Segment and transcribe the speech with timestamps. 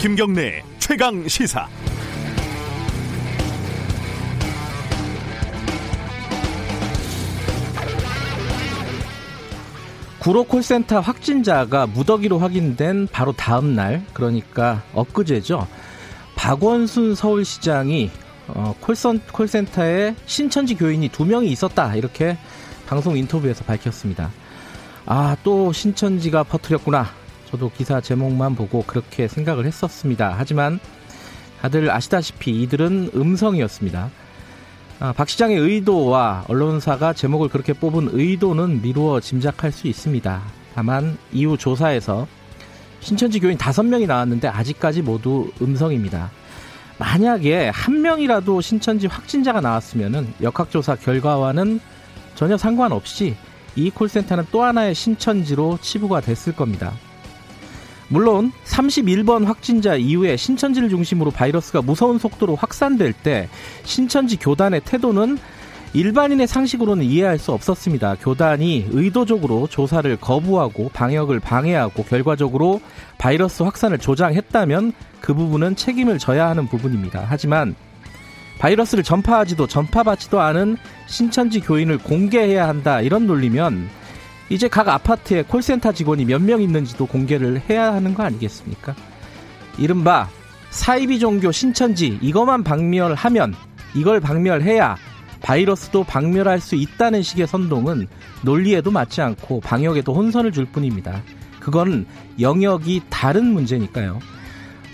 [0.00, 1.68] 김경래 최강 시사.
[10.18, 15.68] 구로 콜센터 확진자가 무더기로 확인된 바로 다음 날, 그러니까 엊그제죠.
[16.34, 18.10] 박원순 서울시장이
[18.48, 22.38] 어, 콜선, 콜센터에 신천지 교인이 두 명이 있었다 이렇게
[22.86, 24.30] 방송 인터뷰에서 밝혔습니다.
[25.04, 27.19] 아, 또 신천지가 퍼뜨렸구나.
[27.50, 30.34] 저도 기사 제목만 보고 그렇게 생각을 했었습니다.
[30.36, 30.78] 하지만
[31.60, 34.10] 다들 아시다시피 이들은 음성이었습니다.
[35.00, 40.42] 아, 박 시장의 의도와 언론사가 제목을 그렇게 뽑은 의도는 미루어 짐작할 수 있습니다.
[40.74, 42.26] 다만 이후 조사에서
[43.00, 46.30] 신천지 교인 다섯 명이 나왔는데 아직까지 모두 음성입니다.
[46.98, 51.80] 만약에 한 명이라도 신천지 확진자가 나왔으면 역학조사 결과와는
[52.34, 53.36] 전혀 상관없이
[53.74, 56.92] 이 콜센터는 또 하나의 신천지로 치부가 됐을 겁니다.
[58.10, 63.48] 물론 31번 확진자 이후에 신천지를 중심으로 바이러스가 무서운 속도로 확산될 때
[63.84, 65.38] 신천지 교단의 태도는
[65.92, 68.16] 일반인의 상식으로는 이해할 수 없었습니다.
[68.16, 72.80] 교단이 의도적으로 조사를 거부하고 방역을 방해하고 결과적으로
[73.18, 77.26] 바이러스 확산을 조장했다면 그 부분은 책임을 져야 하는 부분입니다.
[77.28, 77.76] 하지만
[78.58, 83.88] 바이러스를 전파하지도 전파받지도 않은 신천지 교인을 공개해야 한다 이런 논리면
[84.50, 88.94] 이제 각 아파트에 콜센터 직원이 몇 명 있는지도 공개를 해야 하는 거 아니겠습니까?
[89.78, 90.28] 이른바
[90.70, 93.54] 사이비 종교 신천지 이것만 박멸하면
[93.94, 94.96] 이걸 박멸해야
[95.40, 98.08] 바이러스도 박멸할 수 있다는 식의 선동은
[98.42, 101.22] 논리에도 맞지 않고 방역에도 혼선을 줄 뿐입니다.
[101.60, 102.06] 그건
[102.38, 104.18] 영역이 다른 문제니까요.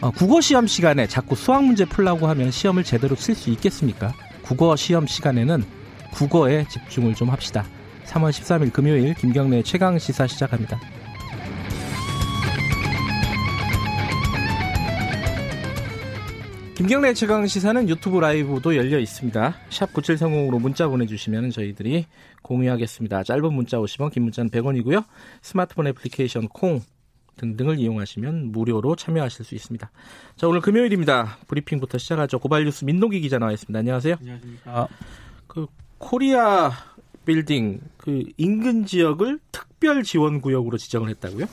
[0.02, 4.12] 어, 국어 시험 시간에 자꾸 수학 문제 풀라고 하면 시험을 제대로 칠 수 있겠습니까?
[4.42, 5.64] 국어 시험 시간에는
[6.12, 7.64] 국어에 집중을 좀 합시다.
[8.06, 10.78] 3월 13일 금요일 김경래 최강 시사 시작합니다.
[16.76, 19.54] 김경래 최강 시사는 유튜브 라이브도 열려 있습니다.
[19.70, 22.04] 샵 9730으로 문자 보내주시면 저희들이
[22.42, 23.22] 공유하겠습니다.
[23.22, 25.04] 짧은 문자 50원, 긴 문자는 100원이고요.
[25.40, 26.82] 스마트폰 애플리케이션 콩
[27.38, 29.90] 등등을 이용하시면 무료로 참여하실 수 있습니다.
[30.36, 31.38] 자, 오늘 금요일입니다.
[31.48, 32.38] 브리핑부터 시작하죠.
[32.38, 33.78] 고발뉴스 민동기 기자 나와 있습니다.
[33.78, 34.16] 안녕하세요.
[34.20, 34.88] 안녕하십니까.
[35.46, 35.66] 그
[35.96, 36.72] 코리아
[37.24, 41.46] 빌딩 그 인근 지역을 특별 지원 구역으로 지정을 했다고요?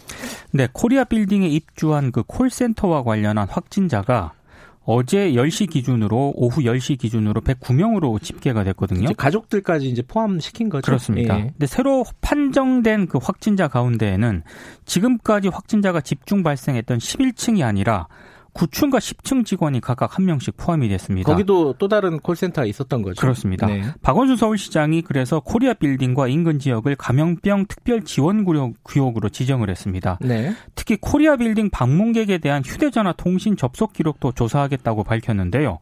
[0.51, 4.33] 네, 코리아 빌딩에 입주한 그 콜센터와 관련한 확진자가
[4.85, 9.05] 어제 10시 기준으로 오후 10시 기준으로 109명으로 집계가 됐거든요.
[9.05, 10.85] 이제 가족들까지 이제 포함시킨 거죠.
[10.85, 11.39] 그렇습니다.
[11.39, 11.43] 예.
[11.45, 14.43] 근데 새로 판정된 그 확진자 가운데에는
[14.85, 18.07] 지금까지 확진자가 집중 발생했던 11층이 아니라
[18.53, 21.31] 9층과 10층 직원이 각각 한 명씩 포함이 됐습니다.
[21.31, 23.19] 거기도 또 다른 콜센터가 있었던 거죠.
[23.19, 23.67] 그렇습니다.
[23.67, 23.83] 네.
[24.01, 30.19] 박원순 서울시장이 그래서 코리아 빌딩과 인근 지역을 감염병 특별 지원 구역, 구역으로 지정을 했습니다.
[30.21, 30.53] 네.
[30.75, 35.79] 특히 코리아 빌딩 방문객에 대한 휴대전화 통신 접속 기록도 조사하겠다고 밝혔는데요.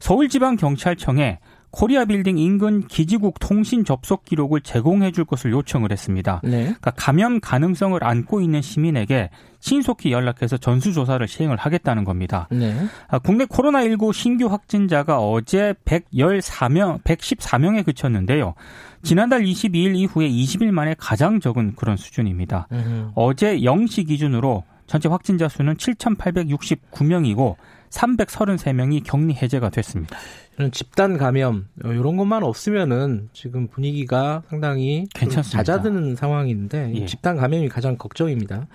[0.00, 1.40] 서울지방경찰청에
[1.74, 6.40] 코리아 빌딩 인근 기지국 통신 접속 기록을 제공해 줄 것을 요청을 했습니다.
[6.44, 6.62] 네.
[6.62, 12.46] 그러니까 감염 가능성을 안고 있는 시민에게 신속히 연락해서 전수조사를 시행을 하겠다는 겁니다.
[12.52, 12.72] 네.
[13.08, 18.54] 아, 국내 코로나19 신규 확진자가 어제 114명, 114명에 그쳤는데요.
[19.02, 22.68] 지난달 22일 이후에 20일 만에 가장 적은 그런 수준입니다.
[22.70, 23.10] 음.
[23.16, 27.56] 어제 0시 기준으로 전체 확진자 수는 7,869명이고
[27.90, 30.16] 333명이 격리 해제가 됐습니다.
[30.56, 35.62] 이런 집단 감염 이런 것만 없으면은 지금 분위기가 상당히 좀 괜찮습니다.
[35.62, 37.06] 잦아드는 상황인데 이 예.
[37.06, 38.66] 집단 감염이 가장 걱정입니다.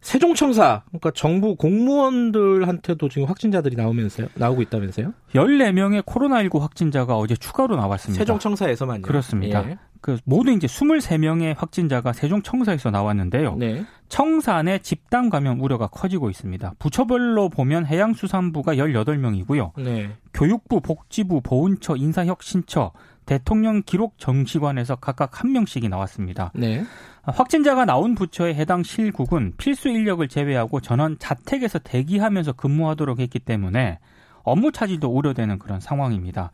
[0.00, 5.14] 세종청사 그러니까 정부 공무원들한테도 지금 확진자들이 나오면서요 나오고 있다면서요?
[5.34, 8.20] 14명의 코로나19 확진자가 어제 추가로 나왔습니다.
[8.20, 9.02] 세종청사에서만요.
[9.02, 9.70] 그렇습니다.
[9.70, 9.78] 예.
[10.04, 13.56] 그 모두 이제 23명의 확진자가 세종청사에서 나왔는데요.
[13.56, 13.86] 네.
[14.10, 16.74] 청산의 집단 감염 우려가 커지고 있습니다.
[16.78, 19.70] 부처별로 보면 해양수산부가 18명이고요.
[19.82, 20.10] 네.
[20.34, 22.92] 교육부, 복지부, 보훈처, 인사혁신처,
[23.24, 26.52] 대통령 기록정시관에서 각각 한 명씩이 나왔습니다.
[26.54, 26.84] 네.
[27.22, 34.00] 확진자가 나온 부처에 해당 실국은 필수 인력을 제외하고 전원 자택에서 대기하면서 근무하도록 했기 때문에
[34.42, 36.50] 업무 차질도 우려되는 그런 상황입니다.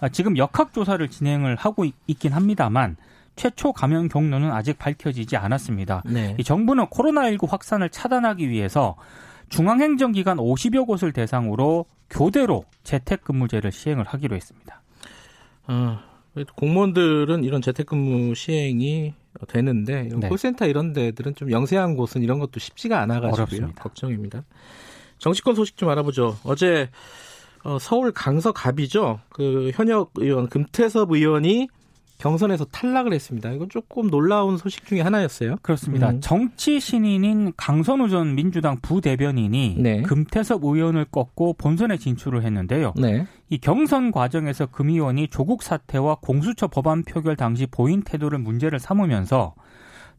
[0.00, 2.96] 아, 지금 역학조사를 진행을 하고 있- 있긴 합니다만
[3.36, 6.02] 최초 감염 경로는 아직 밝혀지지 않았습니다.
[6.06, 6.36] 네.
[6.38, 8.96] 이 정부는 코로나19 확산을 차단하기 위해서
[9.48, 14.82] 중앙행정기관 50여 곳을 대상으로 교대로 재택근무제를 시행을 하기로 했습니다.
[15.66, 15.98] 어,
[16.56, 19.14] 공무원들은 이런 재택근무 시행이
[19.48, 20.28] 되는데 이런 네.
[20.28, 23.32] 콜센터 이런 데들은 좀 영세한 곳은 이런 것도 쉽지가 않아가지고요.
[23.44, 23.82] 어렵습니다.
[23.82, 24.44] 걱정입니다.
[25.18, 26.36] 정치권 소식 좀 알아보죠.
[26.44, 26.90] 어제
[27.64, 29.20] 어, 서울 강서갑이죠.
[29.30, 31.68] 그 현역 의원 금태섭 의원이
[32.18, 33.50] 경선에서 탈락을 했습니다.
[33.50, 35.56] 이건 조금 놀라운 소식 중에 하나였어요.
[35.62, 36.10] 그렇습니다.
[36.10, 36.20] 음.
[36.20, 40.02] 정치 신인인 강선우 전 민주당 부대변인이 네.
[40.02, 42.94] 금태섭 의원을 꺾고 본선에 진출을 했는데요.
[42.96, 43.26] 네.
[43.50, 49.54] 이 경선 과정에서 금 의원이 조국 사태와 공수처 법안 표결 당시 보인 태도를 문제를 삼으면서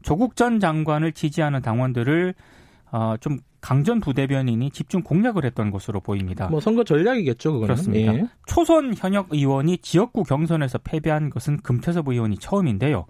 [0.02, 2.34] 조국 전 장관을 지지하는 당원들을
[2.92, 6.46] 어, 좀 강전 부대변인이 집중 공략을 했던 것으로 보입니다.
[6.46, 7.74] 뭐 선거 전략이겠죠, 그거는.
[7.74, 8.14] 그렇습니다.
[8.14, 8.28] 예.
[8.46, 13.06] 초선 현역 의원이 지역구 경선에서 패배한 것은 금태섭 의원이 처음인데요.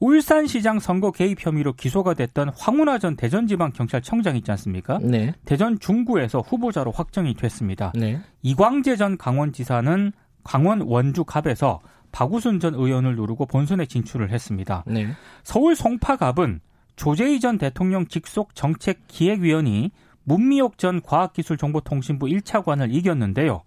[0.00, 4.98] 울산시장 선거 개입 혐의로 기소가 됐던 황운하 전 대전지방경찰청장 있지 않습니까?
[5.00, 5.32] 네.
[5.44, 7.92] 대전 중구에서 후보자로 확정이 됐습니다.
[7.94, 8.18] 네.
[8.42, 10.10] 이광재 전 강원지사는
[10.42, 11.78] 강원 원주갑에서
[12.10, 14.82] 박우순 전 의원을 누르고 본선에 진출을 했습니다.
[14.88, 15.06] 네.
[15.44, 16.62] 서울 송파갑은
[16.96, 19.90] 조재희 전 대통령 직속 정책 기획위원이
[20.24, 23.62] 문미옥 전 과학기술정보통신부 1차관을 이겼는데요.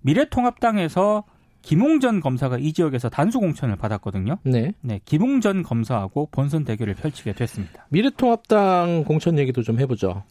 [0.00, 1.24] 미래통합당에서
[1.62, 4.38] 김웅전 검사가 이 지역에서 단수 공천을 받았거든요.
[4.42, 4.72] 네.
[4.80, 7.86] 네, 김웅전 검사하고 본선 대결을 펼치게 됐습니다.
[7.90, 10.24] 미래통합당 공천 얘기도 좀 해보죠.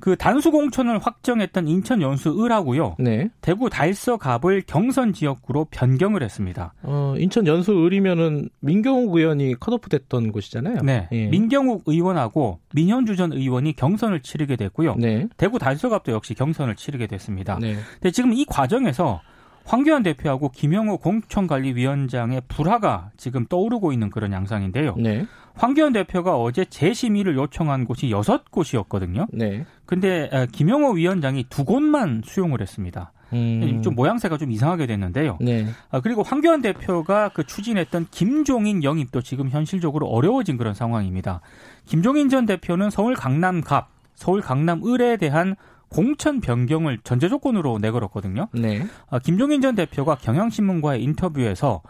[0.00, 2.96] 그 단수 공천을 확정했던 인천 연수 을하고요.
[2.98, 3.28] 네.
[3.40, 6.74] 대구 달서갑을 경선 지역구로 변경을 했습니다.
[6.82, 10.78] 어, 인천 연수 을이면은 민경욱 의원이 컷오프 됐던 곳이잖아요.
[10.82, 11.08] 네.
[11.12, 11.26] 예.
[11.26, 14.96] 민경욱 의원하고 민현주 전 의원이 경선을 치르게 됐고요.
[14.96, 15.26] 네.
[15.36, 17.58] 대구 달서갑도 역시 경선을 치르게 됐습니다.
[17.60, 17.76] 네.
[17.94, 19.20] 근데 지금 이 과정에서
[19.68, 24.94] 황교안 대표하고 김영호 공천관리위원장의 불화가 지금 떠오르고 있는 그런 양상인데요.
[24.96, 25.26] 네.
[25.54, 29.26] 황교안 대표가 어제 재심의를 요청한 곳이 여섯 곳이었거든요.
[29.30, 29.66] 네.
[29.84, 33.12] 근데 김영호 위원장이 두 곳만 수용을 했습니다.
[33.34, 33.82] 음.
[33.82, 35.36] 좀 모양새가 좀 이상하게 됐는데요.
[35.42, 35.66] 네.
[35.90, 41.42] 아, 그리고 황교안 대표가 그 추진했던 김종인 영입도 지금 현실적으로 어려워진 그런 상황입니다.
[41.84, 45.56] 김종인 전 대표는 서울 강남갑, 서울 강남을에 대한
[45.88, 48.48] 공천 변경을 전제 조건으로 내걸었거든요.
[48.52, 48.86] 네.
[49.10, 51.82] 아, 김종인 전 대표가 경향신문과의 인터뷰에서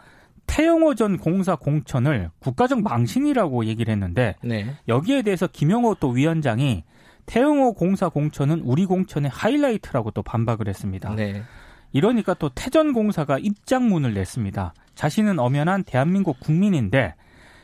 [0.47, 4.75] 태영호 전 공사 공천을 국가적 망신이라고 얘기를 했는데 네.
[4.87, 6.83] 여기에 대해서 김영호 또 위원장이
[7.27, 11.13] 태영호 공사 공천은 우리 공천의 하이라이트라고 또 반박을 했습니다.
[11.13, 11.43] 네.
[11.91, 14.73] 이러니까 또 태전 공사가 입장문을 냈습니다.
[14.95, 17.13] 자신은 엄연한 대한민국 국민인데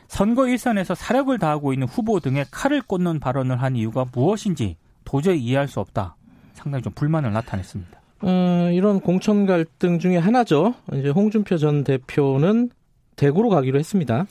[0.08, 5.66] 선거 일선에서 사력을 다하고 있는 후보 등의 칼을 꽂는 발언을 한 이유가 무엇인지 도저히 이해할
[5.66, 6.16] 수 없다.
[6.56, 8.00] 상당히 좀 불만을 나타냈습니다.
[8.22, 10.74] 어, 이런 공천 갈등 중에 하나죠.
[10.94, 12.70] 이제 홍준표 전 대표는
[13.14, 14.26] 대구로 가기로 했습니다.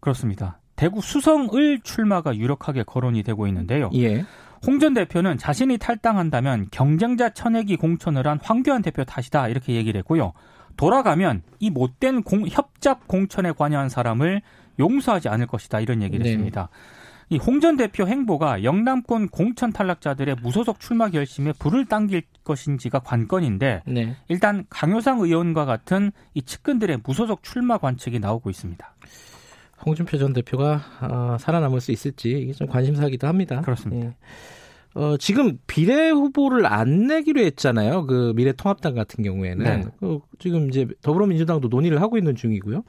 [0.00, 0.58] 그렇습니다.
[0.76, 3.90] 대구 수성을 출마가 유력하게 거론이 되고 있는데요.
[3.94, 4.24] 예.
[4.66, 10.32] 홍전 대표는 자신이 탈당한다면 경쟁자 천액이 공천을 한 황교안 대표 탓이다 이렇게 얘기를 했고요.
[10.76, 14.42] 돌아가면 이 못된 공, 협잡 공천에 관여한 사람을
[14.78, 16.30] 용서하지 않을 것이다 이런 얘기를 네.
[16.30, 16.68] 했습니다.
[17.30, 23.82] 이 홍 전 대표 행보가 영남권 공천 탈락자들의 무소속 출마 결심에 불을 당길 것인지가 관건인데
[23.86, 24.16] 네.
[24.28, 28.94] 일단 강효상 의원과 같은 이 측근들의 무소속 출마 관측이 나오고 있습니다.
[29.86, 33.60] 홍준표 전 대표가 어, 살아남을 수 있을지 이게 좀 관심사기도 합니다.
[33.60, 34.06] 그렇습니다.
[34.08, 34.14] 예.
[34.94, 38.06] 어, 지금 비례 후보를 안 내기로 했잖아요.
[38.06, 39.64] 그 미래통합당 같은 경우에는.
[39.64, 39.84] 네.
[39.98, 42.84] 그 지금 이제 더불어민주당도 논의를 하고 있는 중이고요.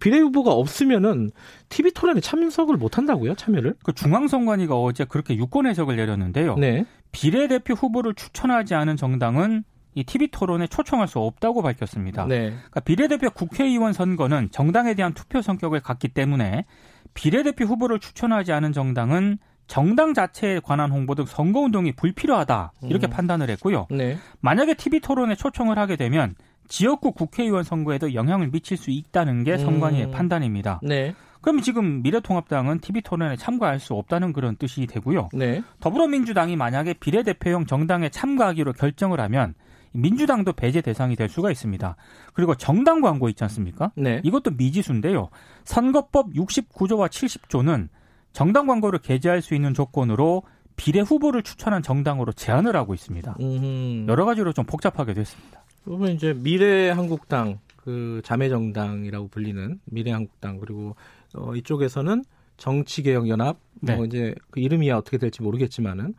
[0.00, 1.30] 비례 후보가 없으면은
[1.68, 3.34] TV 토론에 참석을 못 한다고요?
[3.34, 3.74] 참여를?
[3.82, 6.56] 그 중앙선관위가 어제 그렇게 유권 해석을 내렸는데요.
[6.56, 6.86] 네.
[7.12, 9.64] 비례대표 후보를 추천하지 않은 정당은
[9.94, 12.24] 이 TV 토론에 초청할 수 없다고 밝혔습니다.
[12.26, 12.50] 네.
[12.50, 16.64] 그러니까 비례대표 국회의원 선거는 정당에 대한 투표 성격을 갖기 때문에
[17.12, 19.38] 비례대표 후보를 추천하지 않은 정당은
[19.70, 23.10] 정당 자체에 관한 홍보 등 선거운동이 불필요하다 이렇게 음.
[23.10, 23.86] 판단을 했고요.
[23.88, 24.18] 네.
[24.40, 26.34] 만약에 TV 토론에 초청을 하게 되면
[26.66, 30.10] 지역구 국회의원 선거에도 영향을 미칠 수 있다는 게 선관위의 음.
[30.10, 30.80] 판단입니다.
[30.82, 31.14] 네.
[31.40, 35.28] 그럼 지금 미래통합당은 TV 토론에 참가할 수 없다는 그런 뜻이 되고요.
[35.32, 35.62] 네.
[35.78, 39.54] 더불어민주당이 만약에 비례대표형 정당에 참가하기로 결정을 하면
[39.92, 41.94] 민주당도 배제 대상이 될 수가 있습니다.
[42.34, 43.92] 그리고 정당 광고 있지 않습니까?
[43.94, 44.20] 네.
[44.24, 45.28] 이것도 미지수인데요.
[45.62, 47.88] 선거법 69조와 70조는
[48.32, 50.42] 정당 광고를 게재할 수 있는 조건으로
[50.76, 53.36] 비례 후보를 추천한 정당으로 제한을 하고 있습니다.
[53.40, 54.06] 음흠.
[54.08, 55.62] 여러 가지로 좀 복잡하게 됐습니다.
[55.84, 60.94] 그러면 이제 미래한국당 그 자매 정당이라고 불리는 미래한국당 그리고
[61.34, 62.24] 어, 이쪽에서는
[62.56, 63.96] 정치개혁연합 네.
[63.96, 66.14] 뭐 이제 그 이름이야 어떻게 될지 모르겠지만은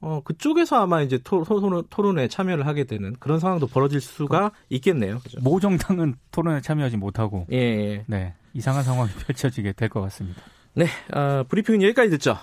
[0.00, 4.56] 어 그쪽에서 아마 이제 토, 토, 토론에 참여를 하게 되는 그런 상황도 벌어질 수가 그,
[4.70, 5.18] 있겠네요.
[5.20, 5.38] 그죠?
[5.42, 8.04] 모 정당은 토론에 참여하지 못하고 예, 예.
[8.08, 10.42] 네 이상한 상황이 펼쳐지게 될 것 같습니다.
[10.74, 12.38] 네, 어, 브리핑은 여기까지 듣죠.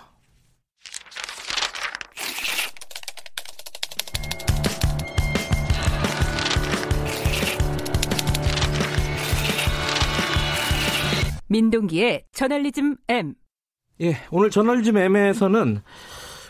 [11.48, 13.34] 민동기의 저널리즘 M.
[14.02, 15.82] 예, 오늘 저널리즘 M에서는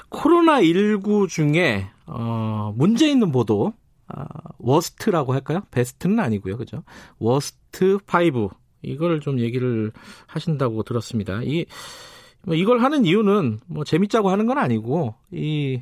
[0.09, 3.71] 코로나19 중에, 어, 문제 있는 보도,
[4.13, 4.23] 어,
[4.57, 5.61] worst라고 할까요?
[5.71, 6.57] 베스트는 아니고요.
[6.57, 6.83] 그죠?
[7.19, 8.49] worst 5
[8.81, 9.91] 이걸 좀 얘기를
[10.27, 11.41] 하신다고 들었습니다.
[11.43, 11.65] 이,
[12.43, 15.81] 뭐 이걸 하는 이유는 뭐 재밌자고 하는 건 아니고, 이,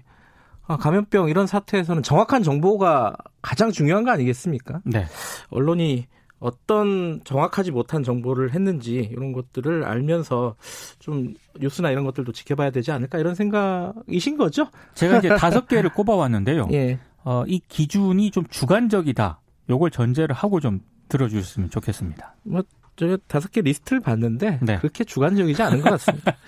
[0.68, 4.82] 아, 감염병 이런 사태에서는 정확한 정보가 가장 중요한 거 아니겠습니까?
[4.84, 5.06] 네.
[5.50, 6.08] 언론이
[6.40, 10.56] 어떤 정확하지 못한 정보를 했는지 이런 것들을 알면서
[11.00, 14.68] 좀 뉴스나 이런 것들도 지켜봐야 되지 않을까 이런 생각이신 거죠?
[14.94, 16.68] 제가 이제 다섯 개를 꼽아왔는데요.
[16.74, 17.00] 예.
[17.24, 19.40] 어, 이 기준이 좀 주관적이다.
[19.70, 22.36] 요걸 전제를 하고 좀 들어주셨으면 좋겠습니다.
[22.44, 22.62] 뭐
[22.98, 24.78] 제가 다섯 개 리스트를 봤는데 네.
[24.80, 26.36] 그렇게 주관적이지 않은 것 같습니다.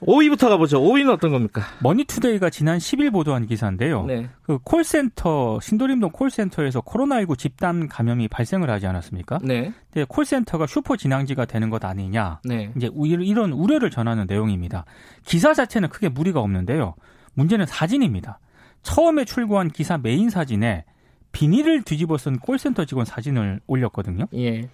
[0.00, 0.82] 5위부터 가보죠.
[0.82, 1.62] 5위는 어떤 겁니까?
[1.80, 4.04] 머니투데이가 지난 10일 보도한 기사인데요.
[4.04, 4.28] 네.
[4.42, 9.38] 그 콜센터 신도림동 콜센터에서 코로나19 집단 감염이 발생을 하지 않았습니까?
[9.42, 9.72] 네.
[9.92, 12.40] 근데 콜센터가 슈퍼 진앙지가 되는 것 아니냐.
[12.44, 12.70] 네.
[12.76, 14.84] 이제 우- 이런 우려를 전하는 내용입니다.
[15.24, 16.96] 기사 자체는 크게 무리가 없는데요.
[17.32, 18.40] 문제는 사진입니다.
[18.82, 20.84] 처음에 출고한 기사 메인 사진에
[21.32, 24.26] 비닐을 뒤집어 쓴 콜센터 직원 사진을 올렸거든요.
[24.34, 24.68] 예.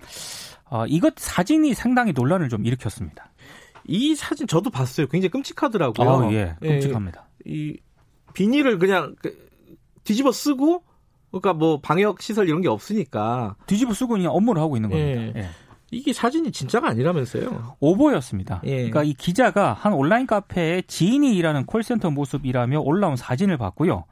[0.71, 3.31] 어, 이것 사진이 상당히 논란을 좀 일으켰습니다.
[3.85, 5.09] 이 사진 저도 봤어요.
[5.09, 6.09] 굉장히 끔찍하더라고요.
[6.09, 7.27] 아, 예, 끔찍합니다.
[7.45, 7.77] 이
[8.35, 9.37] 비닐을 그냥 그
[10.05, 10.85] 뒤집어 쓰고
[11.31, 15.21] 그러니까 뭐 방역 시설 이런 게 없으니까 뒤집어 쓰고 그냥 업무를 하고 있는 겁니다.
[15.21, 15.33] 예.
[15.37, 15.49] 예.
[15.93, 17.77] 이게 사진이 진짜가 아니라면서요.
[17.81, 18.63] 오보였습니다.
[18.65, 18.77] 예.
[18.77, 24.05] 그러니까 이 기자가 한 온라인 카페에 지인이 일하는 콜센터 모습이라며 올라온 사진을 봤고요.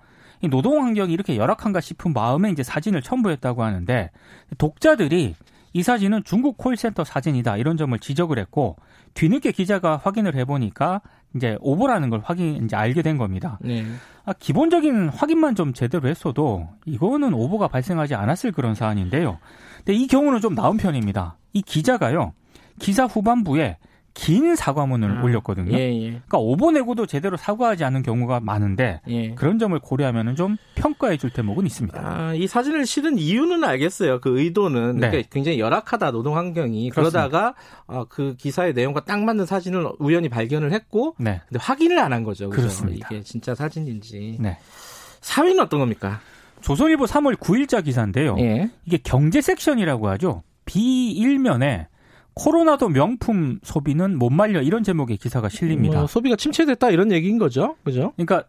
[0.42, 4.10] 이 노동 환경이 이렇게 열악한가 싶은 마음에 이제 사진을 첨부했다고 하는데
[4.58, 5.34] 독자들이
[5.72, 8.76] 이 사진은 중국 콜센터 사진이다 이런 점을 지적을 했고
[9.14, 11.00] 뒤늦게 기자가 확인을 해보니까
[11.36, 13.58] 이제 오보라는 걸 확인 이제 알게 된 겁니다.
[13.60, 13.84] 네.
[14.24, 19.38] 아, 기본적인 확인만 좀 제대로 했어도 이거는 오보가 발생하지 않았을 그런 사안인데요.
[19.78, 21.36] 근데 이 경우는 좀 나은 편입니다.
[21.52, 22.32] 이 기자가요
[22.78, 23.76] 기사 후반부에
[24.14, 25.72] 긴 사과문을 아, 올렸거든요.
[25.78, 26.10] 예, 예.
[26.10, 29.34] 그러니까 오보 내고도 제대로 사과하지 않는 경우가 많은데 예.
[29.34, 32.00] 그런 점을 고려하면 좀 평가해 줄 대목은 있습니다.
[32.04, 34.20] 아, 이 사진을 실은 이유는 알겠어요.
[34.20, 35.10] 그 의도는 네.
[35.10, 37.28] 그러니까 굉장히 열악하다 노동 환경이 그렇습니다.
[37.28, 37.54] 그러다가
[37.86, 41.40] 어, 그 기사의 내용과 딱 맞는 사진을 우연히 발견을 했고 네.
[41.48, 42.48] 근데 확인을 안 한 거죠.
[42.50, 42.62] 그죠?
[42.62, 43.06] 그렇습니다.
[43.12, 44.38] 이게 진짜 사진인지.
[44.40, 44.58] 네.
[45.20, 46.20] 4위는 어떤 겁니까?
[46.62, 48.34] 조선일보 3월 9일자 기사인데요.
[48.40, 48.70] 예.
[48.84, 50.42] 이게 경제 섹션이라고 하죠.
[50.64, 51.88] 비일면에
[52.38, 55.98] 코로나도 명품 소비는 못 말려 이런 제목의 기사가 실립니다.
[55.98, 57.76] 뭐 소비가 침체됐다 이런 얘기인 거죠.
[57.84, 58.12] 그죠?
[58.16, 58.44] 그러니까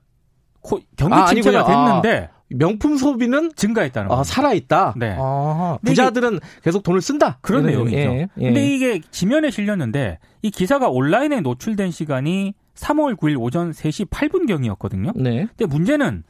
[0.61, 2.01] 코- 경기 아, 침체가 아니군요.
[2.01, 4.23] 됐는데 명품 소비는 증가했다는 아.
[4.23, 4.93] 살아 있다.
[4.97, 5.15] 네.
[5.19, 7.39] 아, 부자들은 계속 돈을 쓴다.
[7.41, 7.97] 그런 내용이죠.
[7.97, 8.43] 예, 예.
[8.45, 15.13] 근데 이게 지면에 실렸는데 이 기사가 온라인에 노출된 시간이 3월 9일 오전 3시 8분 경이었거든요.
[15.15, 15.47] 네.
[15.57, 16.23] 근데 문제는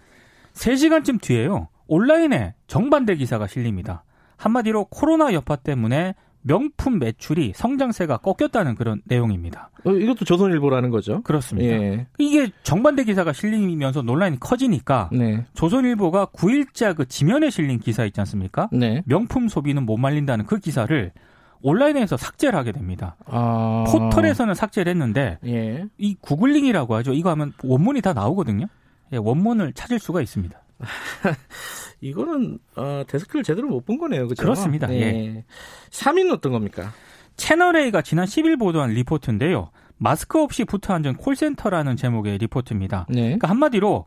[0.54, 1.68] 3시간쯤 뒤에요.
[1.88, 4.04] 온라인에 정반대 기사가 실립니다.
[4.38, 9.70] 한마디로 코로나 여파 때문에 명품 매출이 성장세가 꺾였다는 그런 내용입니다.
[9.86, 11.22] 어, 이것도 조선일보라는 거죠.
[11.24, 11.70] 그렇습니다.
[11.70, 12.08] 예.
[12.18, 15.46] 이게 정반대 기사가 실리면서 논란이 커지니까 네.
[15.54, 18.70] 조선일보가 9일자 그 지면에 실린 기사 있지 않습니까?
[18.72, 19.04] 네.
[19.06, 21.12] 명품 소비는 못 말린다는 그 기사를
[21.62, 23.18] 온라인에서 삭제를 하게 됩니다.
[23.26, 23.84] 아.
[23.88, 25.86] 포털에서는 삭제를 했는데 예.
[25.98, 27.14] 이 구글링이라고 하죠.
[27.14, 28.68] 이거 하면 원문이 다 나오거든요.
[29.12, 30.58] 예, 원문을 찾을 수가 있습니다.
[32.02, 34.28] 이거는 어, 데스크를 제대로 못 본 거네요.
[34.28, 34.44] 그죠?
[34.44, 34.92] 그렇습니다.
[34.94, 35.44] 예.
[35.92, 36.92] 3위는 어떤 겁니까?
[37.38, 39.72] 채널A가 지난 10일 보도한 리포트인데요.
[39.98, 43.06] 마스크 없이 붙어 앉은 콜센터라는 제목의 리포트입니다.
[43.10, 43.22] 네.
[43.24, 44.06] 그러니까 한마디로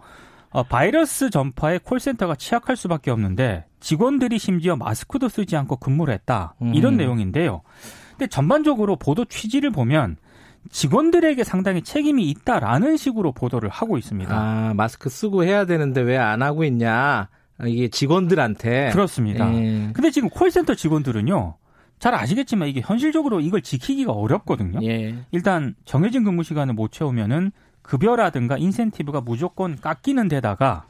[0.50, 6.54] 어, 바이러스 전파에 콜센터가 취약할 수밖에 없는데 직원들이 심지어 마스크도 쓰지 않고 근무를 했다.
[6.74, 6.96] 이런 음.
[6.98, 7.62] 내용인데요.
[8.10, 10.16] 근데 전반적으로 보도 취지를 보면
[10.70, 14.32] 직원들에게 상당히 책임이 있다라는 식으로 보도를 하고 있습니다.
[14.34, 17.28] 아, 마스크 쓰고 해야 되는데 왜 안 하고 있냐?
[17.62, 18.90] 아, 이게 직원들한테.
[18.90, 19.54] 그렇습니다.
[19.54, 19.90] 예.
[19.92, 21.54] 근데 지금 콜센터 직원들은요.
[22.00, 24.80] 잘 아시겠지만 이게 현실적으로 이걸 지키기가 어렵거든요.
[24.82, 25.14] 예.
[25.30, 27.52] 일단 정해진 근무 시간을 못 채우면은
[27.82, 30.86] 급여라든가 인센티브가 무조건 깎이는 데다가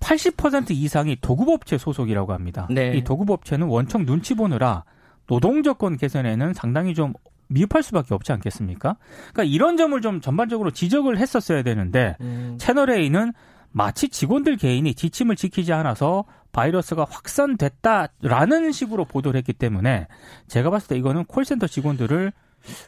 [0.00, 2.68] 80% 이상이 도급업체 소속이라고 합니다.
[2.70, 2.94] 네.
[2.94, 4.84] 이 도급업체는 원청 눈치 보느라
[5.26, 7.14] 노동조건 개선에는 상당히 좀
[7.48, 8.96] 미흡할 수밖에 없지 않겠습니까?
[9.32, 12.56] 그러니까 이런 점을 좀 전반적으로 지적을 했었어야 되는데 음.
[12.58, 13.32] 채널 A는
[13.76, 20.06] 마치 직원들 개인이 지침을 지키지 않아서 바이러스가 확산됐다라는 식으로 보도를 했기 때문에
[20.46, 22.32] 제가 봤을 때 이거는 콜센터 직원들을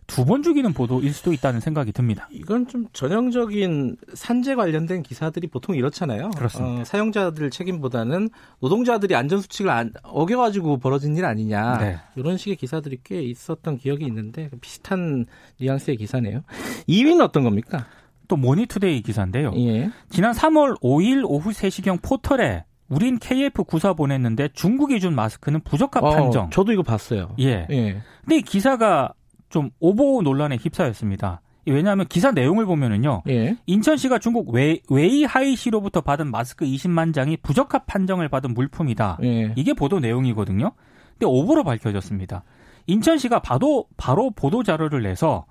[0.07, 2.29] 두 번 죽이는 보도일 수도 있다는 생각이 듭니다.
[2.31, 6.31] 이건 좀 전형적인 산재 관련된 기사들이 보통 이렇잖아요.
[6.31, 6.81] 그렇습니다.
[6.81, 11.79] 어, 사용자들 책임보다는 노동자들이 안전수칙을 안, 어겨가지고 벌어진 일 아니냐.
[11.79, 11.99] 네.
[12.15, 15.27] 이런 식의 기사들이 꽤 있었던 기억이 있는데 비슷한
[15.61, 16.43] 뉘앙스의 기사네요.
[16.89, 17.85] 2위는 어떤 겁니까?
[18.29, 19.53] 또 머니투데이 기사인데요.
[19.57, 19.91] 예.
[20.11, 26.45] 지난 3월 5일 오후 3시경 포털에 우린 KF 구사 보냈는데 중국이 준 마스크는 부적합 판정.
[26.47, 27.35] 어, 저도 이거 봤어요.
[27.41, 27.67] 예.
[27.71, 28.01] 예.
[28.23, 29.13] 근데 이 기사가
[29.49, 31.41] 좀 오보 논란에 휩싸였습니다.
[31.69, 33.23] 왜냐하면 기사 내용을 보면은요.
[33.29, 33.57] 예.
[33.67, 39.19] 인천시가 중국 웨, 웨이하이시로부터 받은 마스크 20만 장이 부적합 판정을 받은 물품이다.
[39.25, 39.53] 예.
[39.57, 40.73] 이게 보도 내용이거든요.
[41.13, 42.45] 근데 오보로 밝혀졌습니다.
[42.87, 45.47] 인천시가 바로 바로 보도 자료를 내서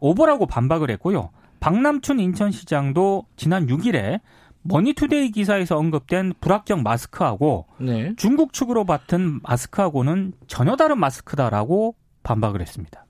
[0.00, 1.30] 오보라고 반박을 했고요.
[1.60, 4.20] 박남춘 인천시장도 지난 6일에
[4.62, 8.12] 머니투데이 기사에서 언급된 불합격 마스크하고 네.
[8.16, 13.06] 중국 측으로 받은 마스크하고는 전혀 다른 마스크다라고 반박을 했습니다.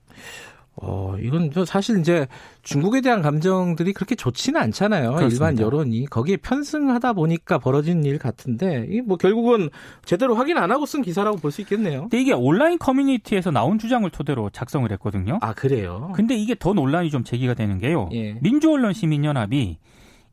[0.81, 2.27] 어, 이건 사실 이제
[2.63, 5.13] 중국에 대한 감정들이 그렇게 좋지는 않잖아요.
[5.15, 5.49] 그렇습니다.
[5.49, 6.05] 일반 여론이.
[6.05, 9.69] 거기에 편승하다 보니까 벌어진 일 같은데, 이뭐 결국은
[10.05, 12.01] 제대로 확인 안 하고 쓴 기사라고 볼 수 있겠네요.
[12.01, 15.39] 근데 이게 온라인 커뮤니티에서 나온 주장을 토대로 작성을 했거든요.
[15.41, 16.11] 아, 그래요?
[16.15, 18.09] 근데 이게 더 논란이 좀 제기가 되는 게요.
[18.13, 18.37] 예.
[18.41, 19.77] 민주언론 시민연합이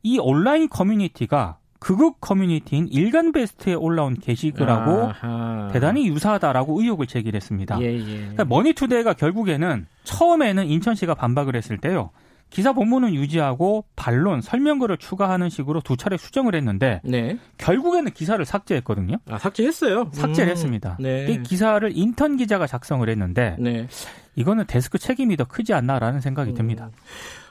[0.03, 5.69] 이 온라인 커뮤니티가 극우 커뮤니티인 일간 베스트에 올라온 게시글하고 아하.
[5.71, 7.79] 대단히 유사하다라고 의혹을 제기했습니다.
[7.81, 8.17] 예, 예.
[8.19, 12.11] 그러니까 머니투데이가 결국에는 처음에는 인천시가 반박을 했을 때요.
[12.49, 17.37] 기사 본문은 유지하고 반론, 설명글을 추가하는 식으로 두 차례 수정을 했는데 네.
[17.57, 19.17] 결국에는 기사를 삭제했거든요.
[19.29, 20.11] 아 삭제했어요?
[20.13, 20.97] 삭제를 음, 했습니다.
[20.99, 21.25] 네.
[21.29, 23.87] 이 기사를 인턴 기자가 작성을 했는데 네.
[24.35, 26.55] 이거는 데스크 책임이 더 크지 않나라는 생각이 음.
[26.55, 26.89] 듭니다.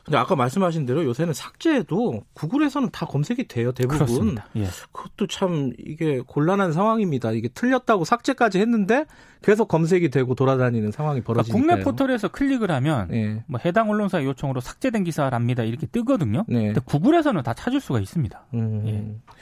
[0.07, 4.39] 근데 아까 말씀하신 대로 요새는 삭제해도 구글에서는 다 검색이 돼요 대부분.
[4.55, 4.67] 예.
[4.93, 7.33] 그것도 참 이게 곤란한 상황입니다.
[7.33, 9.05] 이게 틀렸다고 삭제까지 했는데
[9.43, 13.43] 계속 검색이 되고 돌아다니는 상황이 벌어지니까 그러니까 국내 포털에서 클릭을 하면 예.
[13.49, 16.45] 뭐 해당 언론사 요청으로 삭제된 기사랍니다 이렇게 뜨거든요.
[16.47, 16.67] 네.
[16.67, 18.47] 근데 구글에서는 다 찾을 수가 있습니다.
[18.55, 18.83] 음.
[18.87, 19.35] 예.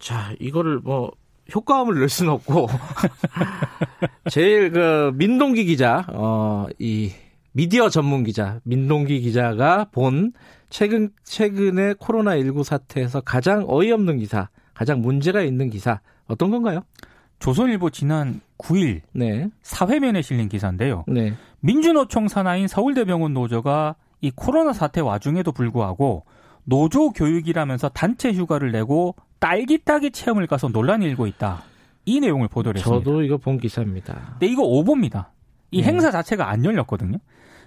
[0.00, 1.12] 자 이거를 뭐
[1.54, 2.66] 효과음을 낼 수는 없고
[4.30, 7.12] 제일 그 민동기 기자 어이
[7.52, 10.32] 미디어 전문 기자 민동기 기자가 본
[10.68, 16.82] 최근 최근의 코로나 19 사태에서 가장 어이없는 기사, 가장 문제가 있는 기사 어떤 건가요?
[17.40, 19.48] 조선일보 지난 9일 네.
[19.62, 21.04] 사회면에 실린 기사인데요.
[21.08, 21.34] 네.
[21.60, 26.24] 민주노총 산하인 서울대병원 노조가 이 코로나 사태 와중에도 불구하고
[26.64, 31.62] 노조 교육이라면서 단체 휴가를 내고 딸기 따기 체험을 가서 논란이 일고 있다.
[32.04, 33.04] 이 내용을 보도를 했습니다.
[33.04, 34.36] 저도 이거 본 기사입니다.
[34.38, 35.32] 네, 이거 오보입니다.
[35.70, 35.88] 이 네.
[35.88, 37.18] 행사 자체가 안 열렸거든요.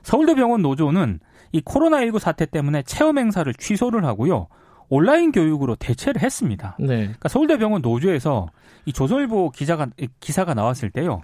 [0.04, 1.20] 서울대병원 노조는
[1.52, 4.48] 이 코로나19 사태 때문에 체험 행사를 취소를 하고요.
[4.90, 6.76] 온라인 교육으로 대체를 했습니다.
[6.80, 6.88] 네.
[6.88, 8.48] 그러니까 서울대병원 노조에서
[8.86, 9.88] 이 조선일보 기자가
[10.20, 11.22] 기사가 나왔을 때요.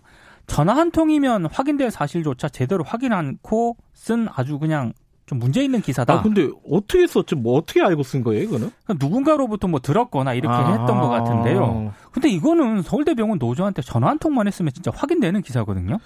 [0.48, 4.94] 전화 한 통이면 확인될 사실조차 제대로 확인 않고 쓴 아주 그냥
[5.28, 6.12] 좀 문제 있는 기사다.
[6.12, 7.36] 아 근데 어떻게 썼지?
[7.36, 8.72] 뭐 어떻게 알고 쓴 거예요, 이거는?
[8.84, 11.94] 그러니까 누군가로부터 뭐 들었거나 이렇게 아~ 했던 것 같은데요.
[12.12, 16.00] 근데 이거는 서울대병원 노조한테 전화 한 통만 했으면 진짜 확인되는 기사거든요.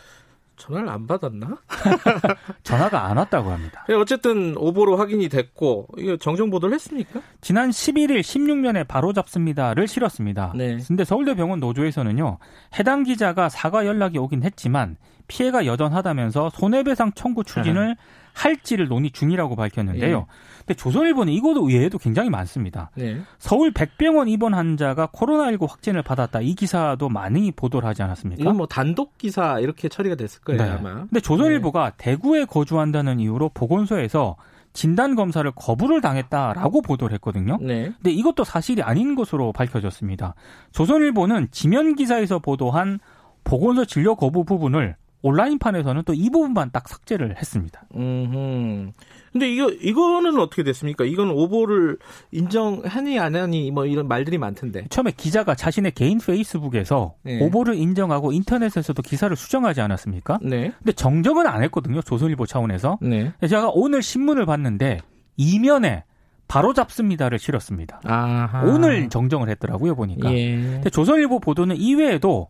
[0.55, 1.57] 전화를 안 받았나?
[2.63, 3.85] 전화가 안 왔다고 합니다.
[3.87, 7.21] 네, 어쨌든 오보로 확인이 됐고 이거 정정 보도를 했습니까?
[7.41, 10.53] 지난 11일 16년에 바로 잡습니다를 실었습니다.
[10.55, 10.77] 네.
[10.87, 12.37] 근데 서울대 병원 노조에서는요.
[12.79, 17.95] 해당 기자가 사과 연락이 오긴 했지만 피해가 여전하다면서 손해배상 청구 추진을
[18.33, 20.17] 할지를 논의 중이라고 밝혔는데요.
[20.17, 20.25] 예.
[20.59, 22.89] 근데 조선일보는 이것도 외에도 굉장히 많습니다.
[22.95, 23.21] 네.
[23.37, 26.41] 서울 백병원 입원 환자가 코로나19 확진을 받았다.
[26.41, 28.41] 이 기사도 많이 보도를 하지 않았습니까?
[28.41, 30.69] 이건 뭐 단독 기사 이렇게 처리가 됐을 거예요, 네.
[30.69, 31.01] 아마.
[31.01, 31.95] 근데 조선일보가 네.
[31.97, 34.35] 대구에 거주한다는 이유로 보건소에서
[34.73, 37.59] 진단 검사를 거부를 당했다라고 보도를 했거든요.
[37.61, 37.91] 네.
[37.95, 40.33] 근데 이것도 사실이 아닌 것으로 밝혀졌습니다.
[40.71, 42.99] 조선일보는 지면 기사에서 보도한
[43.43, 47.83] 보건소 진료 거부 부분을 온라인판에서는 또 이 부분만 딱 삭제를 했습니다.
[47.95, 48.91] 음.
[49.31, 51.05] 근데 이거 이거는 어떻게 됐습니까?
[51.05, 51.97] 이건 오보를
[52.31, 54.85] 인정하니 안 하니 뭐 이런 말들이 많던데.
[54.89, 57.43] 처음에 기자가 자신의 개인 페이스북에서 네.
[57.43, 60.37] 오보를 인정하고 인터넷에서도 기사를 수정하지 않았습니까?
[60.43, 60.71] 네.
[60.77, 62.01] 근데 정정은 안 했거든요.
[62.03, 62.99] 조선일보 차원에서.
[63.01, 63.33] 네.
[63.41, 64.99] 제가 오늘 신문을 봤는데
[65.37, 66.03] 이면에
[66.47, 68.01] 바로 잡습니다를 실었습니다.
[68.03, 68.65] 아하.
[68.65, 70.31] 오늘 정정을 했더라고요 보니까.
[70.31, 70.55] 예.
[70.57, 72.49] 근데 조선일보 보도는 이외에도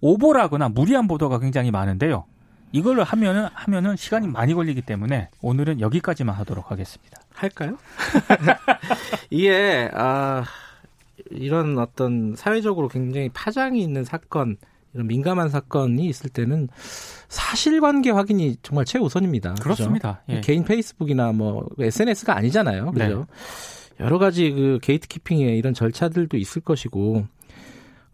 [0.00, 2.24] 오보라거나 무리한 보도가 굉장히 많은데요.
[2.72, 7.20] 이걸로 하면은 하면은 시간이 많이 걸리기 때문에 오늘은 여기까지만 하도록 하겠습니다.
[7.32, 7.78] 할까요?
[9.30, 10.44] 이게 아
[11.30, 14.56] 이런 어떤 사회적으로 굉장히 파장이 있는 사건,
[14.94, 16.68] 이런 민감한 사건이 있을 때는
[17.28, 19.54] 사실관계 확인이 정말 최우선입니다.
[19.54, 20.22] 그렇습니다.
[20.28, 20.40] 예.
[20.40, 22.92] 개인 페이스북이나 뭐 SNS가 아니잖아요.
[22.92, 23.26] 그죠?
[23.98, 24.04] 네.
[24.04, 27.26] 여러 가지 그 gatekeeping의 이런 절차들도 있을 것이고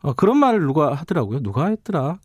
[0.03, 1.41] 어, 그런 말을 누가 하더라고요.
[1.41, 2.19] 누가 했더라.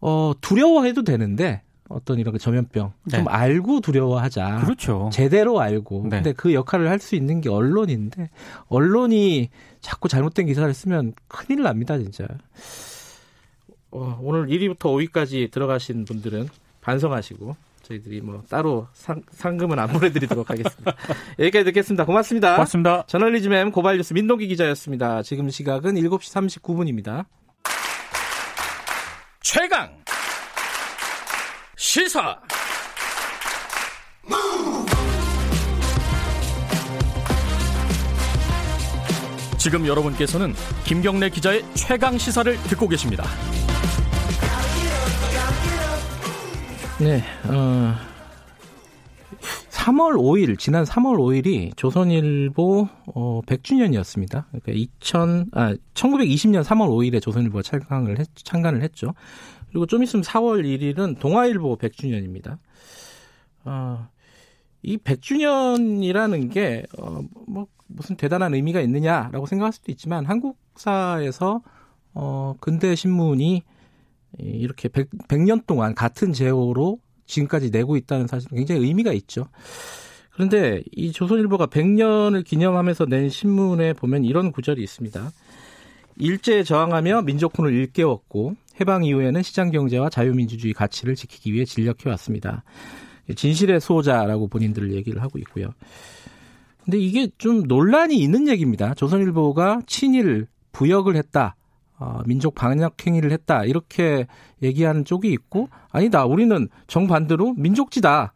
[0.00, 3.18] 어, 두려워해도 되는데 어떤 이런 그 전염병 네.
[3.18, 4.60] 좀 알고 두려워하자.
[4.64, 5.10] 그렇죠.
[5.12, 6.02] 제대로 알고.
[6.04, 6.08] 네.
[6.16, 8.30] 근데 그 역할을 할 수 있는 게 언론인데
[8.68, 12.26] 언론이 자꾸 잘못된 기사를 쓰면 큰일 납니다, 진짜.
[13.90, 14.78] 어, 오늘 1위부터
[15.12, 16.48] 5위까지 들어가신 분들은
[16.80, 20.94] 반성하시고 저희들이 뭐 따로 상, 상금은 안 보내드리도록 하겠습니다.
[21.38, 22.04] 여기까지 듣겠습니다.
[22.04, 22.54] 고맙습니다.
[22.54, 23.04] 고맙습니다.
[23.06, 25.22] 저널리즘 M 고발뉴스 민동기 기자였습니다.
[25.22, 27.26] 지금 시각은 7시 39분입니다.
[29.40, 29.90] 최강
[31.76, 32.38] 시사
[39.58, 43.24] 지금 여러분께서는 김경래 기자의 최강 시사를 듣고 계십니다.
[47.02, 47.94] 네, 어,
[49.70, 54.44] 3월 5일, 지난 3월 5일이 조선일보 어, 100주년이었습니다.
[54.46, 59.14] 그러니까 2000, 아, 1920년 3월 5일에 조선일보가 창간을, 했, 창간을 했죠.
[59.70, 62.58] 그리고 좀 있으면 4월 1일은 동아일보 100주년입니다.
[63.64, 64.06] 어,
[64.82, 71.62] 이 100주년이라는 게, 어, 뭐, 무슨 대단한 의미가 있느냐라고 생각할 수도 있지만, 한국사에서,
[72.14, 73.64] 어, 근대 신문이
[74.38, 79.46] 이렇게 100, 100년 동안 같은 제호로 지금까지 내고 있다는 사실은 굉장히 의미가 있죠.
[80.30, 85.30] 그런데 이 조선일보가 100년을 기념하면서 낸 신문에 보면 이런 구절이 있습니다.
[86.16, 92.64] 일제에 저항하며 민족혼을 일깨웠고 해방 이후에는 시장 경제와 자유민주주의 가치를 지키기 위해 진력해 왔습니다.
[93.34, 95.72] 진실의 수호자라고 본인들을 얘기를 하고 있고요.
[96.84, 98.94] 근데 이게 좀 논란이 있는 얘기입니다.
[98.94, 101.54] 조선일보가 친일 부역을 했다.
[102.02, 104.26] 어, 민족 반역 행위를 했다 이렇게
[104.60, 108.32] 얘기하는 쪽이 있고 아니다 우리는 정반대로 민족지다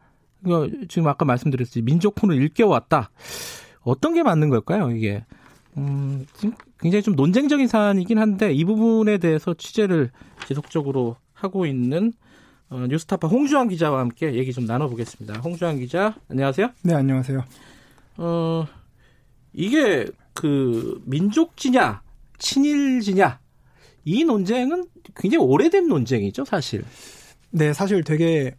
[0.87, 3.09] 지금 아까 말씀드렸듯이 민족혼을 일깨웠다
[3.81, 5.25] 어떤 게 맞는 걸까요 이게
[5.77, 6.25] 음,
[6.79, 10.11] 굉장히 좀 논쟁적인 사안이긴 한데 이 부분에 대해서 취재를
[10.47, 12.13] 지속적으로 하고 있는
[12.69, 15.39] 어, 뉴스타파 홍주환 기자와 함께 얘기 좀 나눠보겠습니다.
[15.39, 16.71] 홍주환 기자, 안녕하세요.
[16.83, 17.45] 네, 안녕하세요.
[18.17, 18.65] 어,
[19.53, 22.01] 이게 그 민족지냐,
[22.39, 23.39] 친일지냐
[24.07, 24.85] 이 논쟁은
[25.17, 26.81] 굉장히 오래된 논쟁이죠, 사실.
[27.51, 28.55] 네, 사실 되게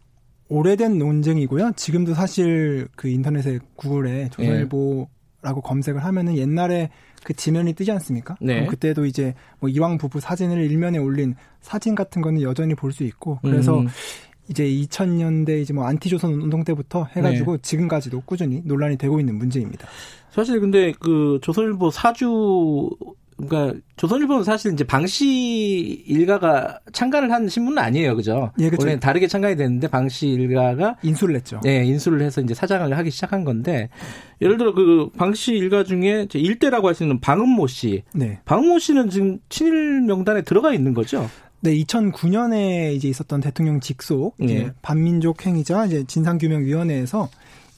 [0.51, 1.73] 오래된 논쟁이고요.
[1.75, 5.09] 지금도 사실 그 인터넷에 구글에 조선일보라고
[5.43, 5.61] 네.
[5.65, 6.91] 검색을 하면은 옛날에
[7.25, 8.37] 그 지면이 뜨지 않습니까?
[8.43, 8.67] 네.
[8.67, 13.39] 그때도 이제 뭐 이왕 부부 사진을 일면에 올린 사진 같은 거는 여전히 볼 수 있고
[13.43, 13.89] 그래서 음.
[14.51, 17.63] 이제 2000년대 이제 뭐 안티조선 운동 때부터 해가지고 네.
[17.63, 19.89] 지금까지도 꾸준히 논란이 되고 있는 문제입니다.
[20.31, 22.91] 사실 근데 그 조선일보 사주
[23.39, 28.51] 그러니까 조선일보는 사실 이제 방씨 일가가 창간을 한 신문은 아니에요, 그죠?
[28.59, 28.87] 예, 그렇죠.
[28.87, 31.61] 원래 다르게 창간이 됐는데 방씨 일가가 인수를 했죠.
[31.63, 33.89] 네, 인수를 해서 이제 사장을 하기 시작한 건데
[34.43, 38.41] 예를 들어 그 방씨 일가 중에 일대라고 할 수 있는 방은모 씨, 네.
[38.45, 41.31] 방은모 씨는 지금 친일 명단에 들어가 있는 거죠?
[41.61, 44.71] 네, 2009년에 이제 있었던 대통령 직속 이제 네.
[44.83, 47.29] 반민족 행위자 이제 진상규명위원회에서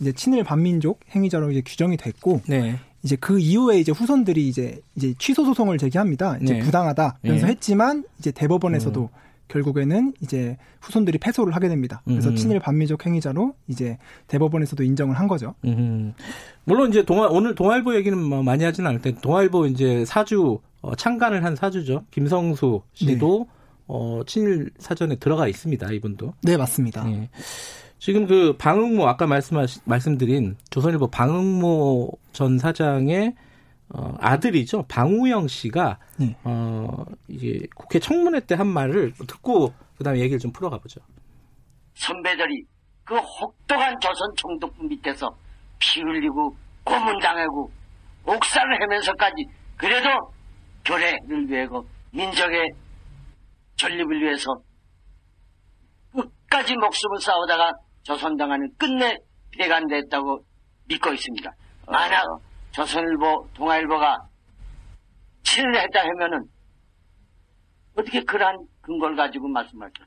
[0.00, 2.78] 이제 친일 반민족 행위자로 이제 규정이 됐고 네.
[3.02, 6.38] 이제 그 이후에 이제 후손들이 이제 이제 취소 소송을 제기합니다.
[6.42, 6.60] 이제 네.
[6.60, 7.52] 부당하다 면서 네.
[7.52, 9.08] 했지만 이제 대법원에서도 음.
[9.48, 12.02] 결국에는 이제 후손들이 패소를 하게 됩니다.
[12.04, 12.36] 그래서 음.
[12.36, 15.54] 친일 반미적 행위자로 이제 대법원에서도 인정을 한 거죠.
[15.64, 16.14] 음.
[16.64, 20.94] 물론 이제 동아 오늘 동아일보 얘기는 뭐 많이 하지는 않을 텐데 동아일보 이제 사주 어,
[20.94, 22.04] 창간을 한 사주죠.
[22.10, 23.60] 김성수 씨도 네.
[23.88, 25.90] 어, 친일 사전에 들어가 있습니다.
[25.92, 26.34] 이분도.
[26.42, 27.04] 네 맞습니다.
[27.04, 27.28] 네.
[28.00, 33.34] 지금 그 방응모 아까 말씀하신 말씀드린 조선일보 방응모 전 사장의
[33.90, 36.34] 어, 아들이죠 방우영 씨가 네.
[36.44, 41.00] 어 이게 국회 청문회 때 한 말을 듣고 그다음에 얘기를 좀 풀어가 보죠.
[41.94, 42.64] 선배들이
[43.04, 45.28] 그 혹독한 조선 총독부 밑에서
[45.78, 47.70] 피 흘리고 고문당하고
[48.24, 49.34] 옥살을 하면서까지
[49.76, 50.08] 그래도
[50.86, 52.70] 교례를 위해서 민족의
[53.76, 54.54] 전립을 위해서
[56.12, 59.16] 끝까지 목숨을 싸우다가 조선당하는 끝내
[59.58, 60.44] 배관됐다고
[60.88, 61.52] 믿고 있습니다.
[61.86, 62.40] 만약 어.
[62.72, 64.18] 조선일보, 동아일보가
[65.42, 66.44] 친일했다 하면은
[67.96, 70.06] 어떻게 그러한 근거를 가지고 말씀할까요?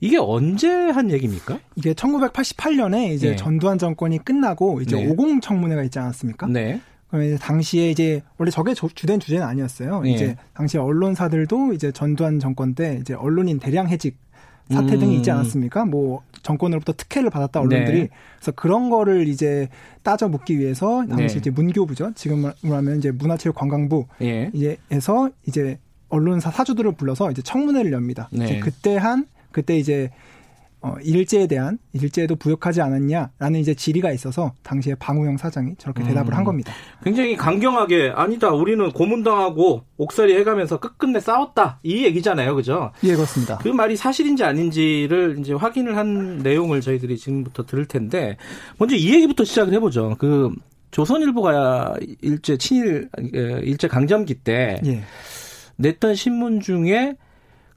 [0.00, 1.58] 이게 언제 한 얘기입니까?
[1.76, 3.36] 이게 1988년에 이제 네.
[3.36, 5.06] 전두환 정권이 끝나고 이제 네.
[5.06, 6.46] 50 청문회가 있지 않았습니까?
[6.48, 6.80] 네.
[7.08, 10.00] 그러면 이제 당시에 이제 원래 저게 주된 주제는 아니었어요.
[10.00, 10.10] 네.
[10.10, 14.18] 이제 당시 언론사들도 이제 전두환 정권 때 이제 언론인 대량 해직
[14.70, 15.00] 사태 음.
[15.00, 15.36] 등이 있지 음.
[15.36, 15.84] 않았습니까?
[15.84, 18.08] 뭐 정권으로부터 특혜를 받았다 언론들이 네.
[18.36, 19.68] 그래서 그런 거를 이제
[20.02, 21.38] 따져 묻기 위해서 당시 네.
[21.40, 22.12] 이제 문교부죠.
[22.14, 24.50] 지금 하면 이제 문화체육관광부 예.
[24.52, 28.28] 이제에서 이제 언론사 사주들을 불러서 이제 청문회를 엽니다.
[28.32, 28.60] 네.
[28.60, 30.10] 그때 한 그때 이제
[30.84, 36.36] 어, 일제에 대한 일제에도 부역하지 않았냐라는 이제 질의가 있어서 당시에 방우영 사장이 저렇게 대답을 음,
[36.36, 36.74] 한 겁니다.
[37.02, 38.50] 굉장히 강경하게 아니다.
[38.50, 42.92] 우리는 고문당하고 옥살이 해가면서 끝끝내 싸웠다 이 얘기잖아요, 그죠?
[43.02, 43.56] 예, 그렇습니다.
[43.58, 48.36] 그 말이 사실인지 아닌지를 이제 확인을 한 내용을 저희들이 지금부터 들을 텐데
[48.76, 50.16] 먼저 이 얘기부터 시작을 해보죠.
[50.18, 50.52] 그
[50.90, 53.08] 조선일보가 일제 친일
[53.62, 55.02] 일제 강점기 때 예.
[55.76, 57.16] 냈던 신문 중에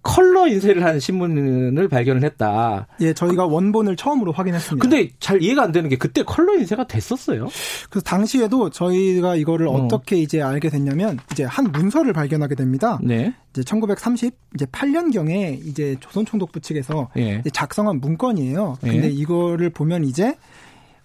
[0.08, 2.88] 컬러 인쇄를 한 신문을 발견을 했다.
[3.02, 4.82] 예, 저희가 원본을 처음으로 확인했습니다.
[4.82, 7.50] 근데 잘 이해가 안 되는 게 그때 컬러 인쇄가 됐었어요.
[7.90, 9.90] 그래서 당시에도 저희가 이거를 어.
[9.90, 13.00] 떻게 이제 알게 됐냐면 이제 한 문서를 발견하게 됩니다.
[13.04, 13.34] 네.
[13.52, 17.44] 이제 1930 이제 8년 경에 이제 조선 총독부 측에서 예.
[17.52, 18.78] 작성한 문건이에요.
[18.86, 18.90] 예.
[18.90, 19.12] 근데 예.
[19.12, 20.38] 이거를 보면 이제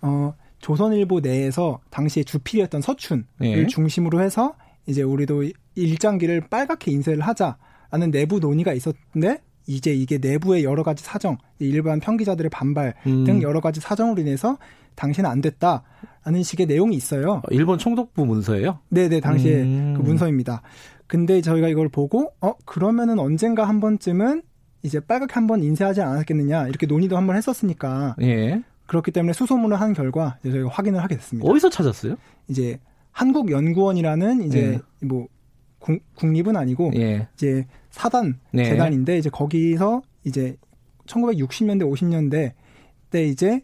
[0.00, 3.66] 어 조선일보 내에서 당시에 주필이었던 서춘을 예.
[3.66, 4.54] 중심으로 해서
[4.86, 7.56] 이제 우리도 일장기를 빨갛게 인쇄를 하자.
[7.92, 13.22] 라는 내부 논의가 있었는데 이제 이게 내부의 여러 가지 사정, 일반 평기자들의 반발 음.
[13.24, 14.58] 등 여러 가지 사정으로 인해서
[14.96, 15.84] 당시는 안 됐다
[16.24, 17.34] 라는 식의 내용이 있어요.
[17.34, 18.80] 어, 일본 총독부 문서예요?
[18.88, 19.94] 네, 네, 당시에 음.
[19.96, 20.62] 그 문서입니다.
[21.06, 24.42] 근데 저희가 이걸 보고 어 그러면은 언젠가 한 번쯤은
[24.82, 28.16] 이제 빨갛게 한 번 인쇄하지 않았겠느냐 이렇게 논의도 한 번 했었으니까.
[28.22, 28.62] 예.
[28.86, 31.48] 그렇기 때문에 수소문을 한 결과 이제 저희가 확인을 하게 됐습니다.
[31.48, 32.16] 어디서 찾았어요?
[32.48, 32.78] 이제
[33.12, 35.06] 한국연구원이라는 이제 예.
[35.06, 35.28] 뭐
[36.14, 37.28] 국립은 아니고 예.
[37.34, 38.64] 이제 사단 네.
[38.64, 40.56] 재단인데 이제 거기서 이제
[41.06, 42.52] 1960년대 50년대
[43.10, 43.60] 때 이제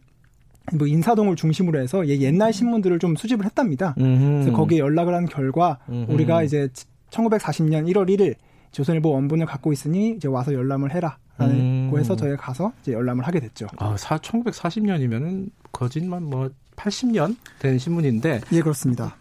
[0.74, 3.94] 뭐 인사동을 중심으로 해서 옛날 신문들을 좀 수집을 했답니다.
[3.98, 4.24] 음흠.
[4.24, 6.12] 그래서 거기에 연락을 한 결과 음흠.
[6.12, 6.68] 우리가 이제
[7.10, 8.34] 1940년 1월 1일
[8.72, 11.18] 조선일보 원본을 갖고 있으니 이제 와서 열람을 해라.
[11.38, 11.92] 라고 음.
[11.96, 13.68] 해서 저희가 가서 이제 열람을 하게 됐죠.
[13.78, 18.40] 아, 1940년이면은 거짓만 뭐 80년 된 신문인데.
[18.52, 19.16] 예, 그렇습니다.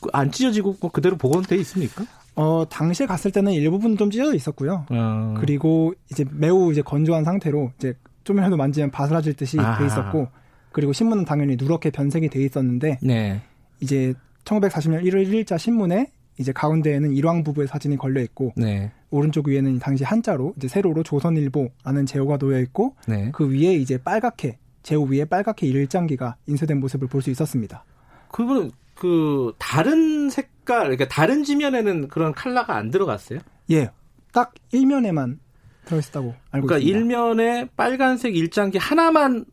[0.00, 2.04] 그안 찢어지고 뭐 그대로 복원돼 있습니까?
[2.36, 4.86] 어, 당시에 갔을 때는 일부분 좀 찢어져 있었고요.
[4.90, 5.34] 어.
[5.38, 9.78] 그리고 이제 매우 이제 건조한 상태로 이제 좀이라도 만지면 바스라질 듯이 아.
[9.78, 10.28] 돼 있었고
[10.72, 13.40] 그리고 신문은 당연히 누렇게 변색이 돼 있었는데 네.
[13.80, 14.14] 이제
[14.44, 18.92] 1940년 1월 1일자 신문에 이제 가운데에는 일왕 부부의 사진이 걸려 있고 네.
[19.10, 23.30] 오른쪽 위에는 당시 한자로 이제 세로로 조선일보라는 제호가 놓여 있고 네.
[23.32, 27.84] 그 위에 이제 빨갛게 제호 위에 빨갛게 일장기가 인쇄된 모습을 볼 수 있었습니다.
[28.30, 33.40] 그분은 그 다른 색 깔 그러니까 다른 지면에는 그런 칼라가 안 들어갔어요?
[33.72, 33.90] 예.
[34.32, 35.40] 딱 일면에만
[35.84, 36.98] 들어있었다고 알고 그러니까 있습니다.
[36.98, 39.44] 일면에 빨간색 일장기 하나만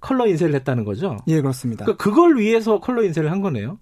[0.00, 1.16] 컬러 인쇄를 했다는 거죠?
[1.26, 1.84] 예, 그렇습니다.
[1.84, 3.78] 그러니까 그걸 위해서 컬러 인쇄를 한 거네요.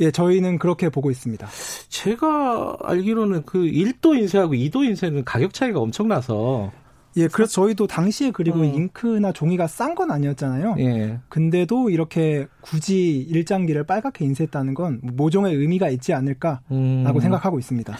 [0.00, 1.46] 예, 저희는 그렇게 보고 있습니다.
[1.88, 6.72] 제가 알기로는 그 1도 인쇄하고 2도 인쇄는 가격 차이가 엄청나서
[7.16, 8.64] 예, 그래서 저희도 당시에 그리고 어.
[8.64, 10.76] 잉크나 종이가 싼 건 아니었잖아요.
[10.78, 11.18] 예.
[11.28, 17.20] 근데도 이렇게 굳이 일장기를 빨갛게 인쇄했다는 건 모종의 의미가 있지 않을까라고 음.
[17.20, 17.96] 생각하고 있습니다.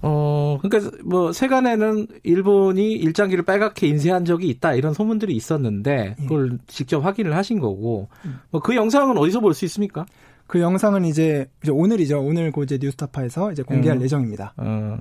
[0.00, 6.22] 어, 그러니까 뭐 세간에는 일본이 일장기를 빨갛게 인쇄한 적이 있다 이런 소문들이 있었는데 예.
[6.22, 6.58] 그걸 예.
[6.68, 8.38] 직접 확인을 하신 거고 음.
[8.50, 10.06] 뭐그 영상은 어디서 볼 수 있습니까?
[10.46, 12.22] 그 영상은 이제, 이제 오늘이죠.
[12.22, 14.02] 오늘 그 이제 뉴스타파에서 이제 공개할 음.
[14.02, 14.54] 예정입니다.
[14.56, 14.98] 어.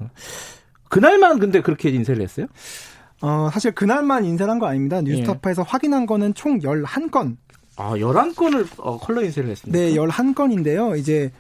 [0.90, 2.48] 그날만 근데 그렇게 인쇄를 했어요?
[3.22, 5.02] 어, 사실 그날만 인쇄를 한 거 아닙니다.
[5.02, 5.66] 뉴스타파에서 예.
[5.68, 7.38] 확인한 거는 총 11건.
[7.76, 9.78] 아, 11건을 어, 컬러 인쇄를 했습니다.
[9.80, 10.98] 네, 11건인데요.
[10.98, 11.32] 이제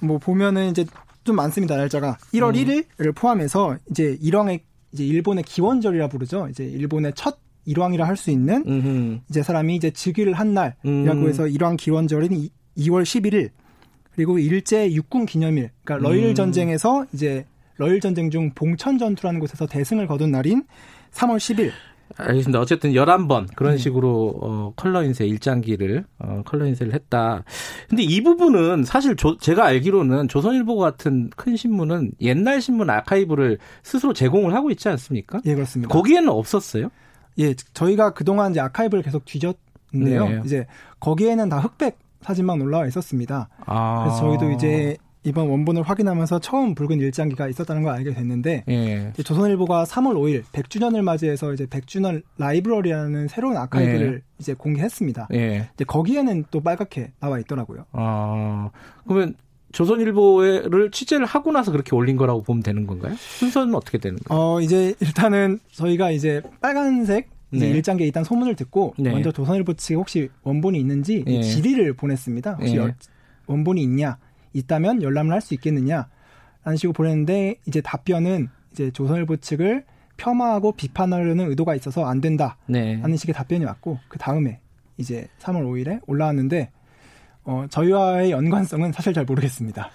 [0.00, 0.84] 뭐 보면은 이제
[1.24, 1.76] 좀 많습니다.
[1.76, 2.84] 날짜가 1월 음.
[2.98, 4.60] 1일을 포함해서 이제 일왕의
[4.92, 6.48] 이제 일본의 기원절이라 부르죠.
[6.50, 9.18] 이제 일본의 첫 일왕이라 할 수 있는 음흠.
[9.28, 10.80] 이제 사람이 이제 즉위를 한 날이라고
[11.20, 11.28] 음.
[11.28, 13.50] 해서 일왕 기원절인 2월 11일
[14.14, 16.34] 그리고 일제 육군 기념일 그러니까 러일 음.
[16.34, 17.44] 전쟁에서 이제
[17.80, 20.64] 러일 전쟁 중 봉천 전투라는 곳에서 대승을 거둔 날인
[21.12, 21.70] 3월 10일
[22.16, 22.60] 알겠습니다.
[22.60, 23.78] 어쨌든 11번 그런 네.
[23.78, 27.42] 식으로 어, 컬러 인쇄 일장기를 어, 컬러 인쇄를 했다.
[27.88, 34.12] 근데 이 부분은 사실 조, 제가 알기로는 조선일보 같은 큰 신문은 옛날 신문 아카이브를 스스로
[34.12, 35.40] 제공을 하고 있지 않습니까?
[35.46, 35.92] 예, 그렇습니다.
[35.92, 36.90] 거기에는 없었어요?
[37.38, 40.28] 예, 저희가 그동안 이제 아카이브를 계속 뒤졌는데요.
[40.28, 40.42] 네.
[40.44, 40.66] 이제
[40.98, 43.48] 거기에는 다 흑백 사진만 올라와 있었습니다.
[43.64, 44.04] 아.
[44.04, 49.12] 그래서 저희도 이제 이번 원본을 확인하면서 처음 붉은 일장기가 있었다는 걸 알게 됐는데 예.
[49.22, 54.30] 조선일보가 3월 5일 100주년을 맞이해서 이제 100주년 라이브러리라는 새로운 아카이브를 예.
[54.38, 55.28] 이제 공개했습니다.
[55.34, 55.68] 예.
[55.74, 57.84] 이제 거기에는 또 빨갛게 나와 있더라고요.
[57.92, 58.70] 아
[59.06, 59.34] 그러면
[59.72, 63.14] 조선일보를 취재를 하고 나서 그렇게 올린 거라고 보면 되는 건가요?
[63.16, 64.42] 순서는 어떻게 되는 거예요?
[64.42, 67.68] 어 이제 일단은 저희가 이제 빨간색 네.
[67.68, 69.10] 일장기에 있다는 소문을 듣고 네.
[69.10, 71.42] 먼저 조선일보 측에 혹시 원본이 있는지 네.
[71.42, 72.54] 질의를 보냈습니다.
[72.54, 72.94] 혹시 네.
[73.46, 74.18] 원본이 있냐?
[74.52, 76.08] 있다면 열람을 할 수 있겠느냐?
[76.64, 79.84] 라는 식으로 보냈는데 이제 답변은 이제 조선일보 측을
[80.16, 82.56] 폄하하고 비판하려는 의도가 있어서 안 된다.
[82.66, 83.00] 네.
[83.00, 84.60] 하는 식의 답변이 왔고 그 다음에
[84.98, 86.70] 이제 3월 5일에 올라왔는데
[87.44, 89.90] 어, 저희와의 연관성은 사실 잘 모르겠습니다.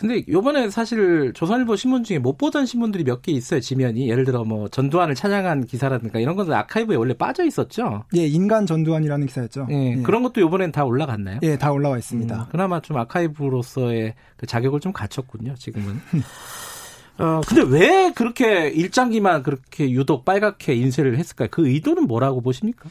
[0.00, 4.08] 근데 요번에 사실 조선일보 신문 중에 못 보던 신문들이 몇 개 있어요, 지면이.
[4.08, 8.04] 예를 들어 뭐 전두환을 찬양한 기사라든가 이런 것들 아카이브에 원래 빠져 있었죠.
[8.16, 9.66] 예, 인간 전두환이라는 기사였죠.
[9.70, 10.02] 예, 예.
[10.02, 11.40] 그런 것도 요번엔 다 올라갔나요?
[11.42, 12.34] 예, 다 올라와 있습니다.
[12.34, 16.00] 음, 그나마 좀 아카이브로서의 그 자격을 좀 갖췄군요, 지금은.
[17.18, 21.48] 어, 근데 왜 그렇게 일장기만 그렇게 유독 빨갛게 인쇄를 했을까요?
[21.50, 22.88] 그 의도는 뭐라고 보십니까?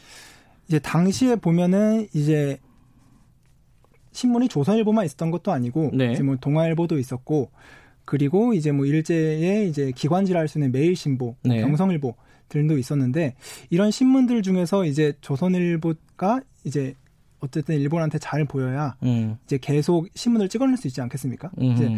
[0.68, 2.60] 이제 당시에 보면은 이제
[4.20, 6.12] 신문이 조선일보만 있었던 것도 아니고 네.
[6.12, 7.50] 이제 뭐 동아일보도 있었고
[8.04, 11.60] 그리고 이제 뭐 일제의 이제 기관지라 할 수 있는 매일신보, 네.
[11.62, 12.14] 경성일보
[12.48, 13.34] 들도 있었는데
[13.70, 16.94] 이런 신문들 중에서 이제 조선일보가 이제
[17.38, 19.36] 어쨌든 일본한테 잘 보여야 음.
[19.46, 21.50] 이제 계속 신문을 찍어낼 수 있지 않겠습니까?
[21.58, 21.64] 음.
[21.72, 21.88] 이제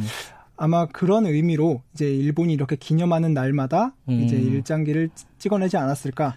[0.57, 4.21] 아마 그런 의미로 이제 일본이 이렇게 기념하는 날마다 음.
[4.21, 5.09] 이제 일장기를
[5.39, 6.37] 찍어내지 않았을까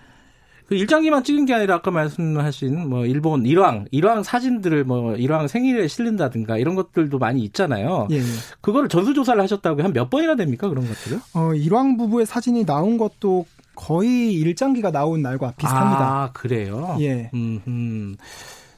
[0.67, 5.88] 그 일장기만 찍은 게 아니라 아까 말씀하신 뭐 일본 일왕 일왕 사진들을 뭐 일왕 생일에
[5.88, 8.08] 실린다든가 이런 것들도 많이 있잖아요.
[8.12, 8.21] 예, 예.
[8.62, 11.19] 그거를 전수 조사를 하셨다고 한 몇 번이나 됩니까 그런 것들을?
[11.36, 15.99] 어 일왕 부부의 사진이 나온 것도 거의 일장기가 나온 날과 비슷합니다.
[16.23, 16.97] 아, 그래요?
[16.99, 17.30] 예.
[17.34, 18.15] 음, 음.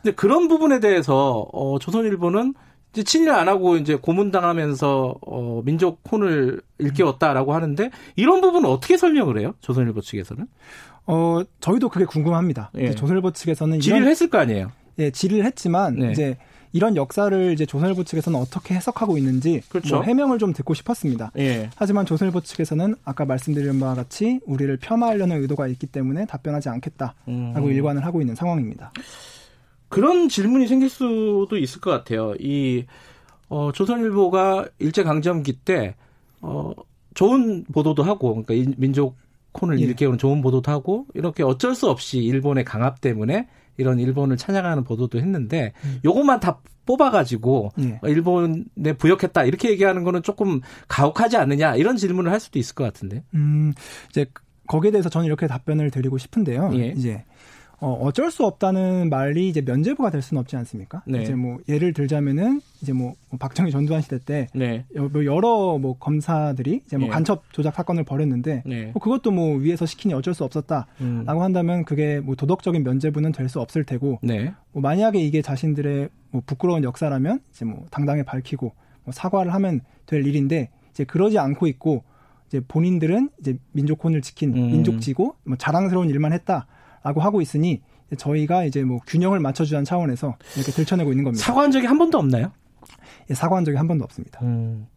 [0.01, 2.53] 근데 그런 부분에 대해서 어, 조선일보는
[2.93, 9.39] 이제 친일 안 하고 이제 고문당하면서 어, 민족 혼을 일깨웠다라고 하는데 이런 부분은 어떻게 설명을
[9.39, 9.53] 해요?
[9.61, 10.47] 조선일보 측에서는?
[11.07, 12.71] 어, 저희도 그게 궁금합니다.
[12.75, 12.93] 예.
[12.93, 14.71] 조선일보 측에서는 질의를 했을 거 아니에요?
[14.99, 16.11] 예, 질의를 했지만 네.
[16.11, 16.37] 이제
[16.73, 19.95] 이런 역사를 이제 조선일보 측에서는 어떻게 해석하고 있는지 그렇죠.
[19.95, 21.31] 뭐 해명을 좀 듣고 싶었습니다.
[21.37, 21.69] 예.
[21.75, 27.71] 하지만 조선일보 측에서는 아까 말씀드린 바와 같이 우리를 폄하하려는 의도가 있기 때문에 답변하지 않겠다라고 음.
[27.71, 28.91] 일관을 하고 있는 상황입니다.
[29.89, 32.33] 그런 질문이 생길 수도 있을 것 같아요.
[32.39, 32.85] 이
[33.47, 35.95] 어, 조선일보가 일제 강점기 때
[36.41, 36.73] 어,
[37.13, 39.15] 좋은 보도도 하고 그러니까 민족
[39.57, 39.83] 콘을 예.
[39.83, 45.19] 일깨우는 좋은 보도도 하고 이렇게 어쩔 수 없이 일본의 강압 때문에 이런 일본을 찬양하는 보도도
[45.19, 45.99] 했는데 음.
[46.05, 47.99] 요것만 다 뽑아가지고 예.
[48.03, 53.23] 일본에 부역했다 이렇게 얘기하는 거는 조금 가혹하지 않느냐 이런 질문을 할 수도 있을 것 같은데.
[53.33, 53.73] 음
[54.09, 54.25] 이제
[54.67, 56.71] 거기에 대해서 저는 이렇게 답변을 드리고 싶은데요.
[56.73, 56.87] 예.
[56.87, 57.23] 이제
[57.79, 61.03] 어, 어쩔 수 없다는 말이 이제 면제부가 될 수는 없지 않습니까?
[61.05, 61.21] 네.
[61.21, 64.85] 이제 뭐 예를 들자면은 이제 뭐, 뭐 박정희 전두환 시대 때 네.
[64.95, 67.13] 뭐 여러 뭐 검사들이 이제 뭐 네.
[67.13, 68.85] 간첩 조작 사건을 벌였는데 네.
[68.93, 71.25] 뭐 그것도 뭐 위에서 시키니 어쩔 수 없었다라고 음.
[71.27, 74.53] 한다면 그게 뭐 도덕적인 면제부는 될 수 없을 테고 네.
[74.73, 78.73] 뭐 만약에 이게 자신들의 뭐 부끄러운 역사라면 이제 뭐 당당히 밝히고
[79.05, 82.03] 뭐 사과를 하면 될 일인데 이제 그러지 않고 있고
[82.47, 84.71] 이제 본인들은 이제 민족혼을 지킨 음.
[84.71, 86.67] 민족지고 뭐 자랑스러운 일만 했다.
[87.07, 87.81] 라고 하고 있으니
[88.17, 91.45] 저희가 이제 뭐 균형을 맞춰주자는 차원에서 이렇게 들춰내고 있는 겁니다.
[91.45, 92.51] 사과한 적이 한 번도 없나요?
[93.29, 94.41] 예, 사과한 적이 한 번도 없습니다.
[94.43, 94.87] 음.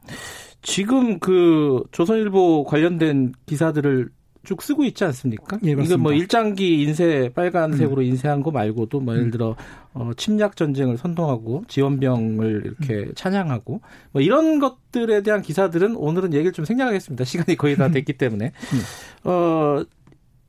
[0.60, 4.10] 지금 그 조선일보 관련된 기사들을
[4.42, 5.58] 쭉 쓰고 있지 않습니까?
[5.62, 5.84] 예, 그렇습니다.
[5.84, 8.06] 이건 뭐 일장기 인쇄 빨간색으로 음.
[8.06, 9.30] 인쇄한 거 말고도 뭐 예를 음.
[9.30, 9.54] 들어
[9.92, 13.12] 어, 침략 전쟁을 선동하고 지원병을 이렇게 음.
[13.14, 13.80] 찬양하고
[14.12, 17.24] 뭐 이런 것들에 대한 기사들은 오늘은 얘기를 좀 생략하겠습니다.
[17.24, 19.30] 시간이 거의 다 됐기 때문에 음.
[19.30, 19.84] 어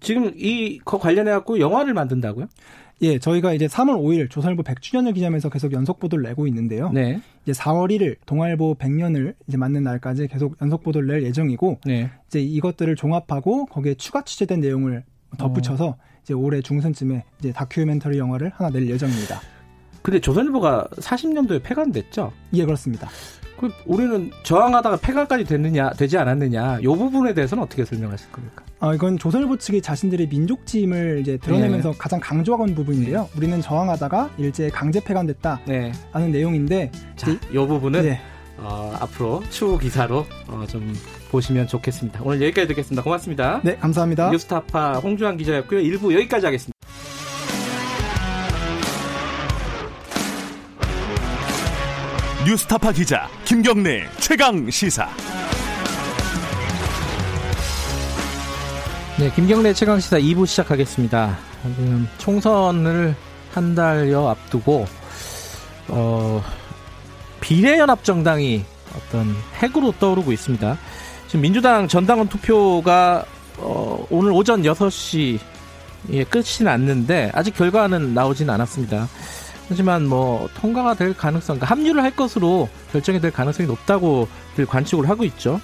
[0.01, 2.47] 지금 이거 관련해 갖고 영화를 만든다고요?
[3.03, 6.91] 예, 저희가 이제 3월 5일 조선일보 100주년을 기념해서 계속 연속 보도를 내고 있는데요.
[6.91, 7.19] 네.
[7.43, 12.11] 이제 4월 1일 동아일보 100년을 이제 맞는 날까지 계속 연속 보도를 낼 예정이고 네.
[12.27, 15.03] 이제 이것들을 종합하고 거기에 추가 취재된 내용을
[15.37, 15.97] 덧붙여서 어.
[16.23, 19.41] 이제 올해 중순쯤에 이제 다큐멘터리 영화를 하나 낼 예정입니다.
[20.03, 22.31] 근데 조선일보가 40년도에 폐간됐죠?
[22.53, 23.09] 예, 그렇습니다.
[23.61, 28.63] 그 우리는 저항하다가 폐가까지 됐느냐 되지 않았느냐 이 부분에 대해서는 어떻게 설명하실 겁니까?
[28.79, 31.97] 아 이건 조선일보 측이 자신들의 민족짐을 이제 드러내면서 네.
[31.99, 33.29] 가장 강조하건 부분인데요.
[33.37, 35.91] 우리는 저항하다가 일제 강제 폐간됐다 네.
[36.11, 38.19] 하는 내용인데 자, 이 부분은 네.
[38.57, 40.91] 어, 앞으로 추후 기사로 어, 좀
[41.29, 42.21] 보시면 좋겠습니다.
[42.23, 43.03] 오늘 여기까지 듣겠습니다.
[43.03, 43.61] 고맙습니다.
[43.63, 44.31] 네, 감사합니다.
[44.31, 45.81] 뉴스타파 홍주환 기자였고요.
[45.81, 46.75] 1부 여기까지 하겠습니다.
[52.43, 55.07] 뉴스타파 기자 김경래 최강 시사.
[59.19, 61.37] 네, 김경래 최강 시사 2부 시작하겠습니다.
[61.61, 63.15] 지금 총선을
[63.53, 64.87] 한 달여 앞두고
[65.89, 66.43] 어,
[67.41, 70.77] 비례연합정당이 어떤 핵으로 떠오르고 있습니다.
[71.27, 73.23] 지금 민주당 전당원 투표가
[73.59, 75.39] 어, 오늘 오전 6시에
[76.31, 79.07] 끝이 났는데 아직 결과는 나오진 않았습니다.
[79.71, 85.23] 하지만 뭐 통과가 될 가능성, 그러니까 합류를 할 것으로 결정이 될 가능성이 높다고들 관측을 하고
[85.23, 85.61] 있죠.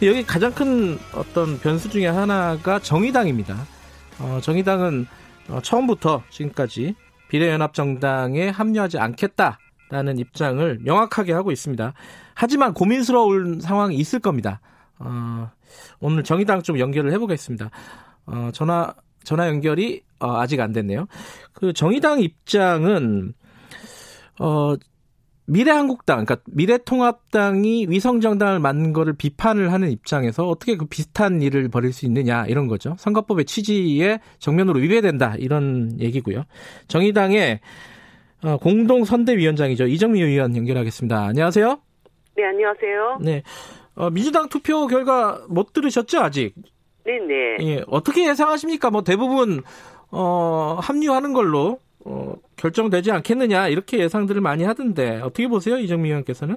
[0.00, 3.66] 여기 가장 큰 어떤 변수 중에 하나가 정의당입니다.
[4.18, 5.06] 어, 정의당은
[5.50, 6.94] 어, 처음부터 지금까지
[7.28, 11.92] 비례연합정당에 합류하지 않겠다라는 입장을 명확하게 하고 있습니다.
[12.32, 14.62] 하지만 고민스러운 상황이 있을 겁니다.
[14.98, 15.50] 어,
[15.98, 17.68] 오늘 정의당 좀 연결을 해보겠습니다.
[18.24, 21.08] 어, 전화 전화 연결이 어, 아직 안 됐네요.
[21.52, 23.34] 그 정의당 입장은
[24.38, 24.74] 어,
[25.50, 32.06] 미래한국당, 그러니까 미래통합당이 위성정당을 만든 거를 비판을 하는 입장에서 어떻게 그 비슷한 일을 벌일 수
[32.06, 32.94] 있느냐 이런 거죠.
[32.98, 36.44] 선거법의 취지에 정면으로 위배된다 이런 얘기고요.
[36.86, 37.60] 정의당의
[38.44, 41.26] 어, 공동 선대위원장이죠 이정미 의원 연결하겠습니다.
[41.26, 41.80] 안녕하세요.
[42.36, 43.18] 네, 안녕하세요.
[43.22, 43.42] 네,
[43.96, 46.54] 어, 민주당 투표 결과 못 들으셨죠 아직?
[47.04, 47.56] 네 네.
[47.60, 48.90] 예, 어떻게 예상하십니까?
[48.90, 49.62] 뭐 대부분
[50.12, 56.56] 어, 합류하는 걸로 어, 결정되지 않겠느냐 이렇게 예상들을 많이 하던데 어떻게 보세요 이정미 의원께서는?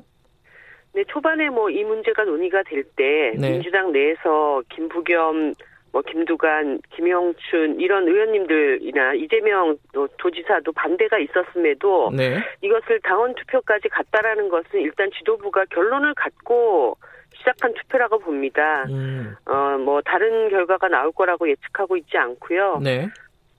[0.93, 3.51] 네 초반에 뭐 이 문제가 논의가 될때 네.
[3.51, 5.53] 민주당 내에서 김부겸
[5.93, 9.77] 뭐 김두관, 김영춘 이런 의원님들이나 이재명
[10.17, 12.39] 도지사도 반대가 있었음에도 네.
[12.63, 16.97] 이것을 당원 투표까지 갔다라는 것은 일단 지도부가 결론을 갖고
[17.37, 18.85] 시작한 투표라고 봅니다.
[18.89, 19.35] 음.
[19.45, 22.79] 어뭐 다른 결과가 나올 거라고 예측하고 있지 않고요.
[22.83, 23.07] 네.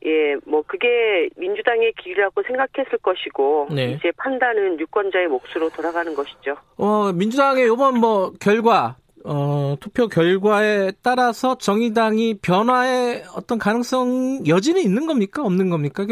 [0.07, 3.92] 예, 뭐 그게 민주당의 길이라고 생각했을 것이고 네.
[3.92, 6.57] 이제 판단은 유권자의 몫으로 돌아가는 것이죠.
[6.76, 8.96] 어, 민주당의 이번 뭐 결과
[9.26, 15.42] 어, 투표 결과에 따라서 정의당이 변화의 어떤 가능성 여지는 있는 겁니까?
[15.42, 16.05] 없는 겁니까?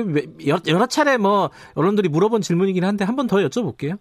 [0.67, 3.99] 여러 차례 뭐 언론들이 물어본 질문이긴 한데 한 번 더 여쭤볼게요.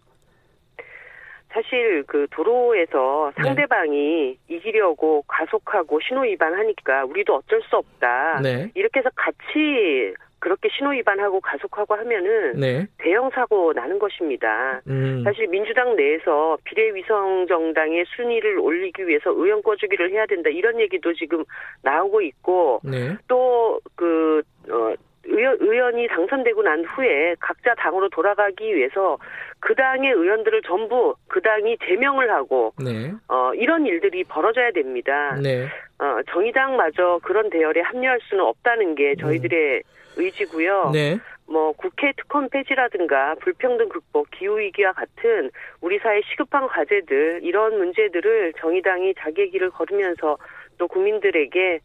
[1.53, 3.43] 사실 그 도로에서 네.
[3.43, 4.55] 상대방이 네.
[4.55, 8.41] 이기려고 가속하고 신호 위반하니까 우리도 어쩔 수 없다.
[8.41, 8.71] 네.
[8.73, 12.87] 이렇게 해서 같이 그렇게 신호 위반하고 가속하고 하면은 네.
[12.97, 14.81] 대형 사고 나는 것입니다.
[14.87, 15.21] 음.
[15.23, 21.43] 사실 민주당 내에서 비례위성 정당의 순위를 올리기 위해서 의원 꺼주기를 해야 된다 이런 얘기도 지금
[21.83, 23.15] 나오고 있고 네.
[23.27, 24.95] 또그 어,
[25.25, 29.17] 의원, 의원 이 당선되고 난 후에 각자 당으로 돌아가기 위해서
[29.59, 33.13] 그 당의 의원들을 전부 그 당이 제명을 하고 네.
[33.27, 35.37] 어, 이런 일들이 벌어져야 됩니다.
[35.41, 35.65] 네.
[35.99, 39.81] 어, 정의당마저 그런 대열에 합류할 수는 없다는 게 저희들의 음.
[40.17, 40.91] 의지고요.
[40.93, 41.19] 네.
[41.47, 45.51] 뭐 국회 특검 폐지라든가 불평등 극복, 기후 위기와 같은
[45.81, 50.37] 우리 사회 시급한 과제들 이런 문제들을 정의당이 자기의 길을 걸으면서
[50.77, 51.81] 또 국민들에게 어,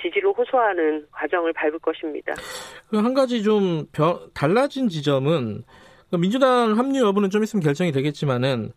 [0.00, 2.32] 지지를 호소하는 과정을 밟을 것입니다.
[2.88, 3.86] 그한 가지 좀
[4.34, 5.64] 달라진 지점은
[6.10, 8.72] 그 민주당 합류 여부는 좀 있으면 결정이 되겠지만은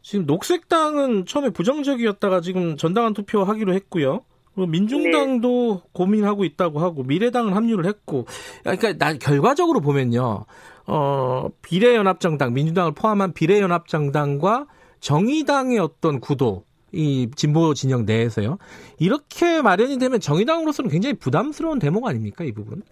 [0.00, 4.22] 지금 녹색당은 처음에 부정적이었다가 지금 전당한 투표하기로 했고요.
[4.54, 5.90] 민중당도 네.
[5.92, 8.26] 고민하고 있다고 하고 미래당은 합류를 했고
[8.62, 10.46] 그러니까 나 결과적으로 보면요.
[10.86, 14.66] 어, 비례연합정당 민주당을 포함한 비례연합정당과
[15.00, 18.58] 정의당의 어떤 구도 이 진보 진영 내에서요.
[18.98, 22.82] 이렇게 마련이 되면 정의당으로서는 굉장히 부담스러운 대목 아닙니까, 이 부분?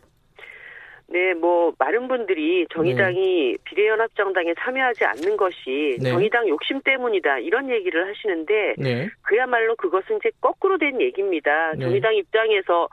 [1.08, 3.56] 네, 뭐 많은 분들이 정의당이 네.
[3.64, 6.10] 비례연합정당에 참여하지 않는 것이 네.
[6.10, 9.08] 정의당 욕심 때문이다 이런 얘기를 하시는데 네.
[9.22, 11.72] 그야말로 그것은 이제 거꾸로 된 얘기입니다.
[11.74, 11.84] 네.
[11.84, 12.88] 정의당 입장에서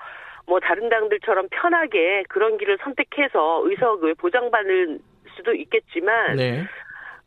[0.45, 4.99] 뭐 다른 당들처럼 편하게 그런 길을 선택해서 의석을 보장받을
[5.35, 6.63] 수도 있겠지만 네.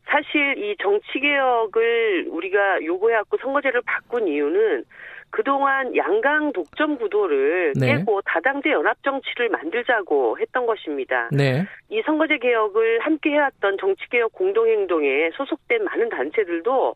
[0.07, 4.85] 사실 이 정치 개혁을 우리가 요구해왔고 선거제를 바꾼 이유는
[5.29, 7.97] 그동안 양강 독점 구도를 네.
[7.97, 11.29] 깨고 다당제 연합 정치를 만들자고 했던 것입니다.
[11.31, 11.65] 네.
[11.89, 16.95] 이 선거제 개혁을 함께 해왔던 정치개혁 공동행동에 소속된 많은 단체들도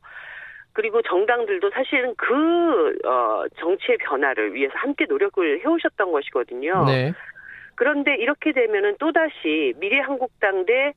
[0.74, 6.86] 그리고 정당들도 사실은 그 어, 정치의 변화를 위해서 함께 노력을 해오셨던 것이거든요.
[6.86, 7.14] 네.
[7.76, 10.94] 그런데 이렇게 되면은 또다시 미래한국당 대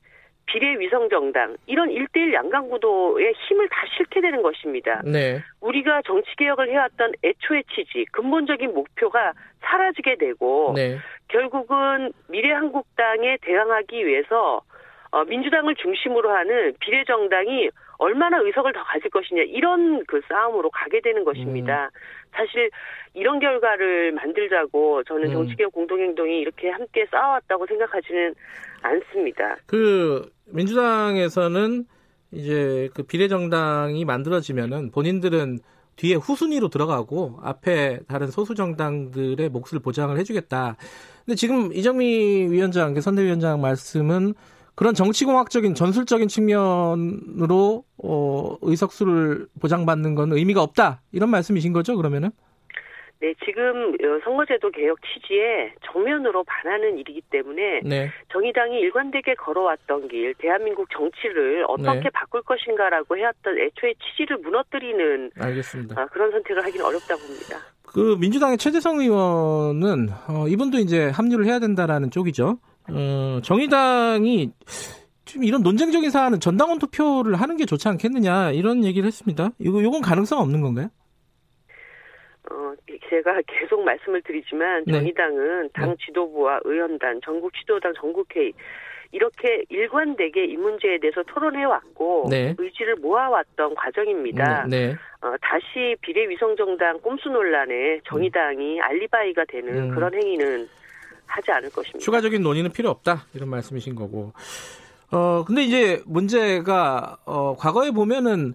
[0.47, 5.01] 비례위성정당 이런 일대일 양강구도의 힘을 다 실게 되는 것입니다.
[5.03, 5.41] 네.
[5.61, 10.97] 우리가 정치개혁을 해왔던 애초의 취지, 근본적인 목표가 사라지게 되고 네.
[11.27, 14.61] 결국은 미래한국당에 대항하기 위해서
[15.11, 21.23] 어, 민주당을 중심으로 하는 비례정당이 얼마나 의석을 더 가질 것이냐 이런 그 싸움으로 가게 되는
[21.23, 21.85] 것입니다.
[21.85, 21.99] 음.
[22.33, 22.69] 사실
[23.13, 25.33] 이런 결과를 만들자고 저는 음.
[25.33, 28.35] 정치개혁 공동행동이 이렇게 함께 싸워왔다고 생각하지는
[28.85, 29.57] 않습니다.
[29.65, 31.85] 그 민주당에서는
[32.31, 35.59] 이제 그 비례정당이 만들어지면은 본인들은
[35.95, 40.75] 뒤에 후순위로 들어가고 앞에 다른 소수 정당들의 몫을 보장을 해주겠다.
[41.25, 44.33] 근데 지금 이정미 위원장, 그 선대위원장 말씀은
[44.75, 51.95] 그런 정치공학적인 전술적인 측면으로 어, 의석수를 보장받는 건 의미가 없다 이런 말씀이신 거죠?
[51.95, 52.31] 그러면은?
[53.21, 58.11] 네, 지금 어, 선거제도 개혁 취지에 정면으로 반하는 일이기 때문에 네.
[58.31, 62.09] 정의당이 일관되게 걸어왔던 길, 대한민국 정치를 어떻게 네.
[62.13, 66.01] 바꿀 것인가라고 해왔던 애초의 취지를 무너뜨리는 알겠습니다.
[66.01, 67.57] 어, 그런 선택을 하기는 어렵다고 봅니다.
[67.83, 72.59] 그 민주당의 최재성 의원은 어, 이분도 이제 합류를 해야 된다라는 쪽이죠.
[72.89, 74.51] 어, 정의당이
[75.23, 79.49] 지금 이런 논쟁적인 사안은 전당원 투표를 하는 게 좋지 않겠느냐 이런 얘기를 했습니다.
[79.59, 80.89] 이거 요건 가능성 없는 건가요?
[82.51, 82.73] 어,
[83.09, 84.93] 제가 계속 말씀을 드리지만 네.
[84.93, 85.95] 정의당은 당 네.
[86.05, 88.53] 지도부와 의원단, 전국 지도당 전국회의
[89.11, 92.53] 이렇게 일관되게 이 문제에 대해서 토론해 왔고 네.
[92.57, 94.65] 의지를 모아왔던 과정입니다.
[94.67, 94.87] 네.
[94.87, 94.95] 네.
[95.21, 99.95] 어, 다시 비례위성정당 꼼수 논란에 정의당이 알리바이가 되는 음.
[99.95, 100.67] 그런 행위는
[101.25, 101.99] 하지 않을 것입니다.
[101.99, 104.33] 추가적인 논의는 필요 없다 이런 말씀이신 거고.
[105.11, 108.53] 어 근데 이제 문제가 어 과거에 보면은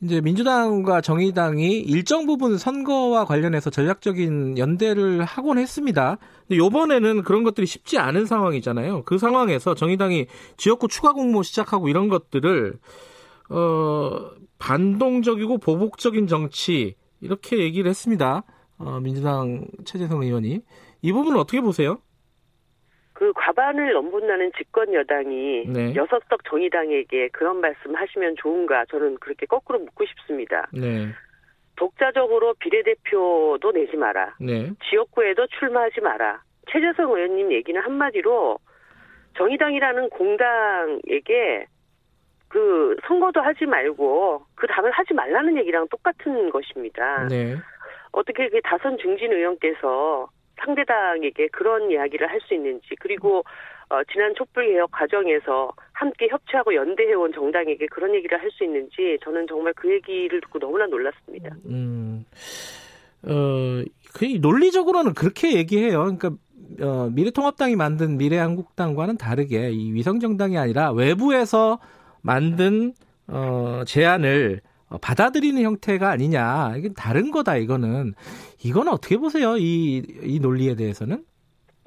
[0.00, 6.18] 이제 민주당과 정의당이 일정 부분 선거와 관련해서 전략적인 연대를 하곤 했습니다.
[6.46, 9.02] 근데 요번에는 그런 것들이 쉽지 않은 상황이잖아요.
[9.04, 10.26] 그 상황에서 정의당이
[10.56, 12.78] 지역구 추가 공모 시작하고 이런 것들을
[13.50, 18.44] 어 반동적이고 보복적인 정치 이렇게 얘기를 했습니다.
[18.78, 20.60] 어 민주당 최재성 의원이
[21.02, 21.98] 이 부분은 어떻게 보세요?
[23.18, 25.92] 그 과반을 넘본다는 집권 여당이 네.
[25.96, 30.68] 여섯 석 정의당에게 그런 말씀 하시면 좋은가 저는 그렇게 거꾸로 묻고 싶습니다.
[30.72, 31.08] 네.
[31.74, 34.36] 독자적으로 비례대표도 내지 마라.
[34.38, 34.70] 네.
[34.88, 36.40] 지역구에도 출마하지 마라.
[36.70, 38.60] 최재성 의원님 얘기는 한마디로
[39.36, 41.66] 정의당이라는 공당에게
[42.46, 47.26] 그 선거도 하지 말고 그 당을 하지 말라는 얘기랑 똑같은 것입니다.
[47.26, 47.56] 네.
[48.12, 50.28] 어떻게 그 다선 중진 의원께서
[50.64, 53.44] 상대당에게 그런 이야기를 할 수 있는지 그리고
[53.90, 59.46] 어, 지난 촛불 개혁 과정에서 함께 협치하고 연대해온 정당에게 그런 얘기를 할 수 있는지 저는
[59.48, 61.50] 정말 그 얘기를 듣고 너무나 놀랐습니다.
[61.66, 62.24] 음,
[63.22, 63.82] 어,
[64.14, 65.98] 그 논리적으로는 그렇게 얘기해요.
[66.00, 66.30] 그러니까
[66.80, 71.78] 어, 미래통합당이 만든 미래한국당과는 다르게 이 위성정당이 아니라 외부에서
[72.22, 72.92] 만든
[73.26, 74.60] 어, 제안을
[75.00, 76.76] 받아들이는 형태가 아니냐.
[76.76, 78.14] 이게 다른 거다, 이거는.
[78.62, 79.56] 이건 어떻게 보세요?
[79.56, 81.24] 이, 이 논리에 대해서는?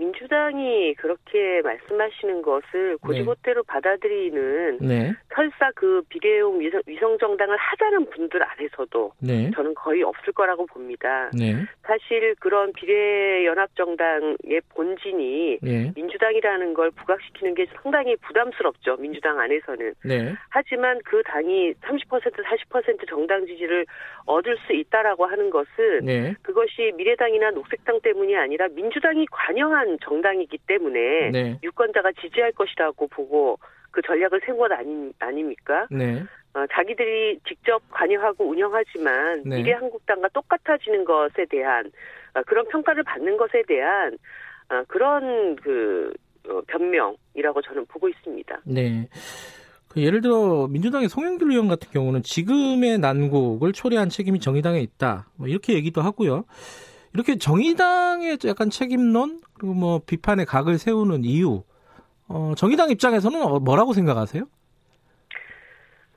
[0.02, 3.68] 민주당이 그렇게 말씀하시는 것을 고지고대로 네.
[3.68, 5.14] 받아들이는 네.
[5.34, 9.52] 설사 그 비례용 위성, 정당을 하자는 분들 안에서도 네.
[9.54, 11.30] 저는 거의 없을 거라고 봅니다.
[11.38, 11.54] 네.
[11.84, 15.92] 사실 그런 비례 연합 정당의 본진이 네.
[15.96, 18.98] 민주당이라는 걸 부각시키는 게 상당히 부담스럽죠.
[18.98, 19.94] 민주당 안에서는.
[20.04, 20.34] 네.
[20.50, 23.86] 하지만 그 당이 30% 40% 정당 지지를
[24.26, 31.60] 얻을 수 있다라고 하는 것은 그것이 미래당이나 녹색당 때문이 아니라 민주당이 관여한 정당이기 때문에 네.
[31.64, 33.60] 유권자가 지지할 것이라고 보고
[33.92, 35.88] 그 전략을 세운 것 아니, 아닙니까?
[35.92, 36.24] 네.
[36.54, 39.58] 어, 자기들이 직접 관여하고 운영하지만 네.
[39.58, 41.92] 미래한국당과 똑같아지는 것에 대한
[42.34, 44.18] 어, 그런 평가를 받는 것에 대한
[44.70, 46.14] 어, 그런 그
[46.50, 48.62] 어, 변명이라고 저는 보고 있습니다.
[48.66, 49.08] 네.
[49.88, 55.28] 그 예를 들어 민주당의 송영길 의원 같은 경우는 지금의 난국을 초래한 책임이 정의당에 있다.
[55.36, 56.46] 뭐 이렇게 얘기도 하고요.
[57.14, 61.64] 이렇게 정의당의 약간 책임론 그리고 뭐 비판의 각을 세우는 이유
[62.28, 64.44] 어, 정의당 입장에서는 어, 뭐라고 생각하세요?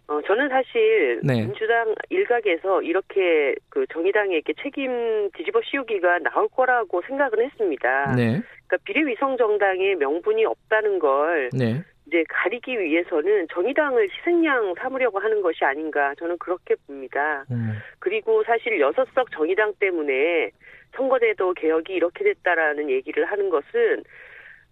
[0.07, 1.41] 어, 저는 사실 네.
[1.47, 8.15] 민주당 일각에서 이렇게 그 정의당에게 책임 뒤집어 씌우기가 나올 거라고 생각은 했습니다.
[8.15, 8.43] 네.
[8.67, 11.83] 그러니까 비례위성 정당의 명분이 없다는 걸 네.
[12.07, 17.45] 이제 가리기 위해서는 정의당을 희생양 삼으려고 하는 것이 아닌가 저는 그렇게 봅니다.
[17.51, 17.79] 음.
[17.99, 20.51] 그리고 사실 여섯 석 정의당 때문에
[20.95, 24.03] 선거제도 개혁이 이렇게 됐다라는 얘기를 하는 것은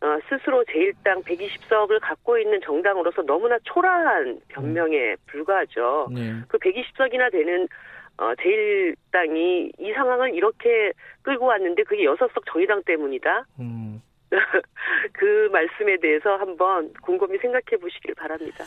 [0.02, 6.08] 어, 스스로 제1당 120석을 갖고 있는 정당으로서 너무나 초라한 변명에 불과하죠.
[6.12, 6.32] 네.
[6.48, 7.68] 그 120석이나 되는
[8.18, 10.92] 어, 제1당이 이 상황을 이렇게
[11.22, 13.46] 끌고 왔는데 그게 6석 정의당 때문이다.
[13.60, 14.02] 음.
[15.12, 18.64] 그 말씀에 대해서 한번 곰곰이 생각해 보시길 바랍니다.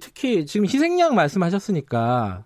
[0.00, 2.44] 특히 지금 희생양 말씀하셨으니까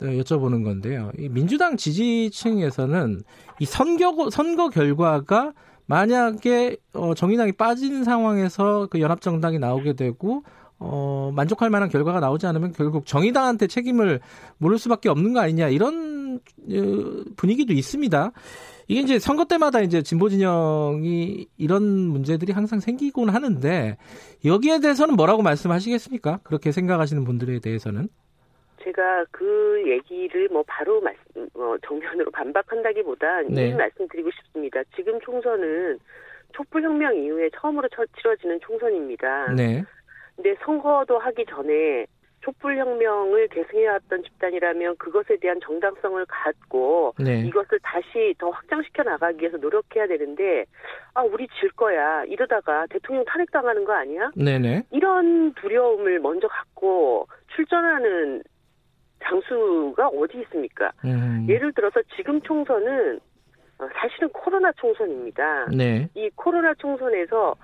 [0.00, 1.10] 여쭤보는 건데요.
[1.30, 3.22] 민주당 지지층에서는
[3.60, 5.52] 이 선거 선거 결과가
[5.86, 10.42] 만약에 어, 정의당이 빠진 상황에서 그 연합정당이 나오게 되고
[10.78, 14.20] 어, 만족할 만한 결과가 나오지 않으면 결국 정의당한테 책임을
[14.58, 18.32] 물을 수밖에 없는 거 아니냐 이런 어, 분위기도 있습니다.
[18.86, 23.96] 이게 이제 선거 때마다 이제 진보 진영이 이런 문제들이 항상 생기곤 하는데
[24.44, 26.40] 여기에 대해서는 뭐라고 말씀하시겠습니까?
[26.44, 28.08] 그렇게 생각하시는 분들에 대해서는?
[28.82, 33.68] 제가 그 얘기를 뭐 바로 말씀, 어, 정면으로 반박한다기보다 네.
[33.68, 34.82] 이 말씀드리고 싶습니다.
[34.94, 35.98] 지금 총선은
[36.52, 39.52] 촛불혁명 이후에 처음으로 치러지는 총선입니다.
[39.52, 39.82] 네.
[40.36, 42.06] 근데 선거도 하기 전에
[42.44, 47.40] 촛불혁명을 계승해왔던 집단이라면 그것에 대한 정당성을 갖고 네.
[47.46, 50.66] 이것을 다시 더 확장시켜 나가기 위해서 노력해야 되는데
[51.14, 54.30] 아 우리 질 거야 이러다가 대통령 탄핵당하는 거 아니야?
[54.36, 54.84] 네네.
[54.90, 58.42] 이런 두려움을 먼저 갖고 출전하는
[59.22, 60.92] 장수가 어디 있습니까?
[61.04, 61.46] 음.
[61.48, 63.20] 예를 들어서 지금 총선은
[63.78, 65.68] 어, 사실은 코로나 총선입니다.
[65.76, 66.08] 네.
[66.14, 67.54] 이 코로나 총선에서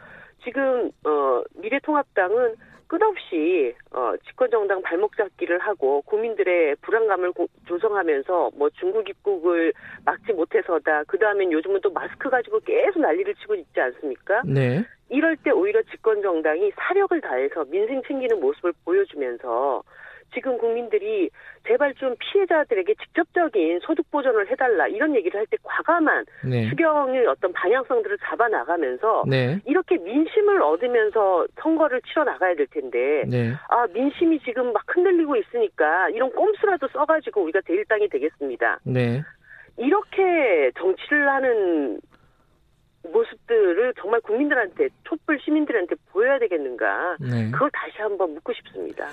[0.42, 2.54] 지금 어 미래통합당은
[2.90, 9.72] 끝없이 어, 집권 정당 발목 잡기를 하고 국민들의 불안감을 고, 조성하면서 뭐 중국 입국을
[10.04, 11.04] 막지 못해서다.
[11.04, 14.42] 그 다음엔 요즘은 또 마스크 가지고 계속 난리를 치고 있지 않습니까?
[14.44, 14.84] 네.
[15.08, 19.84] 이럴 때 오히려 집권 정당이 사력을 다해서 민생 챙기는 모습을 보여주면서
[20.32, 21.30] 지금 국민들이
[21.66, 26.68] 제발 좀 피해자들에게 직접적인 소득 보전을 해달라 이런 얘기를 할 때 과감한 네.
[26.68, 29.58] 수경의 어떤 방향성들을 잡아 나가면서 네.
[29.66, 33.52] 이렇게 민심을 얻으면서 선거를 치러 나가야 될 텐데 네.
[33.68, 38.80] 아 민심이 지금 막 흔들리고 있으니까 이런 꼼수라도 써가지고 우리가 대일당이 되겠습니다.
[38.84, 39.22] 네.
[39.76, 42.00] 이렇게 정치를 하는
[43.02, 47.50] 모습들을 정말 국민들한테 촛불 시민들한테 보여야 되겠는가 네.
[47.50, 49.06] 그걸 다시 한번 묻고 싶습니다.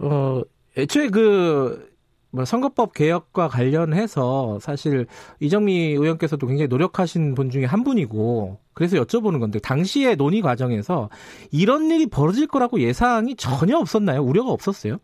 [0.00, 0.42] 어,
[0.76, 1.90] 애초에 그,
[2.32, 5.06] 뭐 선거법 개혁과 관련해서 사실
[5.40, 11.10] 이정미 의원께서도 굉장히 노력하신 분 중에 한 분이고 그래서 여쭤보는 건데 당시의 논의 과정에서
[11.52, 14.22] 이런 일이 벌어질 거라고 예상이 전혀 없었나요?
[14.22, 14.98] 우려가 없었어요?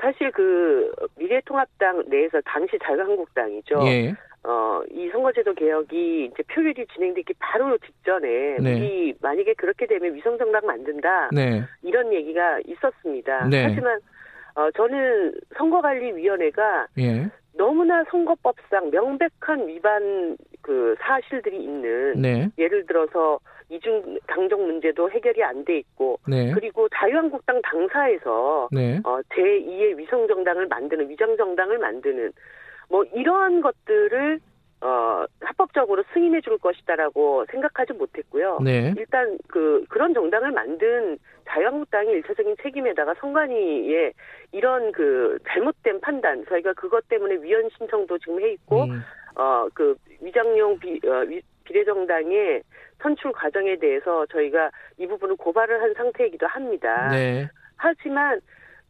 [0.00, 3.80] 사실 그 미래통합당 내에서 당시 자유한국당이죠.
[3.84, 4.14] 예.
[4.44, 8.74] 어, 이 선거제도 개혁이 이제 표율이 진행되기 바로 직전에 네.
[8.74, 11.62] 우리 만약에 그렇게 되면 위성정당 만든다 네.
[11.82, 13.48] 이런 얘기가 있었습니다.
[13.48, 13.64] 네.
[13.64, 14.00] 하지만
[14.54, 17.30] 어, 저는 선거관리위원회가 예.
[17.54, 22.48] 너무나 선거법상 명백한 위반 그 사실들이 있는 네.
[22.58, 23.38] 예를 들어서
[23.68, 26.50] 이중 당정 문제도 해결이 안 돼 있고 네.
[26.52, 29.00] 그리고 자유한국당 당사에서 네.
[29.04, 32.32] 어, 제2의 위성 정당을 만드는 위장 정당을 만드는
[32.88, 34.40] 뭐 이러한 것들을
[34.82, 38.58] 어, 합법적으로 승인해 줄 것이다라고 생각하지 못했고요.
[38.64, 38.92] 네.
[38.98, 41.18] 일단 그 그런 정당을 만든
[41.48, 44.12] 자유한국당이 일차적인 책임에다가 선관위에
[44.50, 49.02] 이런 그 잘못된 판단 저희가 그것 때문에 위헌 신청도 지금 해 있고 음.
[49.36, 52.62] 어그 위장용 비, 어, 위, 비례정당의
[53.00, 57.08] 선출 과정에 대해서 저희가 이 부분을 고발을 한 상태이기도 합니다.
[57.10, 57.48] 네.
[57.76, 58.40] 하지만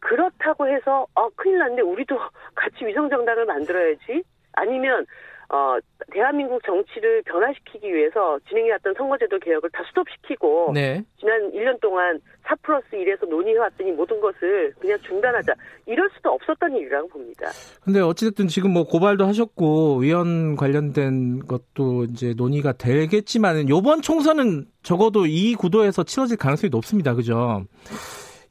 [0.03, 2.19] 그렇다고 해서 어 큰일 났는데 우리도
[2.55, 4.23] 같이 위성 정당을 만들어야지
[4.53, 5.07] 아니면
[5.53, 5.77] 어,
[6.11, 11.05] 대한민국 정치를 변화시키기 위해서 진행해왔던 선거제도 개혁을 다 스톱시키고 네.
[11.21, 15.53] 지난 1년 동안 4 플러스 1에서 논의해왔더니 모든 것을 그냥 중단하자
[15.85, 17.51] 이럴 수도 없었던 일이라고 봅니다.
[17.83, 25.27] 근데 어찌됐든 지금 뭐 고발도 하셨고 위원 관련된 것도 이제 논의가 되겠지만 요번 총선은 적어도
[25.27, 27.15] 이 구도에서 치러질 가능성이 높습니다.
[27.15, 27.67] 그죠?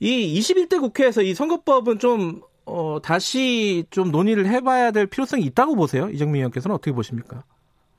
[0.02, 6.10] 이 21대 국회에서 이 선거법은 좀 어, 다시 좀 논의를 해봐야 될 필요성이 있다고 보세요?
[6.10, 7.44] 이정민 의원께서는 어떻게 보십니까?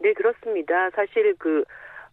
[0.01, 0.91] 네, 그렇습니다.
[0.97, 1.65] 사실 그,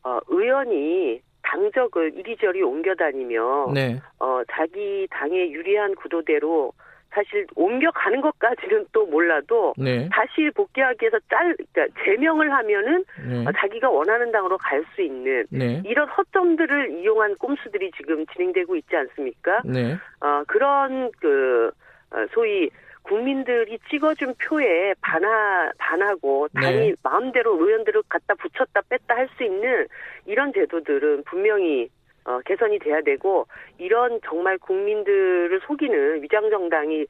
[0.03, 3.99] 어, 의원이 당적을 이리저리 옮겨 다니며, 네.
[4.19, 6.71] 어, 자기 당에 유리한 구도대로
[7.11, 10.07] 사실 옮겨가는 것까지는 또 몰라도 네.
[10.11, 13.45] 다시 복귀하기 위해서 짤 그러니까 제명을 하면은 네.
[13.45, 15.81] 어, 자기가 원하는 당으로 갈 수 있는 네.
[15.85, 19.61] 이런 허점들을 이용한 꼼수들이 지금 진행되고 있지 않습니까?
[19.65, 19.97] 네.
[20.21, 21.69] 어, 그런 그
[22.11, 22.69] 어, 소위
[23.03, 26.93] 국민들이 찍어준 표에 반하, 반하고 당이 네.
[27.03, 29.87] 마음대로 의원들을 갖다 붙였다 뺐다 할 수 있는
[30.25, 31.89] 이런 제도들은 분명히
[32.25, 33.47] 어, 개선이 돼야 되고
[33.77, 37.05] 이런 정말 국민들을 속이는 위장 정당이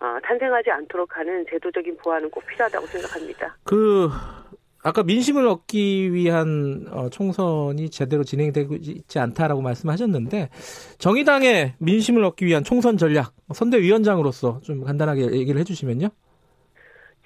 [0.00, 3.56] 어, 탄생하지 않도록 하는 제도적인 보완은 꼭 필요하다고 생각합니다.
[3.64, 4.08] 그
[4.82, 10.50] 아까 민심을 얻기 위한 어, 총선이 제대로 진행되고 있지 않다라고 말씀하셨는데
[10.98, 16.08] 정의당의 민심을 얻기 위한 총선 전략 선대위원장으로서 좀 간단하게 얘기를 해주시면요.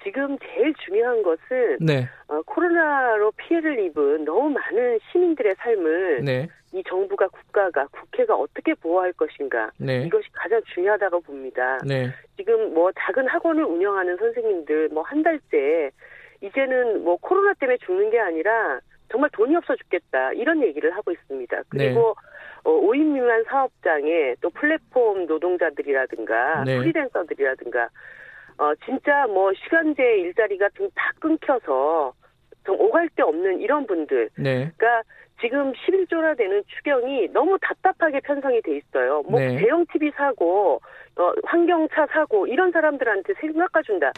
[0.03, 2.07] 지금 제일 중요한 것은 네.
[2.27, 6.47] 어, 코로나로 피해를 입은 너무 많은 시민들의 삶을 네.
[6.73, 10.03] 이 정부가 국가가 국회가 어떻게 보호할 것인가 네.
[10.05, 11.79] 이것이 가장 중요하다고 봅니다.
[11.85, 12.09] 네.
[12.35, 15.91] 지금 뭐 작은 학원을 운영하는 선생님들 뭐 한 달째
[16.41, 18.79] 이제는 뭐 코로나 때문에 죽는 게 아니라
[19.09, 21.63] 정말 돈이 없어 죽겠다 이런 얘기를 하고 있습니다.
[21.69, 22.69] 그리고 네.
[22.69, 26.77] 어, 5인 미만 사업장에 또 플랫폼 노동자들이라든가 네.
[26.79, 27.89] 프리랜서들이라든가
[28.57, 32.13] 어, 진짜 뭐 시간제 일자리가 좀 다 끊겨서
[32.65, 34.29] 좀 오갈 데 없는 이런 분들.
[34.37, 34.71] 네.
[34.77, 35.03] 그러니까
[35.41, 39.23] 지금 11조나 되는 추경이 너무 답답하게 편성이 돼 있어요.
[39.27, 39.57] 뭐 네.
[39.57, 40.79] 대형 TV 사고,
[41.17, 44.11] 어, 환경차 사고 이런 사람들한테 생각가 준다.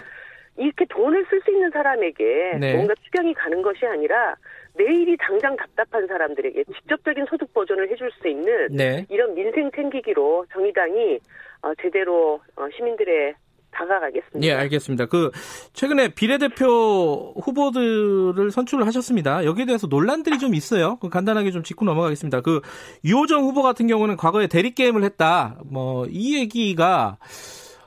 [0.58, 2.76] 이렇게 돈을 쓸 수 있는 사람에게 네.
[2.76, 4.36] 뭔가 추경이 가는 것이 아니라
[4.76, 9.06] 내일이 당장 답답한 사람들에게 직접적인 소득 보전을 해줄 수 있는 네.
[9.10, 11.20] 이런 민생 챙기기로 정의당이
[11.64, 13.34] 어, 제대로 어, 시민들의
[13.76, 14.42] 다가가겠습니다.
[14.48, 15.06] 예, 알겠습니다.
[15.08, 15.32] 그
[15.74, 19.46] 최근에 비례대표 후보들을 선출을 하셨습니다.
[19.46, 20.98] 여기에 대해서 논란들이 좀 있어요.
[20.98, 22.42] 그 간단하게 좀 짚고 넘어가겠습니다.
[22.42, 22.62] 그
[23.04, 25.58] 유호정 후보 같은 경우는 과거에 대리 게임을 했다.
[25.66, 27.18] 뭐 이 얘기가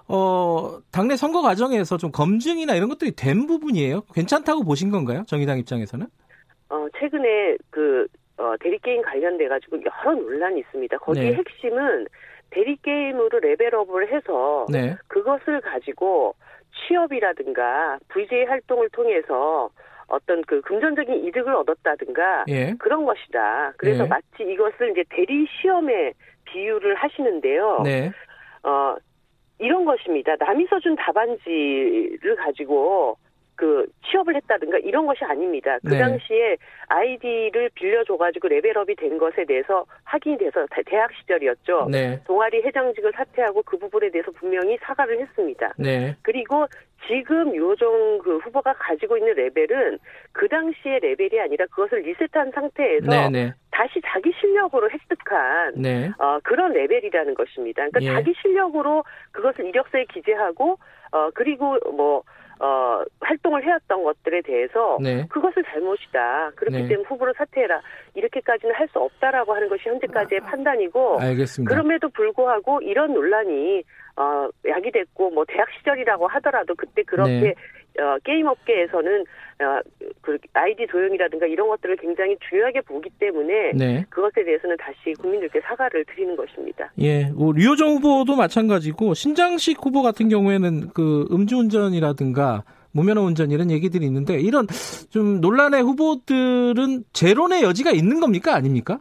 [0.07, 4.03] 어, 당내 선거 과정에서 좀 검증이나 이런 것들이 된 부분이에요?
[4.15, 5.25] 괜찮다고 보신 건가요?
[5.27, 6.07] 정의당 입장에서는?
[6.71, 8.07] 어, 최근에 그,
[8.39, 10.99] 어, 대리게임 관련돼가지고 여러 논란이 있습니다.
[10.99, 11.35] 거기에 네.
[11.37, 12.07] 핵심은
[12.51, 14.97] 대리 게임으로 레벨업을 해서 네.
[15.09, 16.35] 그것을 가지고
[16.87, 19.71] 취업이라든가 VJ 활동을 통해서
[20.07, 22.75] 어떤 그 금전적인 이득을 얻었다든가 예.
[22.79, 23.73] 그런 것이다.
[23.77, 24.09] 그래서 예.
[24.09, 26.13] 마치 이것을 이제 대리 시험에
[26.45, 27.83] 비유를 하시는데요.
[27.85, 28.11] 네.
[28.63, 28.97] 어
[29.59, 30.35] 이런 것입니다.
[30.39, 33.19] 남이 써준 답안지를 가지고
[33.59, 35.79] 그 취업을 했다든가 이런 것이 아닙니다.
[35.85, 35.99] 그 네.
[35.99, 36.57] 당시에
[36.87, 41.89] 아이디를 빌려줘가지고 level up이 된 것에 대해서 확인이 돼서 대학 시절이었죠.
[41.91, 42.21] 네.
[42.25, 45.75] 동아리 회장직을 사퇴하고 그 부분에 대해서 분명히 사과를 했습니다.
[45.77, 46.15] 네.
[46.23, 46.69] 그리고
[47.09, 49.99] 지금 류호정 그 후보가 가지고 있는 레벨은
[50.31, 53.29] 그 당시의 레벨이 아니라 그것을 리셋한 상태에서 네네.
[53.31, 53.53] 네.
[53.73, 56.11] 다시 자기 실력으로 획득한 네.
[56.19, 57.89] 어, 그런 레벨이라는 것입니다.
[57.89, 58.15] 그러니까 예.
[58.15, 59.03] 자기 실력으로
[59.33, 60.79] 그것을 이력서에 기재하고
[61.11, 62.23] 어 그리고 뭐
[62.61, 65.27] 어, 활동을 해왔던 것들에 대해서 네.
[65.29, 66.51] 그것을 잘못이다.
[66.57, 66.89] 그렇기 네.
[66.89, 67.81] 때문에 후보를 사퇴해라.
[68.15, 71.71] 이렇게까지는 할 수 없다라고 하는 것이 현재까지의 아, 판단이고 알겠습니다.
[71.75, 73.83] 그럼에도 불구하고 이런 논란이
[74.17, 77.55] 어, 야기됐고 뭐 대학 시절이라고 하더라도 그때 그렇게 네.
[77.99, 79.25] 어, 게임 업계에서는
[79.61, 79.81] 어,
[80.21, 84.05] 그 아이디 도용이라든가 이런 것들을 굉장히 중요하게 보기 때문에 네.
[84.09, 86.93] 그것에 대해서는 다시 국민들께 사과를 드리는 것입니다.
[87.01, 94.07] 예, 뭐 류호정 후보도 마찬가지고 신장식 후보 같은 경우에는 그 음주운전이라든가 무면허 운전 이런 얘기들이
[94.07, 94.67] 있는데 이런
[95.11, 99.01] 좀 논란의 후보들은 재론의 여지가 있는 겁니까 아닙니까?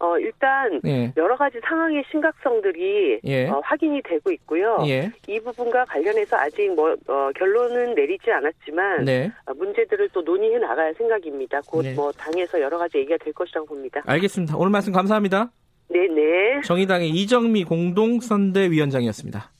[0.00, 1.12] 어, 일단 예.
[1.16, 3.48] 여러 가지 상황의 심각성들이 예.
[3.48, 4.78] 어, 확인이 되고 있고요.
[4.86, 5.12] 예.
[5.28, 9.30] 이 부분과 관련해서 아직 뭐 어, 결론은 내리지 않았지만 네.
[9.44, 11.60] 어, 문제들을 또 논의해 나갈 생각입니다.
[11.66, 11.94] 곧뭐 네.
[12.16, 14.00] 당에서 여러 가지 얘기가 될 것이라고 봅니다.
[14.06, 14.56] 알겠습니다.
[14.56, 15.50] 오늘 말씀 감사합니다.
[15.88, 16.14] 네네.
[16.14, 16.60] 네.
[16.64, 19.52] 정의당의 이정미 공동선대위원장이었습니다.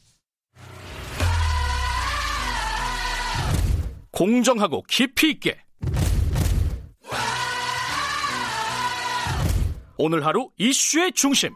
[4.13, 5.59] 공정하고 깊이 있게
[10.03, 11.51] 오늘 하루 이슈의 중심.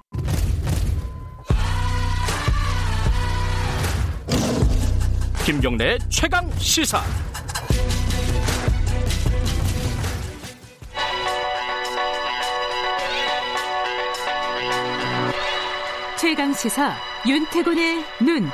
[5.47, 7.01] 김경래 최강 시사.
[16.19, 16.93] 최강 시사
[17.27, 18.51] 윤태곤의 눈.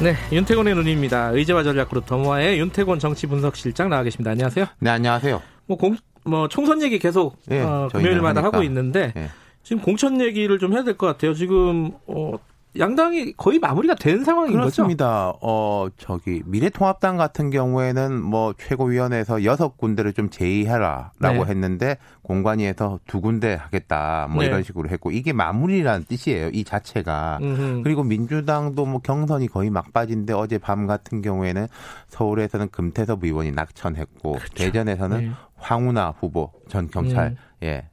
[0.00, 1.30] 네, 윤태곤의 눈입니다.
[1.30, 4.30] 의제와 전략 그룹 더모아의 윤태곤 정치 분석실장 나와 계십니다.
[4.30, 4.66] 안녕하세요.
[4.78, 5.57] 네, 안녕하세요.
[5.68, 9.28] 뭐 공, 뭐 총선 얘기 계속 네, 어, 금요일마다 하고 있는데 네.
[9.62, 11.34] 지금 공천 얘기를 좀 해야 될 것 같아요.
[11.34, 12.32] 지금 어,
[12.78, 15.32] 양당이 거의 마무리가 된 상황인 그렇습니다.
[15.32, 15.38] 거죠?
[15.42, 21.50] 어, 저기 미래통합당 같은 경우에는 뭐 최고위원회에서 여섯 군데를 좀 제의해라라고 네.
[21.50, 24.48] 했는데 공관위에서 두 군데 하겠다 뭐 네.
[24.48, 26.50] 이런 식으로 했고 이게 마무리라는 뜻이에요.
[26.52, 27.38] 이 자체가.
[27.42, 27.80] 음흠.
[27.84, 31.66] 그리고 민주당도 뭐 경선이 거의 막바지인데 어제 밤 같은 경우에는
[32.08, 34.54] 서울에서는 금태섭 의원이 낙천했고 그렇죠.
[34.54, 35.30] 대전에서는 네.
[35.58, 37.36] 황운하 후보 전 경찰 음.
[37.62, 37.88] 예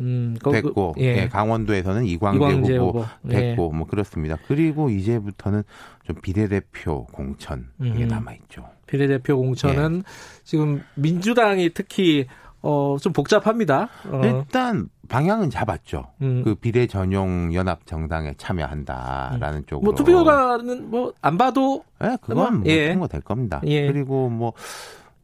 [0.00, 1.22] 음, 됐고 그, 예.
[1.22, 1.28] 예.
[1.28, 3.76] 강원도에서는 이광재, 이광재 후보, 후보, 됐고 예.
[3.76, 4.36] 뭐 그렇습니다.
[4.46, 5.62] 그리고 이제부터는
[6.04, 8.08] 좀 비례대표 공천 이게 음.
[8.08, 8.66] 남아 있죠.
[8.86, 10.42] 비례대표 공천은 예.
[10.44, 12.26] 지금 민주당이 특히
[12.62, 13.88] 어, 좀 복잡합니다.
[14.10, 14.20] 어.
[14.24, 16.06] 일단 방향은 잡았죠.
[16.22, 16.42] 음.
[16.44, 19.64] 그 비례 전용 연합 정당에 참여한다라는 음.
[19.66, 19.84] 쪽으로.
[19.84, 22.92] 뭐 투표 결과는 뭐 안 봐도 예, 그건 뭐 예.
[22.92, 23.60] 통과될 겁니다.
[23.66, 23.86] 예.
[23.86, 24.52] 그리고 뭐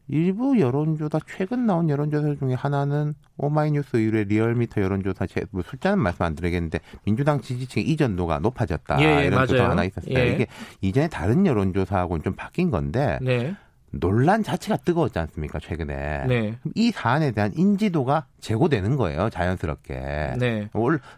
[0.09, 6.23] 일부 여론조사 최근 나온 여론조사 중에 하나는 오마이뉴스 이후에 리얼미터 여론조사 제, 뭐 숫자는 말씀
[6.23, 10.17] 안 드리겠는데 민주당 지지층 이전도가 높아졌다 예, 이런 것도 하나 있었어요.
[10.17, 10.29] 예.
[10.29, 10.47] 이게
[10.81, 13.55] 이전에 다른 여론조사하고는 좀 바뀐 건데 네.
[13.91, 16.57] 논란 자체가 뜨거웠지 않습니까 최근에 네.
[16.75, 20.69] 이 사안에 대한 인지도가 제고되는 거예요 자연스럽게 네.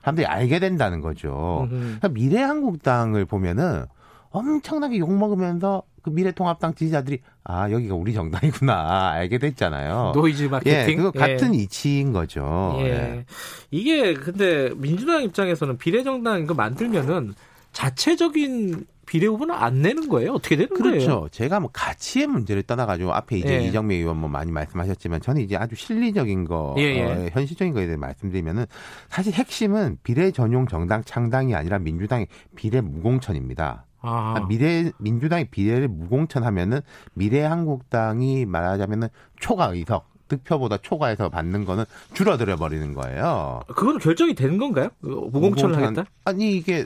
[0.01, 1.67] 사람들이 알게 된다는 거죠.
[1.69, 3.85] 그러니까 미래한국당을 보면은
[4.31, 10.13] 엄청나게 욕 먹으면서 그 미래통합당 지지자들이 아 여기가 우리 정당이구나 알게 됐잖아요.
[10.15, 10.73] noise marketing.
[10.73, 11.59] 예, 그거 같은 예.
[11.59, 12.75] 이치인 거죠.
[12.79, 12.85] 예.
[12.85, 13.25] 예.
[13.71, 17.33] 이게 근데 민주당 입장에서는 비례정당 이거 만들면은
[17.71, 20.33] 자체적인 비례 후보는 안 내는 거예요?
[20.33, 20.83] 어떻게 되는 그렇죠.
[20.83, 20.99] 거예요?
[20.99, 21.29] 그렇죠.
[21.31, 23.67] 제가 뭐 가치의 문제를 떠나가지고 앞에 이제 예.
[23.67, 27.03] 이정미 의원 뭐 많이 말씀하셨지만 저는 이제 아주 실리적인 거, 예, 예.
[27.03, 28.67] 어, 현실적인 거에 대해 말씀드리면은
[29.09, 33.87] 사실 핵심은 비례 전용 정당 창당이 아니라 민주당의 비례 무공천입니다.
[34.01, 34.45] 아.
[34.47, 36.81] 미래 민주당이 비례를 무공천하면은
[37.13, 43.61] 미래 한국당이 말하자면은 초과 의석 득표보다 초과해서 받는 거는 줄어들어 버리는 거예요.
[43.67, 44.89] 그거는 결정이 되는 건가요?
[45.01, 46.05] 그 무공천을 무공천, 하겠다?
[46.23, 46.85] 아니 이게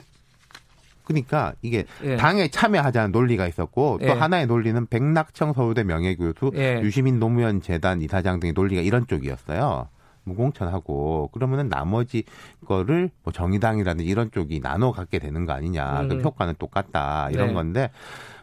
[1.04, 2.16] 그러니까 이게 예.
[2.16, 4.10] 당에 참여하자는 논리가 있었고 또 예.
[4.10, 6.80] 하나의 논리는 백낙청 서울대 명예교수, 예.
[6.82, 9.88] 유시민 노무현 재단 이사장 등의 논리가 이런 쪽이었어요.
[10.24, 12.24] 무공천하고 그러면은 나머지
[12.66, 16.02] 거를 뭐 정의당이라든지 이런 쪽이 나눠 갖게 되는 거 아니냐.
[16.02, 16.08] 음.
[16.08, 17.30] 그럼 효과는 똑같다.
[17.30, 17.54] 이런 네.
[17.54, 17.90] 건데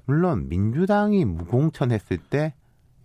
[0.06, 2.54] 물론 민주당이 무공천했을 때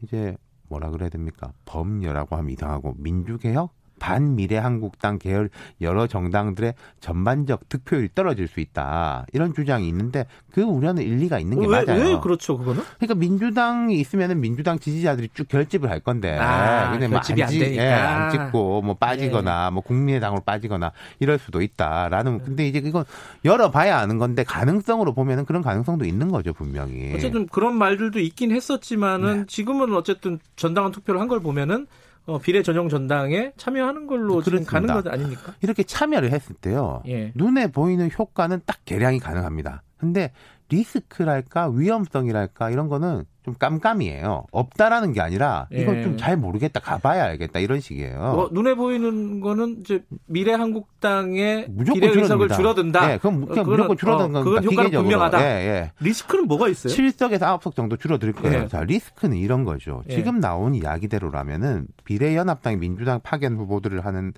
[0.03, 0.37] 이제
[0.69, 1.53] 뭐라 그래야 됩니까?
[1.65, 9.27] 범여라고 하면 이상하고 민주개혁 반미래 한국당 계열 여러 정당들의 전반적 득표율이 떨어질 수 있다.
[9.33, 12.03] 이런 주장이 있는데 그 우려는 일리가 있는 게 왜, 맞아요.
[12.03, 12.83] 왜 그렇죠, 그거는?
[12.99, 16.37] 그러니까 민주당이 있으면은 민주당 지지자들이 쭉 결집을 할 건데.
[16.39, 17.83] 아, 근데 뭐 결집이 안, 지, 안 되니까.
[17.85, 19.75] 예, 안 찍고 뭐 빠지거나 네.
[19.75, 23.05] 뭐 국민의당으로 빠지거나 이럴 수도 있다라는 근데 이제 이건
[23.45, 27.13] 열어봐야 아는 건데 가능성으로 보면은 그런 가능성도 있는 거죠, 분명히.
[27.15, 29.45] 어쨌든 그런 말들도 있긴 했었지만은 네.
[29.47, 31.89] 지금은 어쨌든 전당원 투표를 한 걸 보면은
[32.27, 35.55] 어, 비례 전용 전당에 참여하는 걸로 지금 가는 것 아닙니까?
[35.63, 37.03] 이렇게 참여를 했을 때요.
[37.07, 37.33] 예.
[37.35, 39.83] 눈에 보이는 효과는 딱 계량이 가능합니다.
[39.97, 40.33] 근데
[40.69, 44.47] 리스크랄까 위험성이랄까 이런 거는 좀 깜깜이에요.
[44.51, 46.03] 없다라는 게 아니라 이건 예.
[46.03, 46.81] 좀잘 모르겠다.
[46.81, 47.61] 가봐야 알겠다.
[47.61, 48.19] 이런 식이에요.
[48.35, 53.07] 뭐 눈에 보이는 거는 이제 미래 한국당의 비례 의석을 줄어든다.
[53.07, 55.41] 네, 그럼 그냥 무조건 줄어드는 건 그건 효과는 분명하다.
[55.41, 55.93] 예, 예.
[56.01, 56.93] 리스크는 뭐가 있어요?
[56.93, 58.63] 7석에서 9석 정도 줄어들 거예요.
[58.65, 58.67] 예.
[58.67, 60.03] 자, 리스크는 이런 거죠.
[60.09, 60.17] 예.
[60.17, 64.33] 지금 나온 이야기대로라면은 비례 연합당이 민주당 파견 후보들을 하는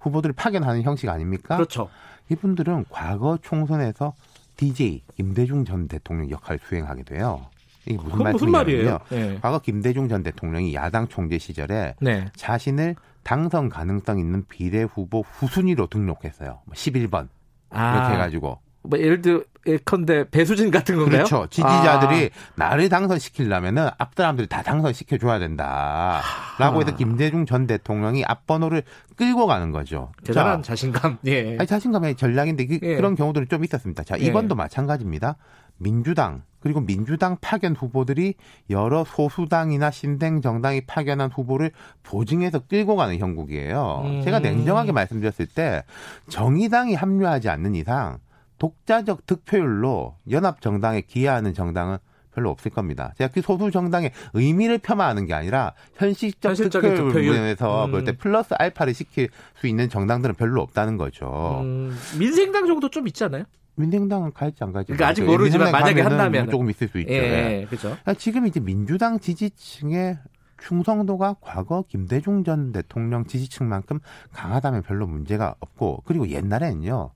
[0.00, 1.56] 후보들을 파견하는 형식 아닙니까?
[1.56, 1.88] 그렇죠.
[2.30, 4.14] 이분들은 과거 총선에서
[4.60, 7.46] DJ 김대중 전 대통령 역할을 수행하게 돼요.
[7.86, 8.98] 이게 무슨, 무슨 말이에요?
[9.08, 9.38] 네.
[9.40, 12.26] 과거 김대중 전 대통령이 야당 총재 시절에 네.
[12.36, 16.60] 자신을 당선 가능성 있는 비례 후보 후순위로 등록했어요.
[16.72, 17.28] 11번 뭐
[17.70, 17.96] 아.
[17.96, 21.24] 이렇게 해가지고 뭐 예를 들어 예컨대 배수진 같은 건가요?
[21.24, 21.46] 그렇죠.
[21.50, 22.52] 지지자들이 아.
[22.56, 26.22] 나를 당선시키려면은 앞 사람들이 다 당선시켜 줘야 된다.
[26.58, 28.82] 라고 해서 김대중 전 대통령이 앞번호를
[29.16, 30.12] 끌고 가는 거죠.
[30.24, 31.18] 대단한 자, 자신감.
[31.26, 31.58] 예.
[31.58, 33.00] 아니, 자신감의 전략인데 그, 예.
[33.00, 34.02] 런 경우들이 좀 있었습니다.
[34.02, 34.56] 자, 이번도 예.
[34.56, 35.36] 마찬가지입니다.
[35.76, 38.34] 민주당 그리고 민주당 파견 후보들이
[38.68, 41.72] 여러 소수당이나 신생 정당이 파견한 후보를
[42.02, 44.02] 보증해서 끌고 가는 형국이에요.
[44.04, 44.22] 음.
[44.22, 45.84] 제가 냉정하게 말씀드렸을 때
[46.28, 48.18] 정의당이 합류하지 않는 이상
[48.60, 51.96] 독자적 득표율로 연합 정당에 기여하는 정당은
[52.32, 53.12] 별로 없을 겁니다.
[53.18, 57.90] 제가 그 소수 정당의 의미를 폄하하는 게 아니라 현실적 득표율에서 음.
[57.90, 61.60] 볼때 플러스 알파를 시킬 수 있는 정당들은 별로 없다는 거죠.
[61.62, 61.96] 음.
[62.18, 63.44] 민생당 정도 좀 있지 않아요?
[63.74, 64.92] 민생당은 갈지 안 갈지.
[64.92, 67.12] 그러니까 아직 모르지만 만약에 한다면 조금 있을 수 있죠.
[67.12, 67.66] 예, 예.
[67.66, 67.96] 그렇죠.
[68.18, 70.18] 지금 이제 민주당 지지층의
[70.62, 74.00] 충성도가 과거 김대중 전 대통령 지지층만큼
[74.32, 77.10] 강하다면 별로 문제가 없고 그리고 옛날에는요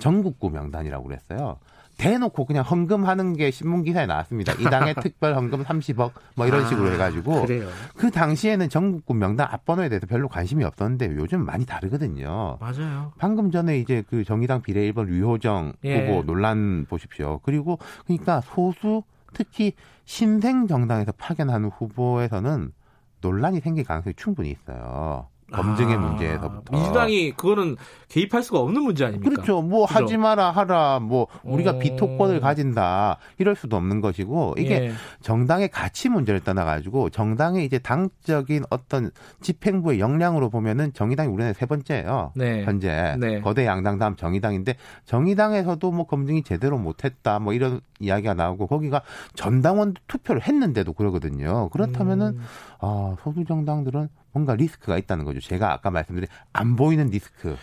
[0.00, 1.58] 전국구 명단이라고 그랬어요.
[2.00, 4.54] 대놓고 그냥 헌금하는 게 신문 기사에 나왔습니다.
[4.54, 7.68] 이 당의 특별 헌금 30억 뭐 이런 아, 식으로 해가지고 그래요.
[7.94, 12.56] 그 당시에는 전국구 명단 앞번호에 대해서 별로 관심이 없었는데 요즘 많이 다르거든요.
[12.58, 13.12] 맞아요.
[13.18, 16.08] 방금 전에 이제 그 정의당 비례 1번 류호정 예.
[16.08, 17.40] 후보 논란 보십시오.
[17.42, 19.02] 그리고 그러니까 소수
[19.34, 19.74] 특히
[20.06, 22.72] 신생 정당에서 파견하는 후보에서는
[23.20, 25.28] 논란이 생길 가능성이 충분히 있어요.
[25.52, 27.76] 검증의 아, 문제에서부터 민주당이 그거는
[28.08, 29.30] 개입할 수가 없는 문제 아닙니까?
[29.30, 29.62] 그렇죠.
[29.62, 29.98] 뭐 그죠?
[29.98, 31.78] 하지 마라 하라 뭐 우리가 오.
[31.78, 34.92] 비토권을 가진다 이럴 수도 없는 것이고 이게 예.
[35.22, 41.66] 정당의 가치 문제를 떠나 가지고 정당의 이제 당적인 어떤 집행부의 역량으로 보면은 정의당이 우리나라 세
[41.66, 42.32] 번째예요.
[42.34, 42.64] 네.
[42.64, 43.40] 현재 네.
[43.40, 49.02] 거대 양당 다음 정의당인데 정의당에서도 뭐 검증이 제대로 못했다 뭐 이런 이야기가 나오고 거기가
[49.34, 51.68] 전당원 투표를 했는데도 그러거든요.
[51.68, 52.42] 그렇다면은 음.
[52.80, 55.40] 아 소수 정당들은 뭔가 리스크가 있다는 거죠.
[55.40, 57.56] 제가 아까 말씀드린 안 보이는 리스크.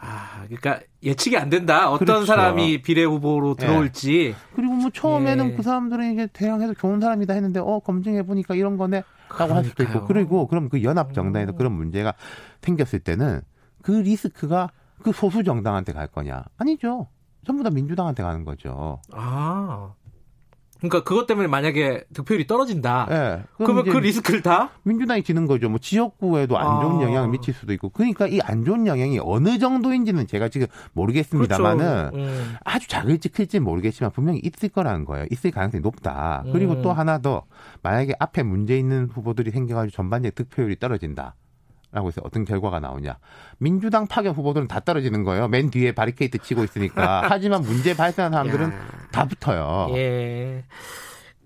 [0.00, 1.90] 아, 그러니까 예측이 안 된다.
[1.90, 2.26] 어떤 그렇죠.
[2.26, 3.66] 사람이 비례 후보로 예.
[3.66, 4.34] 들어올지.
[4.36, 4.54] 네.
[4.54, 5.56] 그리고 뭐 처음에는 예.
[5.56, 9.02] 그 사람들은 이제 대항해서 좋은 사람이다 했는데 어 검증해 보니까 이런 거네.
[9.36, 10.04] 라고 할 수도 있고.
[10.06, 12.14] 그리고 그럼 그 연합 정당에서 그런 문제가
[12.62, 13.40] 생겼을 때는
[13.82, 14.70] 그 리스크가
[15.02, 16.44] 그 소수 정당한테 갈 거냐?
[16.58, 17.08] 아니죠.
[17.44, 19.00] 전부 다 민주당한테 가는 거죠.
[19.12, 19.92] 아.
[20.78, 23.06] 그러니까 그것 때문에 만약에 득표율이 떨어진다.
[23.08, 23.42] 네.
[23.56, 25.68] 그러면 그 리스크를 다 민주당이 지는 거죠.
[25.68, 27.02] 뭐 지역구에도 안 좋은 아.
[27.02, 27.90] 영향을 미칠 수도 있고.
[27.90, 32.16] 그러니까 이 안 좋은 영향이 어느 정도인지는 제가 지금 모르겠습니다만은 그렇죠.
[32.16, 32.54] 음.
[32.64, 35.26] 아주 작을지 클지 모르겠지만 분명히 있을 거라는 거예요.
[35.30, 36.44] 있을 가능성이 높다.
[36.52, 36.82] 그리고 음.
[36.82, 37.44] 또 하나 더
[37.82, 41.34] 만약에 앞에 문제 있는 후보들이 생겨가지고 전반적인 득표율이 떨어진다.
[41.90, 43.16] 라고 해서 어떤 결과가 나오냐.
[43.58, 45.48] 민주당 파견 후보들은 다 떨어지는 거예요.
[45.48, 47.22] 맨 뒤에 바리케이트 치고 있으니까.
[47.30, 48.78] 하지만 문제 발생한 사람들은 야.
[49.10, 49.88] 다 붙어요.
[49.96, 50.64] 예.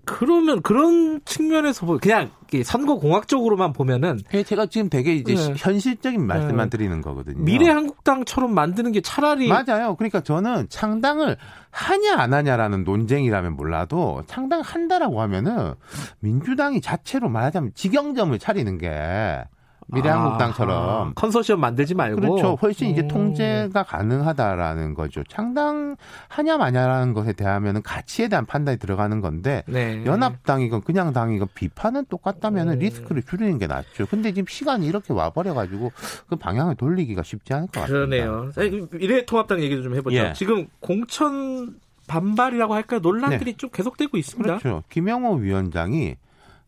[0.05, 2.29] 그러면 그런 측면에서 보 그냥
[2.65, 5.53] 선거 공학적으로만 보면은 예, 제가 지금 되게 이제 네.
[5.55, 6.77] 현실적인 말씀만 네.
[6.77, 7.41] 드리는 거거든요.
[7.41, 9.95] 미래 한국당처럼 만드는 게 차라리 맞아요.
[9.95, 11.37] 그러니까 저는 창당을
[11.71, 15.75] 하냐 안 하냐라는 논쟁이라면 몰라도 창당 한다라고 하면은
[16.19, 19.45] 민주당이 자체로 말하자면 직영점을 차리는 게
[19.87, 22.57] 미래한국당처럼 아, 컨소시엄 만들지 말고 그렇죠.
[22.61, 23.07] 훨씬 이제 음.
[23.07, 25.23] 통제가 가능하다라는 거죠.
[25.23, 30.03] 창당하냐 마냐라는 것에 대하면은 가치에 대한 판단이 들어가는 건데 네.
[30.05, 32.79] 연합당이건 그냥 당이건 비판은 똑같다면은 음.
[32.79, 34.05] 리스크를 줄이는 게 낫죠.
[34.07, 35.91] 근데 지금 시간이 이렇게 와버려 가지고
[36.27, 38.07] 그 방향을 돌리기가 쉽지 않을 것 같아요.
[38.07, 38.51] 그러네요.
[38.91, 40.15] 미래통합당 얘기도 좀 해보죠.
[40.15, 40.33] 예.
[40.33, 41.75] 지금 공천
[42.07, 42.99] 반발이라고 할까요?
[42.99, 43.57] 논란들이 네.
[43.57, 44.57] 좀 계속되고 있습니다.
[44.57, 44.83] 그렇죠.
[44.89, 46.15] 김영호 위원장이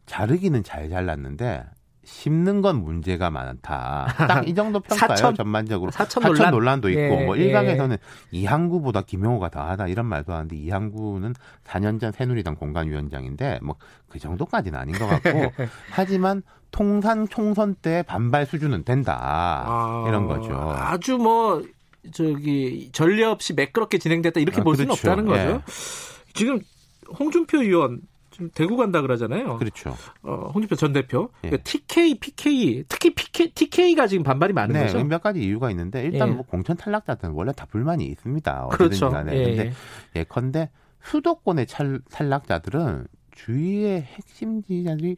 [0.05, 1.66] 자르기는 잘 잘랐는데
[2.05, 4.05] 심는 건 문제가 많다.
[4.27, 5.15] 딱 이 정도 평가요.
[5.15, 5.91] 사천, 전반적으로.
[5.91, 6.79] 사천, 사천 논란?
[6.79, 8.37] 도 있고 예, 뭐 일각에서는 예.
[8.37, 11.33] 이항구보다 김용호가 더하다 이런 말도 하는데 이항구는
[11.65, 13.75] 4년 전 새누리당 공관위원장인데 뭐
[14.15, 15.51] 그 정도까지는 아닌 것 같고
[15.91, 16.41] 하지만
[16.71, 19.17] 통산 총선 때 반발 수준은 된다
[19.67, 20.53] 아, 이런 거죠.
[20.73, 21.61] 아주 뭐
[22.13, 24.95] 저기 전례 없이 매끄럽게 진행됐다 이렇게 아, 볼 그렇죠.
[24.95, 25.55] 수는 없다는 거죠.
[25.55, 25.61] 예.
[26.33, 26.61] 지금
[27.19, 27.99] 홍준표 의원
[28.36, 29.57] 지금 대구 간다 그러잖아요.
[29.57, 29.95] 그렇죠.
[30.21, 31.29] 어, 홍준표 전 대표.
[31.45, 31.49] 예.
[31.49, 35.01] 그러니까 TK, PK, 특히 PK, TK가 지금 반발이 많은 네, 거죠.
[35.05, 36.33] 몇 가지 이유가 있는데 일단 예.
[36.33, 38.67] 뭐 공천 탈락자들은 원래 다 불만이 있습니다.
[38.71, 39.09] 그렇죠.
[39.09, 39.33] 간에.
[39.38, 39.43] 예.
[39.45, 39.73] 근데
[40.17, 40.69] 예컨대
[41.01, 41.67] 수도권의
[42.11, 45.15] 탈락자들은 주위의 핵심 지자들이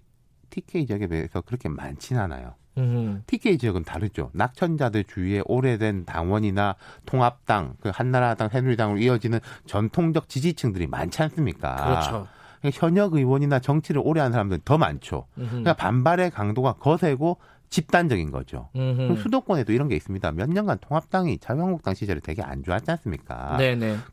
[0.51, 2.53] TK 지역에 비해서 그렇게 많진 않아요.
[2.77, 3.23] 음.
[3.25, 4.29] TK 지역은 다르죠.
[4.33, 6.75] 낙천자들 주위에 오래된 당원이나
[7.07, 11.75] 통합당, 그 한나라당, 새누리당으로 이어지는 전통적 지지층들이 많지 않습니까?
[11.77, 12.27] 그렇죠.
[12.73, 15.25] 현역 의원이나 정치를 오래 한 사람들은 더 많죠.
[15.35, 17.37] 그러니까 반발의 강도가 거세고
[17.69, 18.69] 집단적인 거죠.
[19.17, 20.31] 수도권에도 이런 게 있습니다.
[20.31, 23.57] 몇 년간 통합당이 자유한국당 시절에 되게 안 좋았지 않습니까?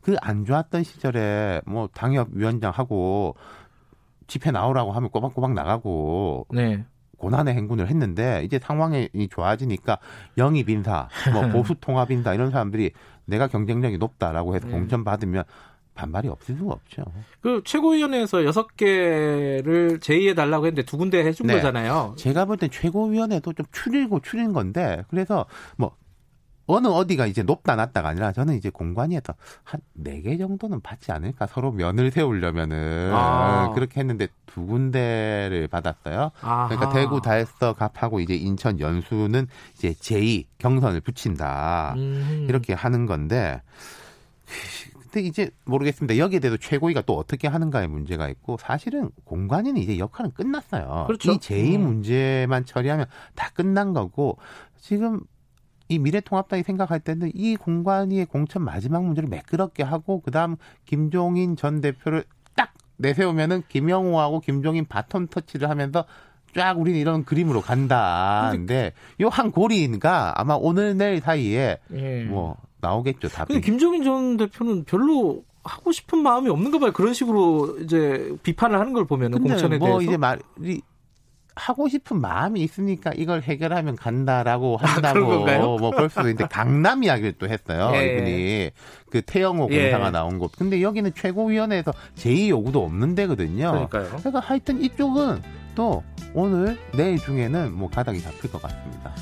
[0.01, 3.35] 그 안 좋았던 시절에 뭐 당협위원장하고
[4.27, 6.83] 집회 나오라고 하면 꼬박꼬박 나가고 네.
[7.17, 9.99] 고난의 행군을 했는데 이제 상황이 좋아지니까
[10.37, 12.91] 영입 인사, 뭐 보수 통합 인사 이런 사람들이
[13.25, 14.73] 내가 경쟁력이 높다라고 해서 네.
[14.73, 15.43] 공천 받으면
[15.95, 17.03] 반발이 없을 수가 없죠.
[17.41, 21.55] 그 최고위원회에서 여섯 개를 제의해 달라고 했는데 두 군데 해준 네.
[21.55, 22.13] 거잖아요.
[22.17, 25.45] 제가 볼 땐 최고위원회도 좀 추리고 추린 건데 그래서
[25.77, 25.95] 뭐
[26.67, 31.45] 어느 어디가 이제 높다 낮다가 아니라 저는 이제 공관위에서 한 네 개 정도는 받지 않을까
[31.47, 33.71] 서로 면을 세우려면은 아.
[33.75, 36.31] 그렇게 했는데 두 군데를 받았어요.
[36.41, 36.67] 아하.
[36.67, 42.45] 그러니까 대구 달서 갑하고 이제 인천 연수는 이제 제2 경선을 붙인다 음.
[42.49, 43.61] 이렇게 하는 건데
[45.15, 46.17] 근데 이제 모르겠습니다.
[46.17, 51.05] 여기에 대해서 최고위가 또 어떻게 하는가의 문제가 있고 사실은 공관위는 이제 역할은 끝났어요.
[51.07, 51.31] 그렇죠.
[51.31, 51.81] 이 제2 음.
[51.83, 54.37] 문제만 처리하면 다 끝난 거고
[54.77, 55.21] 지금
[55.87, 62.25] 이 미래통합당이 생각할 때는 이 공관위의 공천 마지막 문제를 매끄럽게 하고 그다음 김종인 전 대표를
[62.53, 66.03] 딱 내세우면은 김영호하고 김종인 바톤 터치를 하면서
[66.53, 68.91] 쫙 우리는 이런 그림으로 간다 근데
[69.21, 72.23] 요 한 고리가 아마 오늘 내일 사이에 예.
[72.25, 73.29] 뭐 나오겠죠.
[73.29, 73.61] 답이.
[73.61, 76.91] 김종인 전 대표는 별로 하고 싶은 마음이 없는가 봐요.
[76.91, 80.01] 그런 식으로 이제 비판을 하는 걸 보면은 공천에 뭐 대해서.
[80.03, 80.81] 이제 말이
[81.55, 87.33] 하고 싶은 마음이 있으니까 이걸 해결하면 간다라고 아, 한다고 아, 뭐볼 수도 있는데 강남 이야기를
[87.39, 87.91] 또 했어요.
[87.95, 88.13] 예.
[88.13, 88.71] 이분이
[89.09, 89.83] 그 태영호 예.
[89.83, 90.11] 공사가 예.
[90.11, 90.51] 나온 곳.
[90.57, 93.71] 근데 여기는 최고위원회에서 제의 요구도 없는 데거든요.
[93.71, 94.17] 그러니까요.
[94.17, 95.41] 그러니까 하여튼 이쪽은
[95.75, 99.13] 또 오늘 내일 중에는 뭐 가닥이 잡힐 것 같습니다.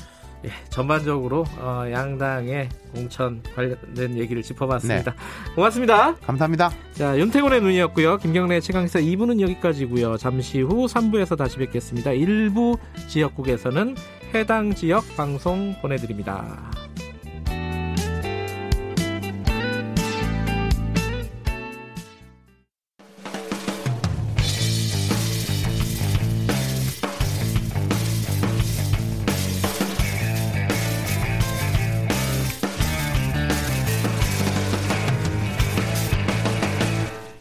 [0.44, 5.10] 예, 전반적으로 어, 양당의 공천 관련된 얘기를 짚어봤습니다.
[5.12, 5.54] 네.
[5.54, 6.14] 고맙습니다.
[6.16, 6.70] 감사합니다.
[6.92, 8.18] 자, 윤태곤의 눈이었고요.
[8.18, 10.18] 김경래 최강기사 2부는 여기까지고요.
[10.18, 12.12] 잠시 후 3부에서 다시 뵙겠습니다.
[12.12, 12.76] 일부
[13.08, 13.96] 지역국에서는
[14.34, 16.83] 해당 지역 방송 보내드립니다.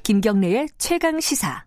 [0.04, 1.64] 김경래의 최강 시사.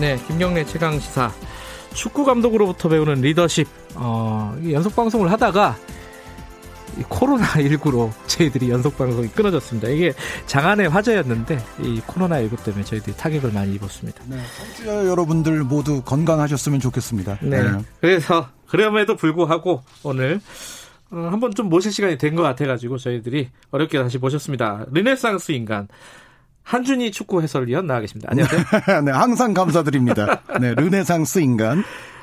[0.00, 1.32] 네, 김경래 최강 시사.
[1.94, 5.76] 축구 감독으로부터 배우는 리더십 어, 연속 방송을 하다가
[7.08, 9.88] 코로나 19로 저희들이 연속 방송이 끊어졌습니다.
[9.88, 10.12] 이게
[10.46, 14.22] 장안의 화제였는데 이 코로나 19 때문에 저희들이 타격을 많이 입었습니다.
[14.26, 17.38] 네, 청취자 여러분들 모두 건강하셨으면 좋겠습니다.
[17.42, 17.62] 네.
[17.62, 17.78] 네.
[18.00, 20.40] 그래서 그럼에도 불구하고 오늘
[21.10, 24.86] 어, 한번 좀 모실 시간이 된 것 같아가지고 저희들이 어렵게 다시 모셨습니다.
[24.92, 25.88] 르네상스 인간
[26.62, 28.28] 한준희 축구 해설위원 나와 계십니다.
[28.30, 29.02] 안녕하세요.
[29.04, 30.42] 네, 항상 감사드립니다.
[30.60, 31.82] 네, 르네상스 인간.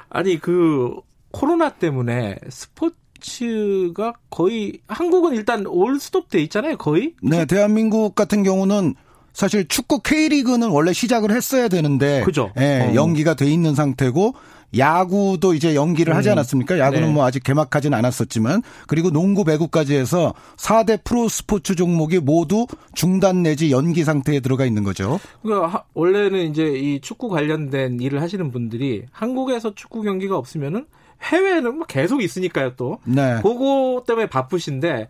[0.10, 0.96] 아니 그
[1.32, 7.14] 코로나 때문에 스포츠 가 거의 한국은 일단 올 스톱 돼 있잖아요, 거의.
[7.22, 8.96] 네, 대한민국 같은 경우는
[9.34, 12.52] 사실 축구 K리그는 원래 시작을 했어야 되는데 그죠.
[12.60, 12.96] 예, 어.
[12.96, 14.34] 연기가 돼 있는 상태고
[14.78, 16.18] 야구도 이제 연기를 음.
[16.18, 16.80] 하지 않았습니까?
[16.80, 17.14] 야구는 네.
[17.14, 23.72] 뭐 아직 개막하진 않았었지만 그리고 농구 배구까지 해서 4대 프로 스포츠 종목이 모두 중단 내지
[23.72, 25.20] 연기 상태에 들어가 있는 거죠.
[25.42, 30.86] 그러니까 원래는 이제 이 축구 관련된 일을 하시는 분들이 한국에서 축구 경기가 없으면은
[31.22, 33.00] 해외는 뭐 계속 있으니까요 또.
[33.04, 33.40] 네.
[33.42, 35.10] 그거 때문에 바쁘신데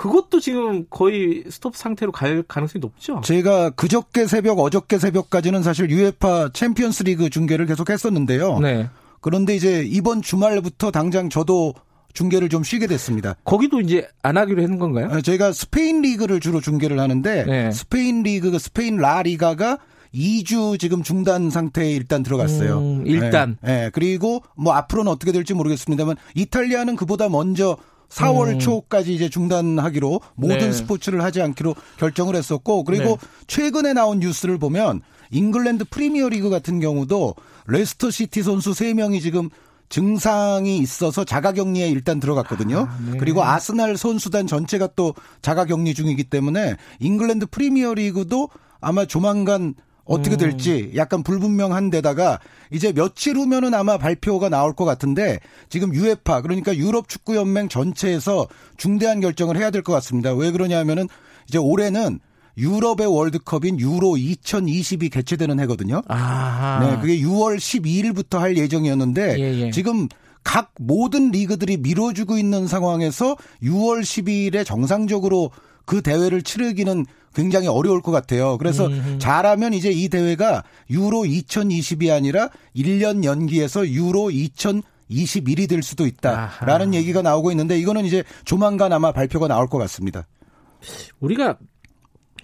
[0.00, 3.20] 그것도 지금 거의 스톱 상태로 갈 가능성이 높죠.
[3.22, 8.60] 제가 그저께 새벽, 어저께 새벽까지는 사실 UEFA 챔피언스 리그 중계를 계속 했었는데요.
[8.60, 8.88] 네.
[9.20, 11.74] 그런데 이제 이번 주말부터 당장 저도
[12.14, 13.36] 중계를 좀 쉬게 됐습니다.
[13.44, 15.10] 거기도 이제 안 하기로 했는 건가요?
[15.10, 17.70] 아, 저희가 스페인 리그를 주로 중계를 하는데 네.
[17.70, 19.80] 스페인 리그, 스페인 라리가가
[20.14, 22.78] 2주 지금 중단 상태에 일단 들어갔어요.
[22.78, 23.58] 음, 일단.
[23.60, 23.90] 네, 네.
[23.92, 27.76] 그리고 뭐 앞으로는 어떻게 될지 모르겠습니다만 이탈리아는 그보다 먼저
[28.10, 28.58] 4월 음.
[28.58, 30.72] 초까지 이제 중단하기로 모든 네.
[30.72, 33.16] 스포츠를 하지 않기로 결정을 했었고 그리고 네.
[33.46, 35.00] 최근에 나온 뉴스를 보면
[35.30, 37.34] 잉글랜드 프리미어 리그 같은 경우도
[37.66, 39.48] 레스터 시티 선수 3명이 지금
[39.88, 42.86] 증상이 있어서 자가격리에 일단 들어갔거든요.
[42.88, 43.18] 아, 네.
[43.18, 48.48] 그리고 아스날 선수단 전체가 또 자가격리 중이기 때문에 잉글랜드 프리미어 리그도
[48.80, 49.74] 아마 조만간
[50.04, 50.38] 어떻게 음.
[50.38, 52.38] 될지 약간 불분명한 데다가
[52.70, 55.38] 이제 며칠 후면은 아마 발표가 나올 것 같은데
[55.68, 60.32] 지금 유에파 그러니까 유럽 축구 연맹 전체에서 중대한 결정을 해야 될 것 같습니다.
[60.34, 61.08] 왜 그러냐면은
[61.48, 62.20] 이제 올해는
[62.58, 66.02] 유럽의 월드컵인 유로 2020이 개최되는 해거든요.
[66.08, 66.80] 아하.
[66.84, 69.70] 네, 그게 6월 12일부터 할 예정이었는데 예, 예.
[69.70, 70.08] 지금
[70.42, 75.50] 각 모든 리그들이 미뤄주고 있는 상황에서 6월 12일에 정상적으로
[75.90, 78.58] 그 대회를 치르기는 굉장히 어려울 것 같아요.
[78.58, 79.18] 그래서 음흠.
[79.18, 86.94] 잘하면 이제 이 대회가 유로 2020이 아니라 1년 연기해서 유로 2021이 될 수도 있다라는 아하.
[86.94, 90.28] 얘기가 나오고 있는데 이거는 이제 조만간 아마 발표가 나올 것 같습니다.
[91.18, 91.58] 우리가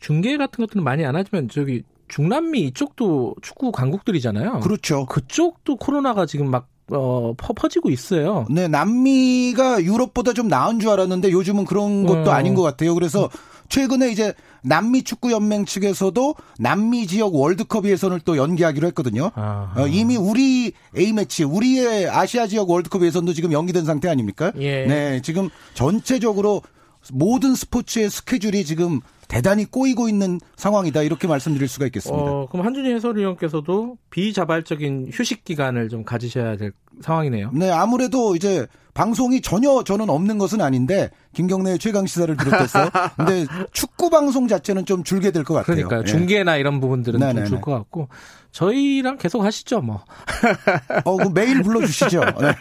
[0.01, 4.59] 중계 같은 것들은 많이 안 하지만 저기 중남미 이쪽도 축구 강국들이잖아요.
[4.59, 5.07] 그렇죠.
[5.07, 8.47] 그쪽도 코로나가 지금 막 어, 퍼지고 있어요.
[8.49, 12.34] 네, 남미가 유럽보다 좀 나은 줄 알았는데 요즘은 그런 것도 음.
[12.34, 12.95] 아닌 것 같아요.
[12.95, 13.28] 그래서
[13.68, 14.32] 최근에 이제
[14.62, 19.32] 남미 축구 연맹 측에서도 남미 지역 월드컵 예선을 또 연기하기로 했거든요.
[19.34, 24.53] 어, 이미 우리 A 매치, 우리의 아시아 지역 월드컵 예선도 지금 연기된 상태 아닙니까?
[24.59, 24.87] 예.
[24.87, 26.62] 네, 지금 전체적으로
[27.12, 32.22] 모든 스포츠의 스케줄이 지금 대단히 꼬이고 있는 상황이다 이렇게 말씀드릴 수가 있겠습니다.
[32.24, 36.72] 어, 그럼 한준희 해설위원께서도 비자발적인 휴식 기간을 좀 가지셔야 될
[37.03, 37.51] 상황이네요.
[37.53, 44.09] 네, 아무래도 이제 방송이 전혀 저는 없는 것은 아닌데 김경래 최강 시사를 비롯해서 근데 축구
[44.09, 45.87] 방송 자체는 좀 줄게 될 것 같아요.
[45.87, 46.05] 그러니까 예.
[46.05, 48.09] 중계나 이런 부분들은 좀 줄 것 같고
[48.53, 50.03] 저희랑 계속 하시죠, 뭐.
[51.05, 52.20] 어, 그 메일 불러주시죠.
[52.41, 52.55] 네.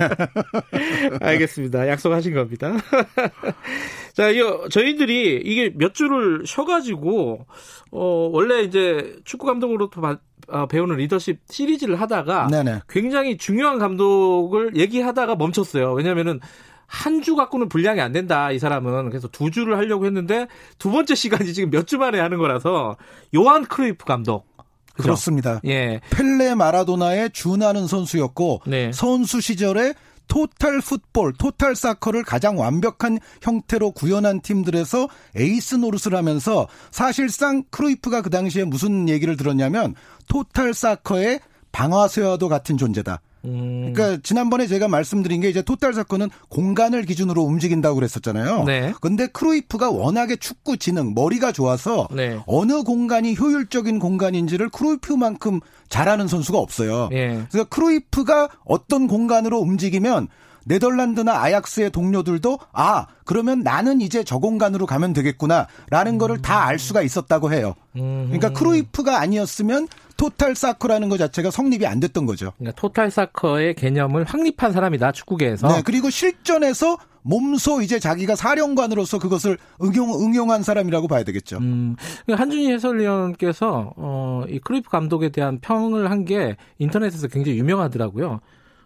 [1.22, 1.88] 알겠습니다.
[1.88, 2.74] 약속하신 겁니다.
[4.16, 7.46] 자, 이거 저희들이 이게 몇 주를 쉬어가지고
[7.92, 12.82] 어 원래 이제 축구 감독으로부터 어, 배우는 리더십 시리즈를 하다가 네네.
[12.88, 15.92] 굉장히 중요한 감독을 얘기하다가 멈췄어요.
[15.94, 16.40] 왜냐면은
[16.88, 19.10] 한주 갖고는 분량이 안 된다, 이 사람은.
[19.10, 20.48] 그래서 두 주를 하려고 했는데
[20.78, 22.96] 두 번째 시간이 지금 몇 주 만에 하는 거라서
[23.36, 24.46] 요한 크루이프 감독.
[24.94, 25.04] 그죠?
[25.08, 26.00] 그렇습니다 예.
[26.10, 28.92] 펠레 마라도나에 준하는 선수였고 네.
[28.94, 29.94] 선수 시절에
[30.28, 38.30] 토탈 풋볼, 토탈 사커를 가장 완벽한 형태로 구현한 팀들에서 에이스 노릇을 하면서 사실상 크루이프가 그
[38.30, 39.96] 당시에 무슨 얘기를 들었냐면
[40.28, 41.40] total soccer의
[41.72, 43.22] 방아쇠와도 같은 존재다.
[43.46, 43.94] 음.
[43.94, 48.64] 그러니까 지난번에 제가 말씀드린 게 이제 total soccer는 공간을 기준으로 움직인다고 그랬었잖아요.
[48.64, 48.94] 네.
[49.02, 52.40] 근데 크루이프가 워낙에 축구 지능, 머리가 좋아서 네.
[52.48, 57.10] 어느 공간이 효율적인 공간인지를 크루이프만큼 잘 아는 선수가 없어요.
[57.12, 57.44] 네.
[57.50, 60.28] 그래서 크루이프가 어떤 공간으로 움직이면
[60.66, 66.18] 네덜란드나 아약스의 동료들도 아 그러면 나는 이제 저 공간으로 가면 되겠구나라는 음.
[66.18, 67.76] 거를 다 알 수가 있었다고 해요.
[67.94, 69.88] 그러니까 크루이프가 아니었으면
[70.18, 72.54] 토탈 사커라는 것 자체가 성립이 안 됐던 거죠.
[72.58, 75.68] 그러니까 토탈 사커의 개념을 확립한 사람이다 축구계에서.
[75.68, 81.58] 네, 그리고 실전에서 몸소 이제 자기가 사령관으로서 그것을 응용 응용한 사람이라고 봐야 되겠죠.
[81.58, 81.96] 음,
[82.26, 88.40] 그러니까 한준희 해설위원께서 어, 이 크루이프 감독에 대한 평을 한 게 인터넷에서 굉장히 유명하더라고요.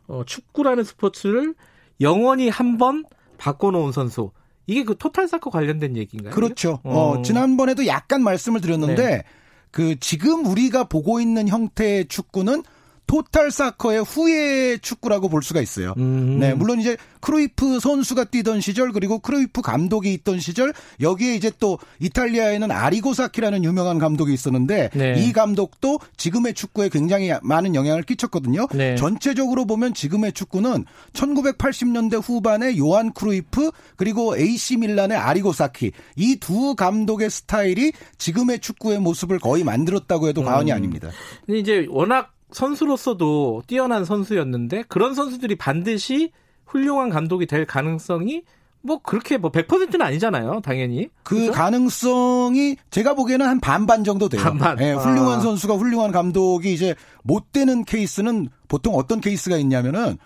[0.08, 1.54] 어, 축구라는 스포츠를
[2.02, 3.04] 영원히 한 번
[3.38, 4.32] 바꿔놓은 선수.
[4.68, 6.34] 이게 그 total soccer 관련된 얘기인가요?
[6.34, 6.80] 그렇죠.
[6.84, 9.24] 어, 어 지난번에도 약간 말씀을 드렸는데 네.
[9.72, 12.64] 그 지금 우리가 보고 있는 형태의 축구는
[13.10, 15.96] total soccer의 후예 축구라고 볼 수가 있어요.
[15.98, 16.38] 음.
[16.40, 21.80] 네, 물론 이제 크루이프 선수가 뛰던 시절 그리고 크루이프 감독이 있던 시절 여기에 이제 또
[22.00, 25.16] 이탈리아에는 아리고 사키라는 유명한 감독이 있었는데 네.
[25.18, 28.68] 이 감독도 지금의 축구에 굉장히 많은 영향을 끼쳤거든요.
[28.76, 28.96] 네.
[28.96, 37.30] 전체적으로 보면 지금의 축구는 1980년대 후반에 요한 크루이프 그리고 AC 밀란의 아리고사키 이 두 감독의
[37.32, 40.76] 스타일이 지금의 축구의 모습을 거의 만들었다고 해도 과언이 음.
[40.76, 41.10] 아닙니다.
[41.46, 46.32] 근데 이제 워낙 선수로서도 뛰어난 선수였는데 그런 선수들이 반드시
[46.66, 48.44] 훌륭한 감독이 될 가능성이
[48.82, 51.10] 뭐 그렇게 뭐 100%는 아니잖아요, 당연히.
[51.24, 51.52] 그 그렇죠?
[51.52, 54.42] 가능성이 제가 보기에는 한 반반 정도 돼요.
[54.42, 54.78] 반반.
[54.78, 55.42] 네, 훌륭한 아.
[55.42, 60.18] 선수가 훌륭한 감독이 이제 못 되는 케이스는 보통 어떤 케이스가 있냐면은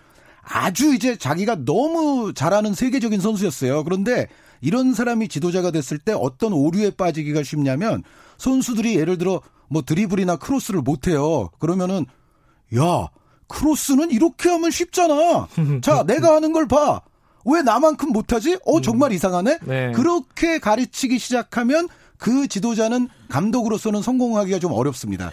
[0.42, 3.82] 아주 이제 자기가 너무 잘하는 세계적인 선수였어요.
[3.82, 4.28] 그런데
[4.60, 8.02] 이런 사람이 지도자가 됐을 때 어떤 오류에 빠지기가 쉽냐면
[8.38, 11.50] 선수들이 예를 들어 뭐 드리블이나 크로스를 못 해요.
[11.58, 12.06] 그러면은
[12.76, 13.08] 야,
[13.48, 15.48] 크로스는 이렇게 하면 쉽잖아.
[15.82, 17.00] 자, 내가 하는 걸 봐.
[17.46, 18.58] 왜 나만큼 못하지?
[18.64, 19.14] 어, 정말 음.
[19.14, 19.58] 이상하네?
[19.66, 19.92] 네.
[19.92, 25.30] 그렇게 가르치기 시작하면 그 지도자는 감독으로서는 성공하기가 좀 어렵습니다.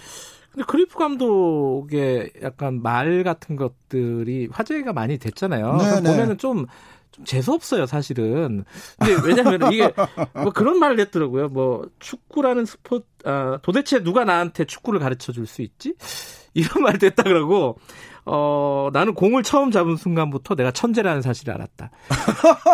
[0.52, 5.78] 근데 크리프 감독의 약간 말 같은 것들이 화제가 많이 됐잖아요.
[5.78, 6.12] 네, 네.
[6.12, 6.66] 보면은 좀,
[7.12, 8.64] 좀 재수 없어요, 사실은.
[9.00, 9.92] 근데 왜냐면 이게
[10.34, 11.50] 뭐 그런 말을 했더라고요.
[11.50, 15.94] 뭐 축구라는 스포츠, 아, 도대체 누가 나한테 축구를 가르쳐 줄 수 있지?
[16.54, 17.78] 이런 말도 했다 그러고
[18.26, 21.90] 어, 나는 공을 처음 잡은 순간부터 내가 천재라는 사실을 알았다.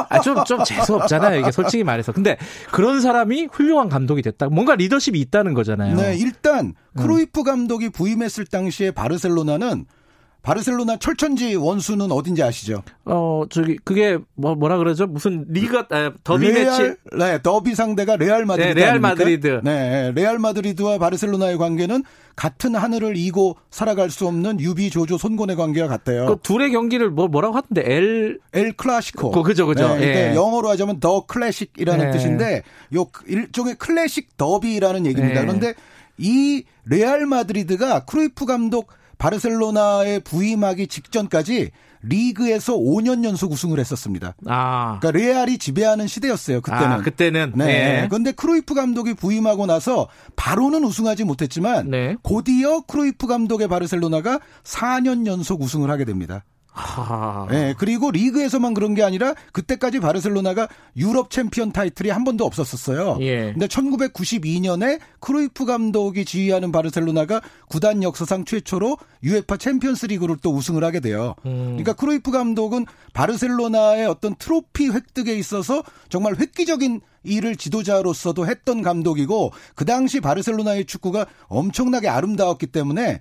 [0.09, 1.39] 아, 좀, 좀 재수없잖아요.
[1.39, 2.11] 이게 솔직히 말해서.
[2.11, 2.38] 근데
[2.72, 4.49] 그런 사람이 훌륭한 감독이 됐다.
[4.49, 5.95] 뭔가 리더십이 있다는 거잖아요.
[5.95, 9.85] 네, 일단, 크루이프 감독이 부임했을 당시에 바르셀로나는
[10.48, 12.82] 바르셀로나 철천지 원수는 어딘지 아시죠?
[13.03, 15.06] 어, 저기 그게 뭐 뭐라 그러죠?
[15.06, 16.95] 무슨 리가 아, 더비 레알, 매치?
[17.18, 18.74] 네, 더비 상대가 레알 마드리드.
[18.80, 19.61] 네, 레알 마드리드.
[19.65, 22.06] 네, 레알 마드리드와 바르셀로나의 관계는
[22.38, 26.28] 같은 하늘을 이고 살아갈 수 없는 유비 조조 손권의 관계와 같아요.
[26.28, 29.32] 그 둘의 경기를 뭐 뭐라고 하던데 엘 엘 클라시코.
[29.32, 29.90] 그, 그죠, 그죠.
[29.90, 30.36] 네, 그러니까 예.
[30.36, 32.11] 영어로 하자면 the classic이라는 네.
[32.11, 32.64] 뜻인데
[32.95, 35.41] 요 일종의 클래식 더비라는 얘기입니다.
[35.41, 35.45] 네.
[35.45, 35.74] 그런데
[36.18, 38.88] 이 레알 마드리드가 크루이프 감독
[39.18, 41.72] 바르셀로나에 부임하기 직전까지
[42.03, 44.35] 리그에서 5년 연속 우승을 했었습니다.
[44.45, 44.99] 아.
[44.99, 46.61] 그러니까 레알이 지배하는 시대였어요.
[46.61, 46.85] 그때는.
[46.85, 47.53] 아, 그때는.
[47.56, 47.65] 네.
[47.65, 48.07] 네.
[48.10, 52.15] 그런데 크루이프 감독이 부임하고 나서 바로는 우승하지 못했지만 네.
[52.22, 56.44] 곧이어 크루이프 감독의 바르셀로나가 4년 연속 우승을 하게 됩니다.
[56.78, 57.48] 하...
[57.49, 63.18] 네, 그리고 리그에서만 그런 게 아니라 그때까지 바르셀로나가 유럽 챔피언 타이틀이 한 번도 없었었어요.
[63.22, 63.52] 예.
[63.52, 70.99] 근데 1992년에 크루이프 감독이 지휘하는 바르셀로나가 구단 역사상 최초로 UEFA 챔피언스 리그를 또 우승을 하게
[70.99, 71.36] 돼요.
[71.45, 71.78] 음.
[71.78, 79.86] 그러니까 크루이프 감독은 바르셀로나의 어떤 트로피 획득에 있어서 정말 획기적인 일을 지도자로서도 했던 감독이고 그
[79.86, 83.20] 당시 바르셀로나의 축구가 엄청나게 아름다웠기 때문에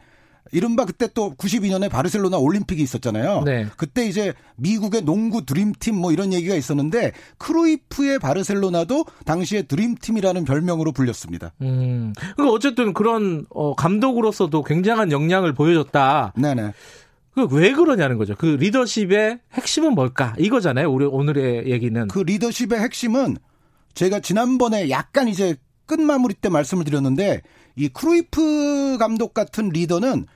[0.53, 3.43] 이른바 그때 또 92년에 바르셀로나 올림픽이 있었잖아요.
[3.45, 3.67] 네.
[3.77, 11.53] 그때 이제 미국의 농구 드림팀 뭐 이런 얘기가 있었는데 크루이프의 바르셀로나도 당시에 드림팀이라는 별명으로 불렸습니다.
[11.63, 12.13] 음.
[12.37, 16.33] 그 어쨌든 그런 어, 감독으로서도 굉장한 역량을 보여줬다.
[16.37, 16.73] 네네.
[17.35, 18.35] 그 왜 그러냐는 거죠.
[18.37, 20.35] 그 리더십의 핵심은 뭘까?
[20.39, 20.91] 이거잖아요.
[20.91, 22.09] 우리 오늘의 얘기는.
[22.09, 23.37] 그 리더십의 핵심은
[23.93, 27.43] 제가 지난번에 약간 이제 끝 마무리 때 말씀을 드렸는데
[27.77, 30.27] 이 크루이프 감독 같은 리더는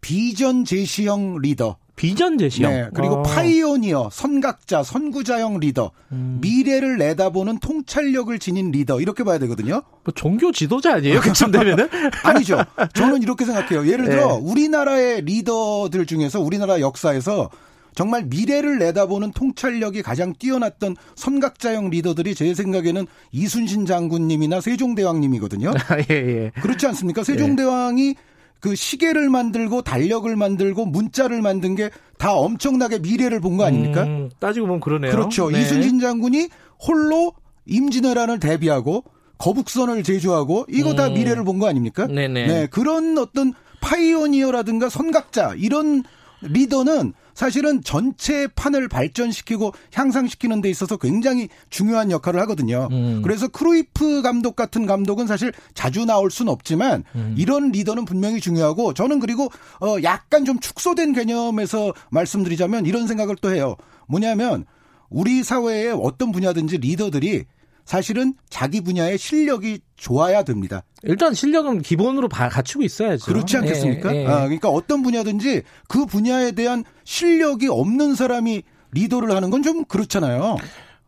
[0.00, 1.76] 비전 제시형 리더.
[1.96, 2.72] 비전 제시형.
[2.72, 2.88] 네.
[2.94, 3.22] 그리고 어.
[3.22, 5.90] pioneer, 선각자, 선구자형 리더.
[6.12, 6.38] 음.
[6.40, 9.00] 미래를 내다보는 통찰력을 지닌 리더.
[9.00, 9.82] 이렇게 봐야 되거든요.
[10.04, 11.20] 뭐 종교 지도자 아니에요?
[11.20, 11.88] 그쯤 되면은?
[12.22, 12.64] 아니죠.
[12.94, 13.90] 저는 이렇게 생각해요.
[13.90, 14.40] 예를 들어 네.
[14.40, 17.50] 우리나라의 리더들 중에서 우리나라 역사에서
[17.98, 25.72] 정말 미래를 내다보는 통찰력이 가장 뛰어났던 선각자형 리더들이 제 생각에는 이순신 장군님이나 세종대왕님이거든요.
[26.08, 26.52] 예, 예.
[26.62, 27.24] 그렇지 않습니까?
[27.24, 28.14] 세종대왕이
[28.60, 34.02] 그 시계를 만들고 달력을 만들고 문자를 만든 게 다 엄청나게 미래를 본 거 아닙니까?
[34.02, 35.12] 음, 따지고 보면 그러네요.
[35.12, 35.50] 그렇죠.
[35.52, 35.60] 네.
[35.62, 36.48] 이순신 장군이
[36.84, 37.32] 홀로
[37.66, 39.04] 임진왜란을 대비하고
[39.38, 41.14] 거북선을 제조하고 이거 다 음.
[41.14, 42.08] 미래를 본 거 아닙니까?
[42.08, 42.46] 네네.
[42.48, 42.66] 네.
[42.66, 46.02] 그런 어떤 파이오니어라든가 선각자 이런
[46.40, 52.88] 리더는 사실은 전체 판을 발전시키고 향상시키는 데 있어서 굉장히 중요한 역할을 하거든요.
[52.90, 53.22] 음.
[53.22, 57.34] 그래서 크루이프 감독 같은 감독은 사실 자주 나올 수는 없지만 음.
[57.38, 59.48] 이런 리더는 분명히 중요하고 저는 그리고
[59.80, 63.76] 어 약간 좀 축소된 개념에서 말씀드리자면 이런 생각을 또 해요.
[64.08, 64.64] 뭐냐면
[65.08, 67.44] 우리 사회의 어떤 분야든지 리더들이
[67.84, 70.82] 사실은 자기 분야의 실력이 좋아야 됩니다.
[71.04, 73.24] 일단 실력은 기본으로 갖추고 있어야죠.
[73.26, 74.14] 그렇지 않겠습니까?
[74.14, 74.26] 예, 예.
[74.26, 78.62] 아, 그러니까 어떤 분야든지 그 분야에 대한 실력이 없는 사람이
[78.92, 80.56] 리더를 하는 건 좀 그렇잖아요.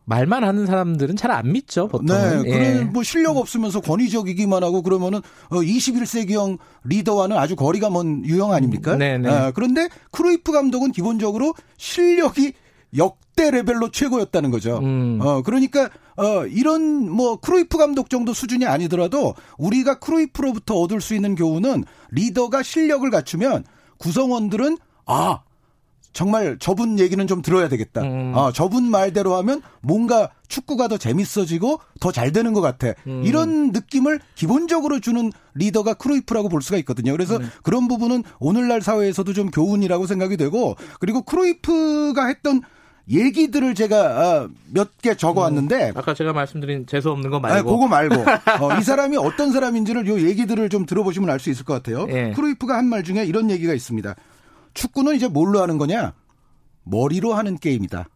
[0.05, 2.07] 말만 하는 사람들은 잘 안 믿죠, 보통.
[2.07, 2.49] 네, 예.
[2.51, 8.95] 그런 뭐 실력 없으면서 권위적이기만 하고 그러면은 21세기형 어, 리더와는 아주 거리가 먼 유형 아닙니까?
[8.95, 9.29] 네, 네.
[9.29, 12.53] 아, 그런데 크루이프 감독은 기본적으로 실력이
[13.41, 14.79] 역대 레벨로 최고였다는 거죠.
[14.79, 15.19] 음.
[15.21, 21.35] 어, 그러니까, 어, 이런 뭐 크루이프 감독 정도 수준이 아니더라도 우리가 크루이프로부터 얻을 수 있는
[21.35, 23.63] 교훈은 리더가 실력을 갖추면
[23.97, 24.77] 구성원들은
[25.07, 25.41] 아,
[26.13, 28.01] 정말 저분 얘기는 좀 들어야 되겠다.
[28.01, 28.33] 음.
[28.35, 32.93] 아, 저분 말대로 하면 뭔가 축구가 더 재밌어지고 더 잘 되는 것 같아.
[33.07, 33.23] 음.
[33.23, 37.13] 이런 느낌을 기본적으로 주는 리더가 크루이프라고 볼 수가 있거든요.
[37.13, 37.45] 그래서 네.
[37.63, 42.61] 그런 부분은 오늘날 사회에서도 좀 교훈이라고 생각이 되고 그리고 크루이프가 했던
[43.11, 47.87] 얘기들을 제가 아, 몇개 적어왔는데 음, 아까 제가 말씀드린 재수 없는 거 말고 아니, 그거
[47.87, 48.15] 말고
[48.65, 52.05] 어, 이 사람이 어떤 사람인지를 요 얘기들을 좀 들어보시면 알 수 있을 것 같아요.
[52.09, 52.31] 예.
[52.35, 54.15] 크루이프가 한 말 중에 이런 얘기가 있습니다.
[54.73, 56.13] 축구는 이제 뭘로 하는 거냐?
[56.83, 58.07] 머리로 하는 게임이다.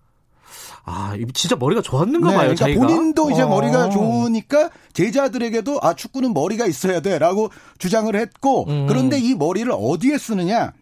[0.88, 2.54] 아, 진짜 머리가 좋았는가 네, 봐요.
[2.56, 2.86] 그러니까 자기가?
[2.88, 3.48] 본인도 이제 어.
[3.50, 7.50] 머리가 좋으니까 제자들에게도 아 축구는 머리가 있어야 돼라고
[7.80, 8.86] 주장을 했고 음.
[8.88, 10.74] 그런데 이 머리를 어디에 쓰느냐?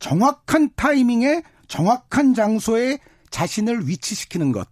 [0.00, 2.98] 정확한 타이밍에 정확한 장소에
[3.34, 4.68] 자신을 위치시키는 것.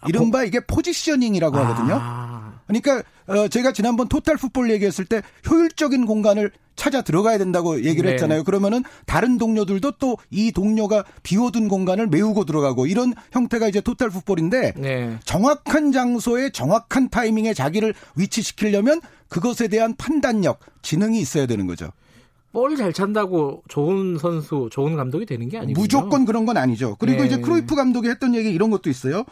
[0.00, 1.98] 아, 이른바 이게 포지셔닝이라고 하거든요.
[2.00, 2.60] 아.
[2.68, 8.12] 그러니까 어 제가 지난번 토탈 풋볼 얘기했을 때 효율적인 공간을 찾아 들어가야 된다고 얘기를 네.
[8.12, 8.44] 했잖아요.
[8.44, 14.74] 그러면은 다른 동료들도 또 이 동료가 비워둔 공간을 메우고 들어가고 이런 형태가 이제 토탈 풋볼인데
[14.76, 15.18] 네.
[15.24, 21.90] 정확한 장소에 정확한 타이밍에 자기를 위치시키려면 그것에 대한 판단력, 지능이 있어야 되는 거죠.
[22.56, 26.96] 볼 잘 찬다고 좋은 선수, 좋은 감독이 되는 게 아니고 무조건 그런 건 아니죠.
[26.98, 27.26] 그리고 네.
[27.26, 29.24] 이제 크로이프 감독이 했던 얘기 이런 것도 있어요.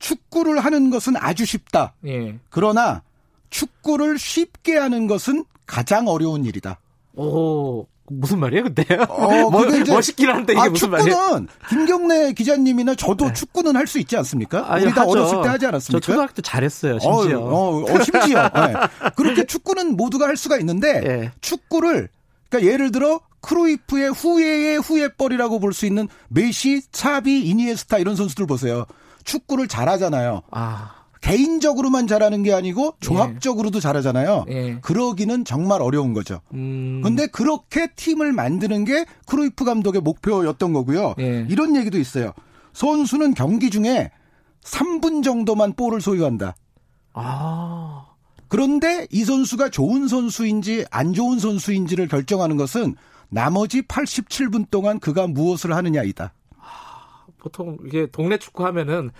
[0.00, 1.94] 축구를 하는 것은 아주 쉽다.
[2.06, 2.38] 예.
[2.50, 3.02] 그러나
[3.50, 6.80] 축구를 쉽게 하는 것은 가장 어려운 일이다.
[7.14, 8.84] 오, 무슨 말이에요, 근데?
[9.08, 11.10] 어, 뭐, 멋있긴 한데 이게 아, 무슨 말이에요?
[11.10, 13.32] 축구는 김경래 기자님이나 저도 네.
[13.34, 14.72] 축구는 할 수 있지 않습니까?
[14.72, 15.10] 아니, 우리 다 하죠.
[15.12, 16.00] 어렸을 때 하지 않았습니까?
[16.00, 17.40] 저 초등학교 때 잘했어요, 심지어.
[17.40, 18.50] 어, 어, 어 심지어.
[18.54, 18.74] 네.
[19.16, 21.32] 그렇게 축구는 모두가 할 수가 있는데 네.
[21.40, 22.08] 축구를
[22.48, 28.84] 그러니까 예를 들어 크루이프의 후예의 후예뻘이라고 볼 수 있는 메시, 차비, 이니에스타 이런 선수들 보세요.
[29.24, 30.42] 축구를 잘하잖아요.
[30.50, 30.94] 아.
[31.20, 33.80] 개인적으로만 잘하는 게 아니고 종합적으로도 예.
[33.80, 34.44] 잘하잖아요.
[34.48, 34.78] 예.
[34.80, 36.40] 그러기는 정말 어려운 거죠.
[36.54, 37.00] 음.
[37.02, 41.14] 근데 그렇게 팀을 만드는 게 크루이프 감독의 목표였던 거고요.
[41.18, 41.44] 예.
[41.48, 42.32] 이런 얘기도 있어요.
[42.72, 44.10] 선수는 경기 중에
[44.62, 46.54] 3분 정도만 볼을 소유한다.
[47.14, 48.06] 아.
[48.48, 52.96] 그런데 이 선수가 좋은 선수인지 안 좋은 선수인지를 결정하는 것은
[53.28, 56.32] 나머지 87분 동안 그가 무엇을 하느냐이다.
[57.38, 59.10] 보통 이게 동네 축구 하면은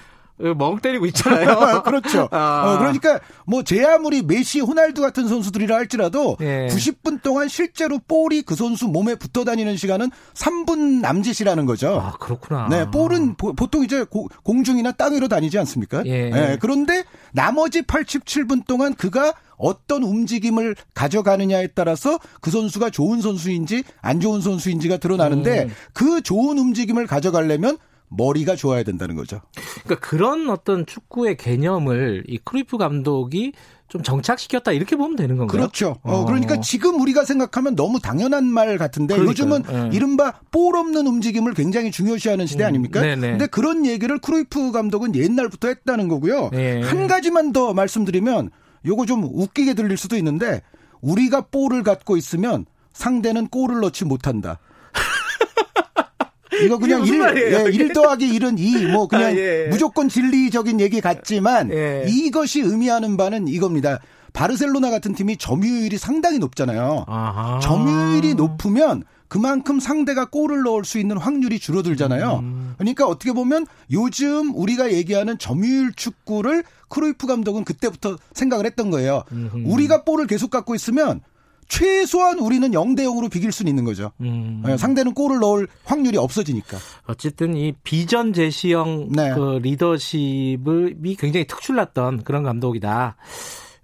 [0.56, 1.82] 멍 때리고 있잖아요.
[1.86, 2.28] 그렇죠.
[2.30, 2.74] 아.
[2.74, 6.68] 어, 그러니까 뭐 제 아무리 메시, 호날두 같은 선수들이라 할지라도 예.
[6.70, 12.00] 90분 동안 실제로 볼이 그 선수 몸에 붙어 다니는 시간은 3분 남짓이라는 거죠.
[12.00, 12.68] 아, 그렇구나.
[12.70, 16.02] 네, 볼은 보, 통 이제 고, 공중이나 땅 위로 다니지 않습니까?
[16.06, 16.30] 예.
[16.30, 24.20] 네, 그런데 나머지 87분 동안 그가 어떤 움직임을 가져가느냐에 따라서 그 선수가 좋은 선수인지 안
[24.20, 25.70] 좋은 선수인지가 드러나는데 음.
[25.92, 27.76] 그 좋은 움직임을 가져가려면
[28.08, 29.40] 머리가 좋아야 된다는 거죠.
[29.84, 33.52] 그러니까 그런 어떤 축구의 개념을 이 크루이프 감독이
[33.88, 35.60] 좀 정착시켰다 이렇게 보면 되는 건가요?
[35.60, 35.96] 그렇죠.
[36.02, 39.30] 어, 그러니까 지금 우리가 생각하면 너무 당연한 말 같은데 그러니까요.
[39.30, 39.96] 요즘은 네.
[39.96, 43.00] 이른바 볼 없는 움직임을 굉장히 중요시하는 시대 음, 아닙니까?
[43.00, 46.50] 음, 근데 그런 얘기를 크루이프 감독은 옛날부터 했다는 거고요.
[46.52, 46.82] 네.
[46.82, 48.50] 한 가지만 더 말씀드리면
[48.84, 50.62] 요거 좀 웃기게 들릴 수도 있는데
[51.00, 54.58] 우리가 볼을 갖고 있으면 상대는 골을 넣지 못한다.
[56.64, 59.66] 이거 그냥 1, 예, 1 더하기 1은 2, 뭐 그냥 아, 예.
[59.70, 62.04] 무조건 진리적인 얘기 같지만 예.
[62.08, 64.00] 이것이 의미하는 바는 이겁니다.
[64.32, 67.04] 바르셀로나 같은 팀이 점유율이 상당히 높잖아요.
[67.08, 67.60] 아하.
[67.60, 72.38] 점유율이 높으면 그만큼 상대가 골을 넣을 수 있는 확률이 줄어들잖아요.
[72.42, 72.74] 음.
[72.78, 79.24] 그러니까 어떻게 보면 요즘 우리가 얘기하는 점유율 축구를 크루이프 감독은 그때부터 생각을 했던 거예요.
[79.30, 79.64] 음흠.
[79.66, 81.20] 우리가 볼을 계속 갖고 있으면
[81.68, 84.12] 최소한 우리는 0대 0으로 비길 수는 있는 거죠.
[84.20, 84.62] 음.
[84.64, 86.78] 네, 상대는 골을 넣을 확률이 없어지니까.
[87.06, 89.34] 어쨌든 이 비전 제시형 네.
[89.34, 93.16] 그 리더십이 굉장히 특출났던 그런 감독이다.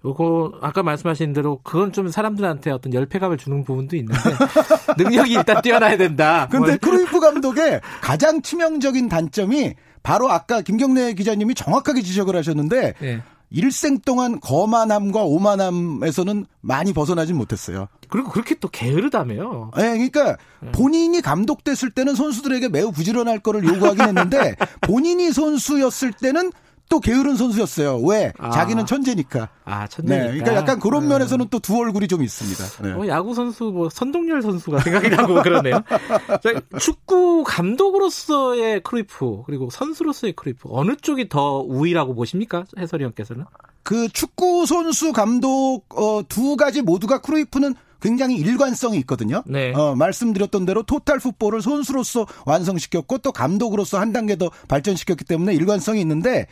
[0.03, 4.19] 요거 아까 말씀하신 대로 그건 좀 사람들한테 어떤 열패감을 주는 부분도 있는데
[4.97, 6.47] 능력이 일단 뛰어나야 된다.
[6.51, 6.77] 근데 뭐.
[6.77, 13.21] 크루이프 감독의 가장 치명적인 단점이 바로 아까 김경래 기자님이 정확하게 지적을 하셨는데 네.
[13.49, 17.87] 일생 동안 거만함과 오만함에서는 많이 벗어나진 못했어요.
[18.09, 19.71] 그리고 그렇게 또 게으르다며요.
[19.77, 20.71] 네, 그러니까 네.
[20.71, 26.51] 본인이 감독됐을 때는 선수들에게 매우 부지런할 거를 요구하긴 했는데 본인이 선수였을 때는
[26.89, 27.99] 또 게으른 선수였어요.
[28.01, 28.31] 왜?
[28.37, 28.51] 아.
[28.51, 29.49] 자기는 천재니까.
[29.65, 30.23] 아, 천재니까.
[30.23, 31.09] 네, 그러니까 약간 그런 네.
[31.09, 32.83] 면에서는 또두 얼굴이 좀 있습니다.
[32.83, 32.91] 네.
[32.91, 35.81] 어, 야구 선수 뭐 선동열 선수가 생각이 나고 그러네요.
[36.79, 42.65] 축구 감독으로서의 크루이프 그리고 선수로서의 크루이프 어느 쪽이 더 우위라고 보십니까?
[42.77, 43.45] 해설위원께서는?
[43.83, 49.41] 그 축구 선수 감독 어, 두 가지 모두가 크루이프는 굉장히 일관성이 있거든요.
[49.47, 49.73] 네.
[49.73, 56.01] 어, 말씀드렸던 대로 total football을 선수로서 완성시켰고 또 감독으로서 한 단계 더 발전시켰기 때문에 일관성이
[56.01, 56.45] 있는데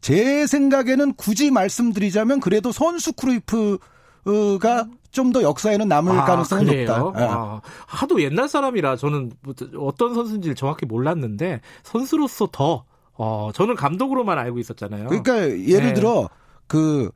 [0.00, 6.86] 제 생각에는 굳이 말씀드리자면 그래도 선수 크루이프가 좀 더 역사에는 남을 아, 가능성이 그래요?
[6.98, 7.20] 높다.
[7.20, 7.26] 네.
[7.28, 9.32] 아, 하도 옛날 사람이라 저는
[9.76, 15.08] 어떤 선수인지를 정확히 몰랐는데 선수로서 더 어, 저는 감독으로만 알고 있었잖아요.
[15.08, 15.94] 그러니까 예를 네.
[15.94, 16.28] 들어
[16.66, 17.10] 그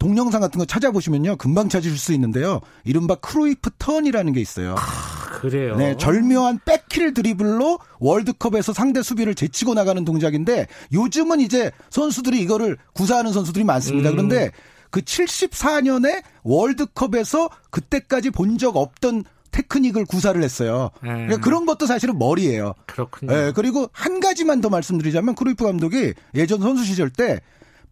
[0.00, 4.74] 동영상 같은 거 찾아보시면요 금방 찾으실 수 있는데요 이른바 크루이프 턴이라는 게 있어요.
[4.76, 5.76] 아, 그래요.
[5.76, 13.32] 네, 절묘한 백힐 드리블로 월드컵에서 상대 수비를 제치고 나가는 동작인데 요즘은 이제 선수들이 이거를 구사하는
[13.32, 14.10] 선수들이 많습니다.
[14.10, 14.16] 음.
[14.16, 14.50] 그런데
[14.90, 20.90] 그 74년에 월드컵에서 그때까지 본 적 없던 테크닉을 구사를 했어요.
[21.02, 21.08] 음.
[21.08, 22.74] 그러니까 그런 것도 사실은 머리예요.
[22.86, 23.32] 그렇군요.
[23.32, 27.40] 네, 그리고 한 가지만 더 말씀드리자면 크루이프 감독이 예전 선수 시절 때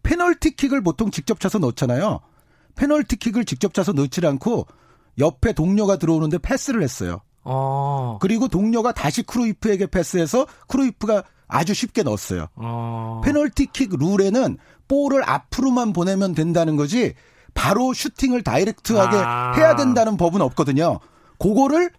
[0.03, 2.19] 페널티킥을 보통 직접 차서 넣잖아요.
[2.75, 4.67] 페널티킥을 직접 차서 넣지 않고
[5.17, 7.21] 옆에 동료가 들어오는데 패스를 했어요.
[7.43, 8.17] 어.
[8.21, 12.47] 그리고 동료가 다시 크루이프에게 패스해서 크루이프가 아주 쉽게 넣었어요.
[12.55, 13.21] 어.
[13.23, 14.57] 페널티킥 룰에는
[14.87, 17.13] 볼을 앞으로만 보내면 된다는 거지
[17.53, 19.53] 바로 슈팅을 다이렉트하게 아.
[19.55, 20.99] 해야 된다는 법은 없거든요.
[21.39, 21.91] 그거를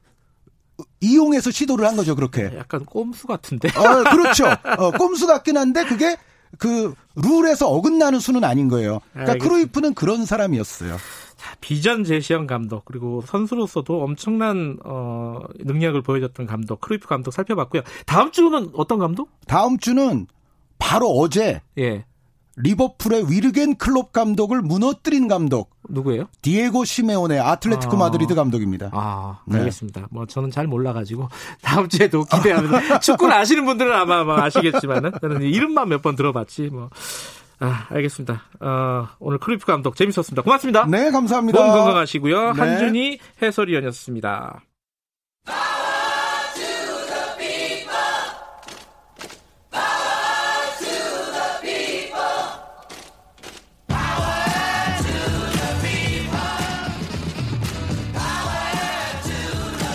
[1.00, 2.50] 이용해서 시도를 한 거죠, 그렇게.
[2.56, 3.68] 약간 꼼수 같은데.
[3.76, 4.46] 어, 그렇죠.
[4.78, 6.16] 어, 꼼수 같긴 한데 그게
[6.58, 9.00] 그 룰에서 어긋나는 수는 아닌 거예요.
[9.12, 9.44] 그러니까 알겠습니다.
[9.44, 10.96] 크루이프는 그런 사람이었어요.
[11.36, 17.82] 자, 비전 제시형 감독 그리고 선수로서도 엄청난 어, 능력을 보여줬던 감독 크루이프 감독 살펴봤고요.
[18.04, 19.30] 다음 주는 어떤 감독?
[19.46, 20.26] 다음 주는
[20.78, 22.04] 바로 어제 예.
[22.56, 25.70] 리버풀의 위르겐 클롭 감독을 무너뜨린 감독.
[25.88, 26.26] 누구예요?
[26.42, 27.98] 디에고 시메오네 아틀레티코 아.
[27.98, 28.90] 마드리드 감독입니다.
[28.92, 29.58] 아, 네.
[29.58, 30.00] 알겠습니다.
[30.02, 30.06] 네.
[30.10, 31.28] 뭐 저는 잘 몰라가지고
[31.62, 36.90] 다음 주에도 기대하면서 축구를 아시는 분들은 아마 뭐 아시겠지만은 저는 이름만 몇 번 들어봤지 뭐.
[37.62, 38.42] 아, 알겠습니다.
[38.60, 40.40] 어, 오늘 크루이프 감독 재밌었습니다.
[40.42, 40.86] 고맙습니다.
[40.86, 41.60] 네, 감사합니다.
[41.62, 42.52] 몸 건강하시고요.
[42.54, 42.58] 네.
[42.60, 44.62] 한준희 해설위원이었습니다.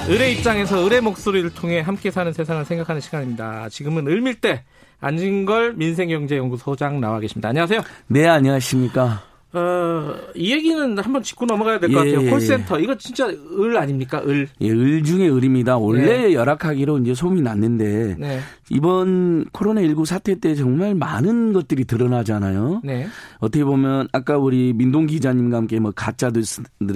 [0.08, 3.70] 을의 입장에서 을의 목소리를 통해 함께 사는 세상을 생각하는 시간입니다.
[3.70, 4.64] 지금은 을밀대
[5.00, 7.50] 안진걸 민생경제연구소장 나와 계십니다.
[7.50, 7.82] 안녕하세요.
[8.08, 9.24] 네, 안녕하십니까.
[9.56, 12.22] 어, 이 얘기는 한번 짚고 넘어가야 될 것 같아요.
[12.22, 12.80] 예, 예, 콜센터.
[12.80, 14.22] 이거 진짜 을 아닙니까?
[14.26, 14.48] 을.
[14.62, 15.78] 예, 을 중에 을입니다.
[15.78, 16.34] 원래 네.
[16.34, 18.40] 열악하기로 이제 소문이 났는데 네.
[18.70, 22.82] 이번 코로나 19 사태 때 정말 많은 것들이 드러나잖아요.
[22.84, 23.08] 네.
[23.40, 26.44] 어떻게 보면 아까 우리 민동 기자님과 함께 뭐 가짜들의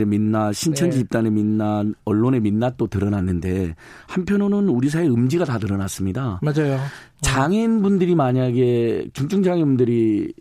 [0.06, 1.04] 민낯, 신천지 네.
[1.04, 3.76] 집단의 민낯, 언론의 민낯도 드러났는데
[4.08, 6.40] 한편으로는 우리 사회 음지가 다 드러났습니다.
[6.42, 6.80] 맞아요.
[7.22, 10.34] 장애인분들이 만약에 중증 장애인분들이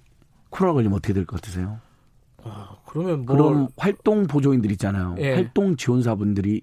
[0.51, 1.79] 코로나 걸리면 어떻게 될 것 같으세요?
[2.51, 5.15] 아, 그러면 뭐 그럼 활동 보조인들 있잖아요.
[5.19, 5.35] 예.
[5.35, 6.63] 활동 지원사분들이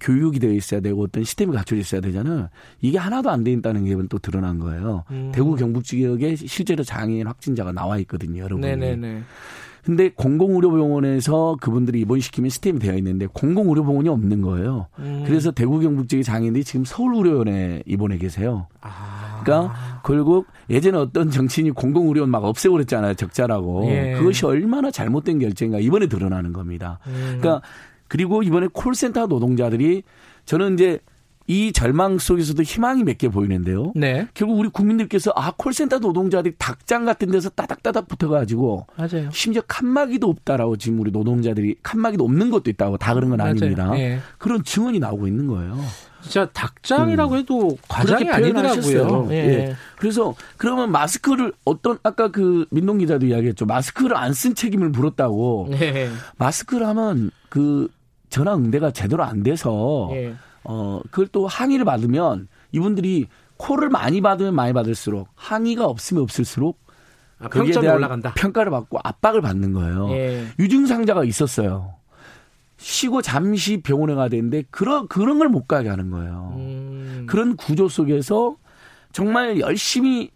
[0.00, 2.48] 교육이 되어 있어야 되고 어떤 시스템이 갖춰져 있어야 되잖아요.
[2.80, 5.04] 이게 하나도 안 돼 있다는 게 또 드러난 거예요.
[5.12, 5.30] 음.
[5.32, 8.62] 대구 경북 지역에 실제로 장애인 확진자가 나와 있거든요, 여러분.
[8.62, 9.22] 네네네.
[9.84, 14.86] 근데 공공의료병원에서 그분들이 입원시키면 시스템이 되어 있는데 공공의료병원이 없는 거예요.
[15.00, 15.24] 음.
[15.26, 18.68] 그래서 대구 경북 지역의 장애인들이 지금 서울의료원에 입원해 계세요.
[18.80, 19.40] 아.
[19.42, 23.14] 그러니까 결국 예전에 어떤 정치인이 공공의료원 막 없애고 그랬잖아요.
[23.14, 23.88] 적자라고.
[23.90, 24.14] 예.
[24.16, 27.00] 그것이 얼마나 잘못된 결정인가 이번에 드러나는 겁니다.
[27.08, 27.38] 음.
[27.40, 27.60] 그러니까
[28.06, 30.04] 그리고 이번에 콜센터 노동자들이
[30.44, 31.00] 저는 이제
[31.46, 33.92] 이 절망 속에서도 희망이 몇 개 보이는데요.
[33.94, 34.26] 네.
[34.34, 39.28] 결국 우리 국민들께서 아 콜센터 노동자들이 닭장 같은 데서 따닥따닥 붙어가지고 맞아요.
[39.32, 43.90] 심지어 칸막이도 없다라고 지금 우리 노동자들이 칸막이도 없는 것도 있다고 다 그런 건 아닙니다.
[43.92, 44.18] 네.
[44.38, 45.78] 그런 증언이 나오고 있는 거예요.
[46.22, 47.38] 진짜 닭장이라고 음.
[47.38, 49.28] 해도 과장이 아니더라고요.
[49.32, 49.36] 예.
[49.36, 49.76] 예.
[49.96, 53.66] 그래서 그러면 마스크를 어떤 아까 그 민동 기자도 이야기했죠.
[53.66, 55.68] 마스크를 안 쓴 책임을 물었다고.
[55.72, 56.08] 예.
[56.38, 57.88] 마스크를 하면 그
[58.30, 60.34] 전화 응대가 제대로 안 돼서 예.
[60.64, 63.26] 어 그걸 또 항의를 받으면 이분들이
[63.56, 66.80] 코를 많이 받으면 많이 받을수록 항의가 없으면 없을수록
[67.38, 68.34] 아, 평점이 올라간다.
[68.34, 70.10] 평가를 받고 압박을 받는 거예요.
[70.12, 70.46] 예.
[70.58, 71.94] 유증상자가 있었어요.
[72.78, 76.52] 쉬고 잠시 병원에 가야 되는데 그런 그런 걸 못 가게 하는 거예요.
[76.56, 77.26] 음.
[77.28, 78.56] 그런 구조 속에서
[79.12, 80.30] 정말 열심히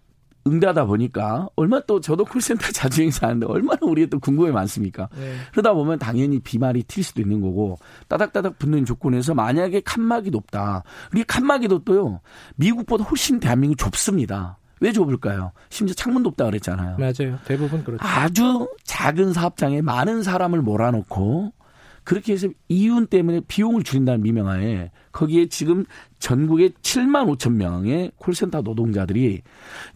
[0.47, 5.09] 응대하다 보니까 얼마 또 저도 콜센터 자주 행사하는데 얼마나 우리가 또 궁금해 많습니까?
[5.19, 5.35] 네.
[5.53, 7.79] 그러다 보면 당연히 비말이 튈 수도 있는 거고
[8.09, 10.83] 따닥따닥 붙는 조건에서 만약에 칸막이 높다.
[11.13, 12.21] 우리 칸막이도 또요
[12.57, 14.59] 미국보다 훨씬 대한민국 좁습니다.
[14.81, 15.53] 왜 좁을까요?
[15.71, 16.99] 심지어 창문도 없다 그랬잖아요.
[16.99, 17.39] 맞아요.
[17.47, 18.05] 대부분 그렇죠.
[18.05, 21.53] 아주 작은 사업장에 많은 사람을 몰아놓고
[22.07, 25.85] 그렇게 해서 이윤 때문에 비용을 줄인다는 미명하에 거기에 지금
[26.21, 29.43] 전국에 7만 5천 명의 콜센터 노동자들이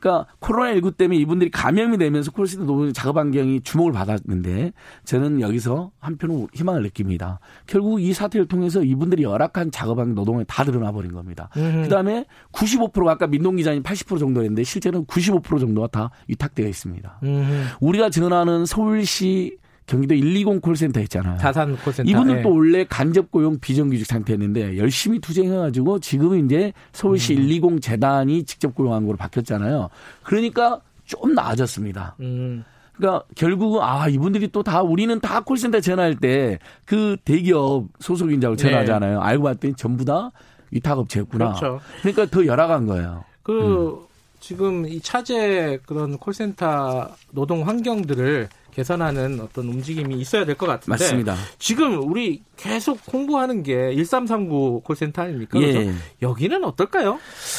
[0.01, 4.73] 그러니까 코로나19 때문에 이분들이 감염이 되면서 콜센터 노동 작업 환경이 주목을 받았는데
[5.05, 7.39] 저는 여기서 한편으로 희망을 느낍니다.
[7.67, 11.49] 결국 이 사태를 통해서 이분들이 열악한 작업 환경 노동에 다 드러나 버린 겁니다.
[11.57, 11.83] 음.
[11.85, 17.21] 그다음에 95%가 아까 민동 기자님 80% 정도였는데 실제는 95% 정도가 다 위탁되어 있습니다.
[17.23, 17.69] 음.
[17.81, 19.60] 우리가 전하는 서울시
[19.91, 21.37] 경기도 120 콜센터 있잖아요.
[21.39, 22.09] 다산 콜센터.
[22.09, 22.55] 이분들도 네.
[22.55, 27.49] 원래 간접 고용 비정규직 상태였는데 열심히 투쟁해가지고 지금은 이제 서울시 음.
[27.49, 29.89] 120 재단이 직접 고용한 걸로 바뀌었잖아요.
[30.23, 32.15] 그러니까 좀 나아졌습니다.
[32.21, 32.63] 음.
[32.97, 38.63] 그러니까 결국은 아 이분들이 또 다 우리는 다 콜센터 전화할 때 그 대기업 소속인자고 네.
[38.63, 39.19] 전화하잖아요.
[39.19, 39.25] 네.
[39.27, 40.31] 알고 봤더니 전부 다
[40.71, 41.55] 위탁업체였구나.
[41.55, 41.81] 그렇죠.
[42.03, 43.25] 그러니까 더 열악한 거예요.
[43.43, 44.10] 그 음.
[44.41, 51.35] 지금 이 차제 그런 콜센터 노동 환경들을 개선하는 어떤 움직임이 있어야 될 것 같은데 맞습니다.
[51.59, 55.61] 지금 우리 계속 홍보하는 게 1339 콜센터 아닙니까?
[55.61, 55.93] 예.
[56.23, 57.19] 여기는 어떨까요?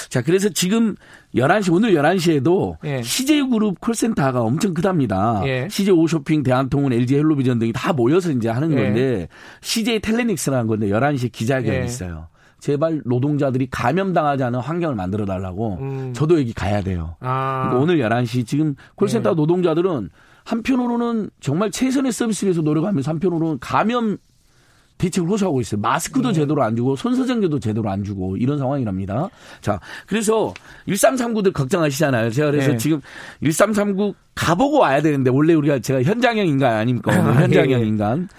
[0.10, 0.96] 자, 그래서 지금
[1.36, 3.02] 11시 오늘 11시에도 예.
[3.04, 5.42] CJ그룹 콜센터가 엄청 크답니다.
[5.46, 5.68] 예.
[5.70, 8.76] CJ 오쇼핑, 대한통운, LG 헬로비전 등이 다 모여서 이제 하는 예.
[8.76, 9.28] 건데
[9.62, 11.84] CJ 텔레닉스라는 건데 11시에 기자회견이 예.
[11.84, 12.28] 있어요.
[12.62, 16.14] 제발 노동자들이 감염당하지 않은 환경을 만들어 달라고 음.
[16.14, 17.16] 저도 여기 가야 돼요.
[17.20, 17.70] 아.
[17.70, 19.34] 그러니까 오늘 11시 지금 콜센터 예.
[19.34, 20.10] 노동자들은
[20.46, 24.18] 한편으로는 정말 최선의 서비스를 위해서 노력하면서 한편으로는 감염
[25.02, 25.82] 대책을 호소하고 있어요.
[25.82, 26.34] 마스크도 네.
[26.36, 29.30] 제대로 안 주고 손소정제도 제대로 안 주고 이런 상황이랍니다.
[29.60, 30.54] 자, 그래서
[30.88, 32.30] 1339들 걱정하시잖아요.
[32.30, 32.78] 제가 그래서 네.
[32.78, 33.02] 지금
[33.42, 37.12] 1339 가보고 와야 되는데 원래 우리가 제가 현장형 인간 아닙니까?
[37.12, 37.88] 아, 현장형 네.
[37.88, 38.30] 인간.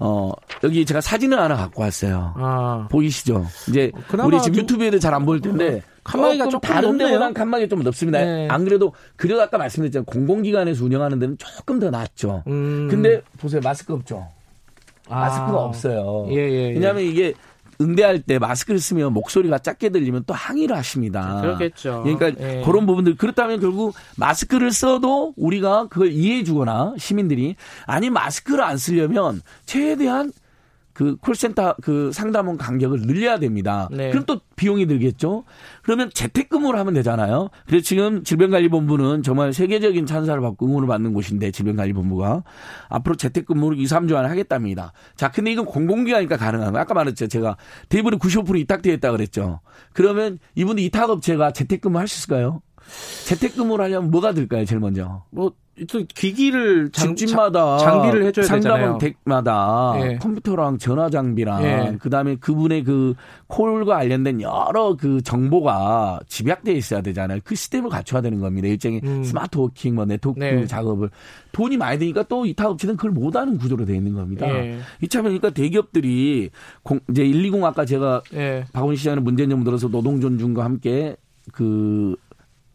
[0.00, 0.32] 어,
[0.64, 2.34] 여기 제가 사진을 하나 갖고 왔어요.
[2.36, 2.88] 아.
[2.90, 3.46] 보이시죠?
[3.68, 3.92] 이제
[4.24, 8.20] 우리 지금 유튜브에도 잘 안 보일 텐데 칸막이가 좀 다른 데보다는 칸막이 좀 넓습니다.
[8.24, 8.48] 네.
[8.48, 10.04] 안 그래도 그래도 아까 말씀드렸잖아요.
[10.04, 12.42] 공공기관에서 운영하는 데는 조금 더 낫죠.
[12.48, 12.88] 음.
[12.90, 14.26] 근데 보세요 마스크 없죠.
[15.08, 15.20] 아.
[15.20, 16.26] 마스크가 없어요.
[16.30, 16.68] 예, 예, 예.
[16.74, 17.34] 왜냐하면 이게
[17.80, 21.40] 응대할 때 마스크를 쓰면 목소리가 작게 들리면 또 항의를 하십니다.
[21.40, 22.02] 그렇겠죠.
[22.02, 22.62] 그러니까 예.
[22.64, 27.54] 그런 부분들 그렇다면 결국 마스크를 써도 우리가 그걸 이해해 주거나 시민들이
[27.86, 30.32] 아니 마스크를 안 쓰려면 최대한
[30.98, 33.88] 그 콜센터 그 상담원 간격을 늘려야 됩니다.
[33.92, 34.10] 네.
[34.10, 35.44] 그럼 또 비용이 들겠죠.
[35.84, 37.50] 그러면 재택근무를 하면 되잖아요.
[37.68, 42.42] 그래서 지금 질병관리본부는 정말 세계적인 찬사를 받고 응원을 받는 곳인데 질병관리본부가
[42.88, 44.92] 앞으로 재택근무를 2, 3주 안에 하겠답니다.
[45.14, 46.82] 자, 근데 이건 공공기관이니까 가능한 거예요.
[46.82, 47.28] 아까 말했죠.
[47.28, 47.56] 제가
[47.88, 49.60] 대부분 95% 위탁되어 있다 그랬죠.
[49.92, 52.60] 그러면 이분들 위탁업체가 재택근무 할 수 있을까요?
[53.26, 54.64] 재택근무를 하려면 뭐가 들까요?
[54.64, 55.22] 제일 먼저.
[55.30, 55.52] 뭐
[55.86, 60.16] 기기를 장, 집마다 장비를 해줘야 상담원 댁마다 예.
[60.16, 61.96] 컴퓨터랑 전화 장비랑 예.
[61.98, 63.14] 그다음에 그분의 그
[63.46, 67.40] 콜과 관련된 여러 그 정보가 집약돼 있어야 되잖아요.
[67.44, 68.68] 그 시스템을 갖춰야 되는 겁니다.
[68.68, 69.24] 일종의 음.
[69.24, 70.66] smart working 뭐 네트워크 네.
[70.66, 71.10] 작업을
[71.52, 74.46] 돈이 많이 드니까 또 이타 업체는 그걸 못하는 구조로 되어 있는 겁니다.
[74.48, 74.78] 예.
[75.02, 76.50] 이참이니까 대기업들이
[76.82, 78.64] 공, 이제 120 아까 제가 예.
[78.72, 81.16] 박원 시 장의 문재인 정부 들어서 노동 존중과 함께
[81.52, 82.16] 그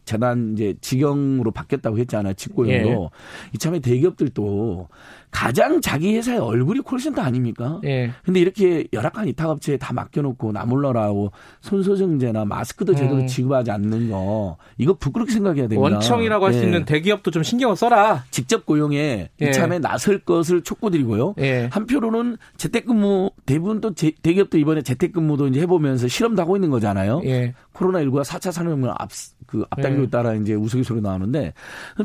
[0.05, 2.33] 재단 이제 직영으로 바뀌었다고 했잖아요.
[2.33, 3.03] 직고용으로.
[3.03, 3.09] 예.
[3.53, 4.87] 이참에 대기업들도
[5.31, 7.81] 가장 자기 회사의 얼굴이 콜센터 아닙니까?
[7.85, 8.11] 예.
[8.23, 11.31] 근데 이렇게 열악한 이탁업체에 다 맡겨놓고 나몰라라고
[11.61, 13.27] 손소정제나 마스크도 제대로 음.
[13.27, 15.81] 지급하지 않는 거 이거 부끄럽게 생각해야 됩니다.
[15.81, 16.63] 원청이라고 할수 예.
[16.63, 18.23] 있는 대기업도 좀 신경을 써라.
[18.29, 19.45] 직접 고용에 예.
[19.49, 21.35] 이참에 나설 것을 촉구드리고요.
[21.39, 21.67] 예.
[21.71, 27.21] 한편으로는 재택근무 대부분 또 제, 대기업도 이번에 재택근무도 이제 해보면서 실험도 하고 있는 거잖아요.
[27.25, 27.53] 예.
[27.73, 29.09] 코로나19가 4차 산업을 앞,
[29.53, 31.53] 그 앞당기고 있다라 이제 우스갯소리 나오는데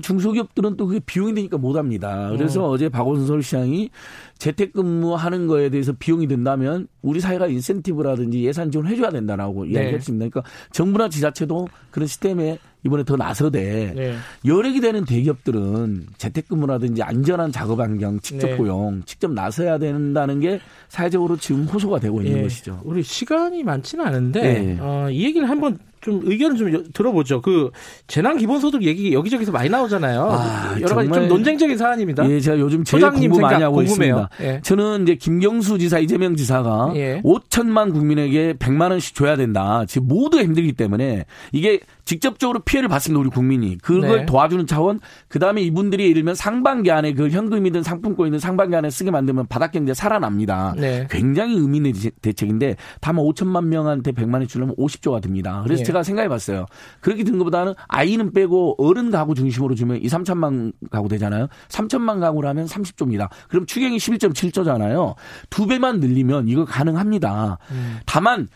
[0.02, 2.28] 중소기업들은 또 그게 비용이 되니까 못 합니다.
[2.30, 2.68] 그래서 어.
[2.68, 3.88] 어제 박원 박원순 서울시장이
[4.38, 9.72] 재택근무하는 거에 대해서 비용이 든다면 우리 사회가 인센티브라든지 예산 지원을 해줘야 된다라고 네.
[9.72, 10.28] 이야기했습니다.
[10.28, 10.42] 그러니까
[10.72, 14.14] 정부나 지자체도 그런 시스템에 이번에 더 나서되 네.
[14.44, 18.56] 여력이 되는 대기업들은 재택근무라든지 안전한 작업 환경, 직접 네.
[18.56, 22.42] 고용, 직접 나서야 된다는 게 사회적으로 지금 호소가 되고 있는 네.
[22.42, 22.80] 것이죠.
[22.84, 24.78] 우리 시간이 많지는 않은데 네.
[24.80, 27.40] 어, 이 얘기를 한번 좀 의견을 좀 들어보죠.
[27.40, 27.70] 그
[28.06, 30.28] 재난 기본소득 얘기 여기저기서 많이 나오잖아요.
[30.30, 32.28] 아, 여러 가지 좀 논쟁적인 사안입니다.
[32.30, 34.28] 예, 제가 요즘 제일 공부 많이 하고 궁금해요.
[34.30, 34.30] 있습니다.
[34.42, 34.60] 예.
[34.62, 37.20] 저는 이제 김경수 지사, 이재명 지사가 예.
[37.22, 39.84] 5천만 국민에게 100만 원씩 줘야 된다.
[39.86, 43.20] 지금 모두가 힘들기 때문에 이게 직접적으로 피해를 봤습니다.
[43.20, 43.76] 우리 국민이.
[43.76, 44.24] 그걸 네.
[44.24, 44.98] 도와주는 차원.
[45.28, 49.92] 그다음에 이분들이 예를 들면 상반기 안에 그 현금이든 상품권이든 상반기 안에 쓰게 만들면 바닥 경제
[49.92, 50.74] 살아납니다.
[50.78, 51.06] 네.
[51.10, 55.60] 굉장히 의미 있는 대책인데 다만 5천만 명한테 100만 원 주려면 50조가 듭니다.
[55.64, 55.84] 그래서 네.
[55.84, 56.64] 제가 생각해 봤어요.
[57.00, 61.48] 그렇게 든 것보다는 아이는 빼고 어른 가구 중심으로 주면 2, 3천만 가구 되잖아요.
[61.68, 63.28] 3천만 가구로 하면 30조입니다.
[63.50, 65.14] 그럼 추경이 11.7조잖아요.
[65.50, 67.58] 두 배만 늘리면 이거 가능합니다.
[67.70, 67.98] 음.
[68.06, 68.48] 다만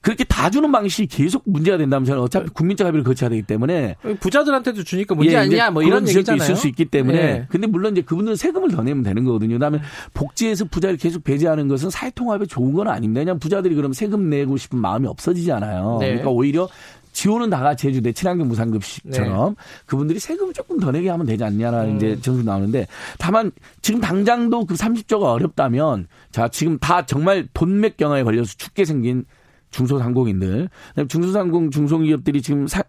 [0.00, 4.82] 그렇게 다 주는 방식이 계속 문제가 된다면 저는 어차피 국민적 합의를 거쳐야 되기 때문에 부자들한테도
[4.84, 6.42] 주니까 문제 예, 아니냐 뭐 이런 얘기잖아요.
[6.42, 7.46] 있을 수 있기 때문에 예.
[7.50, 9.56] 근데 물론 이제 그분들은 세금을 더 내면 되는 거거든요.
[9.56, 9.84] 그다음에 네.
[10.14, 13.20] 복지에서 부자를 계속 배제하는 것은 사회통합에 좋은 건 아닙니다.
[13.20, 15.98] 왜냐하면 부자들이 그럼 세금 내고 싶은 마음이 없어지잖아요.
[16.00, 16.06] 네.
[16.06, 16.68] 그러니까 오히려
[17.12, 19.54] 지원은 다 같이 해주되 친환경 무상급식처럼 네.
[19.84, 21.96] 그분들이 세금을 조금 더 내게 하면 되지 않냐라는 음.
[21.96, 22.86] 이제 전수 나오는데
[23.18, 23.50] 다만
[23.82, 29.24] 지금 당장도 그 30조가 어렵다면 자 지금 다 정말 돈맥 경화에 걸려서 죽게 생긴
[29.70, 30.68] 중소상공인들,
[31.08, 32.82] 중소상공 중소기업들이 지금 사,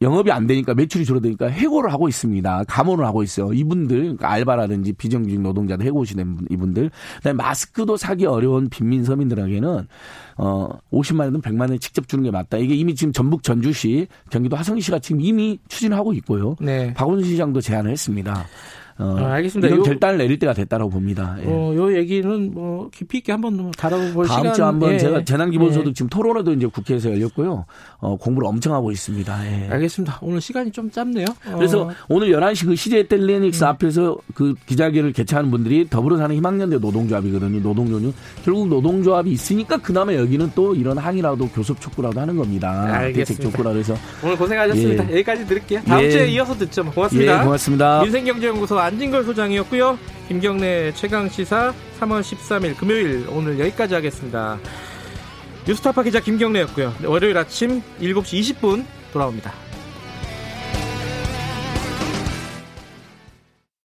[0.00, 2.64] 영업이 안 되니까 매출이 줄어드니까 해고를 하고 있습니다.
[2.68, 3.52] 감원을 하고 있어요.
[3.52, 6.90] 이분들 그러니까 알바라든지 비정규직 노동자들 해고 오시는 이분들.
[7.16, 9.86] 그다음에 마스크도 사기 어려운 빈민 서민들에게는
[10.36, 12.58] 어 50만 원든 100만 원 직접 주는 게 맞다.
[12.58, 16.54] 이게 이미 지금 전북 전주시, 경기도 화성시가 지금 이미 추진하고 있고요.
[16.60, 16.94] 네.
[16.94, 18.44] 박원순 시장도 제안을 했습니다.
[18.98, 19.68] 어, 아, 알겠습니다.
[19.68, 21.36] 이런 결단을 내릴 때가 됐다고 봅니다.
[21.40, 21.46] 예.
[21.46, 24.54] 어, 요 얘기는 뭐 깊이 있게 한번 다뤄볼 다음 시간.
[24.54, 24.98] 주 한번 예.
[24.98, 25.92] 제가 재난기본소득 예.
[25.92, 27.64] 지금 토론회도 이제 국회에서 열렸고요.
[27.98, 29.46] 어, 공부를 엄청 하고 있습니다.
[29.46, 29.68] 예.
[29.70, 30.18] 알겠습니다.
[30.20, 31.26] 오늘 시간이 좀 짧네요.
[31.56, 31.90] 그래서 어.
[32.08, 33.68] 오늘 11시 그 CJ 텔레닉스 음.
[33.68, 37.60] 앞에서 그 기자회견을 개최하는 분들이 더불어 사는 희망연대 노동조합이거든요.
[37.60, 38.12] 노동조는
[38.44, 42.68] 결국 노동조합이 있으니까 그나마 여기는 또 이런 항의라도 교섭 촉구라도 하는 겁니다.
[42.94, 43.18] 알겠습니다.
[43.18, 43.94] 대책 촉구라 그래서
[44.24, 45.08] 오늘 고생하셨습니다.
[45.10, 45.12] 예.
[45.12, 45.80] 여기까지 드릴게요.
[45.86, 46.10] 다음 예.
[46.10, 46.84] 주에 이어서 듣죠.
[46.90, 47.40] 고맙습니다.
[47.40, 48.02] 예, 고맙습니다.
[48.02, 49.98] 민생경제연구소 안진걸 소장이었고요.
[50.28, 54.58] 김경래 최강 시사 3월 13일 금요일 오늘 여기까지 하겠습니다.
[55.66, 56.94] 뉴스타파 기자 김경래였고요.
[57.04, 59.67] 월요일 아침 7시 20분 돌아옵니다.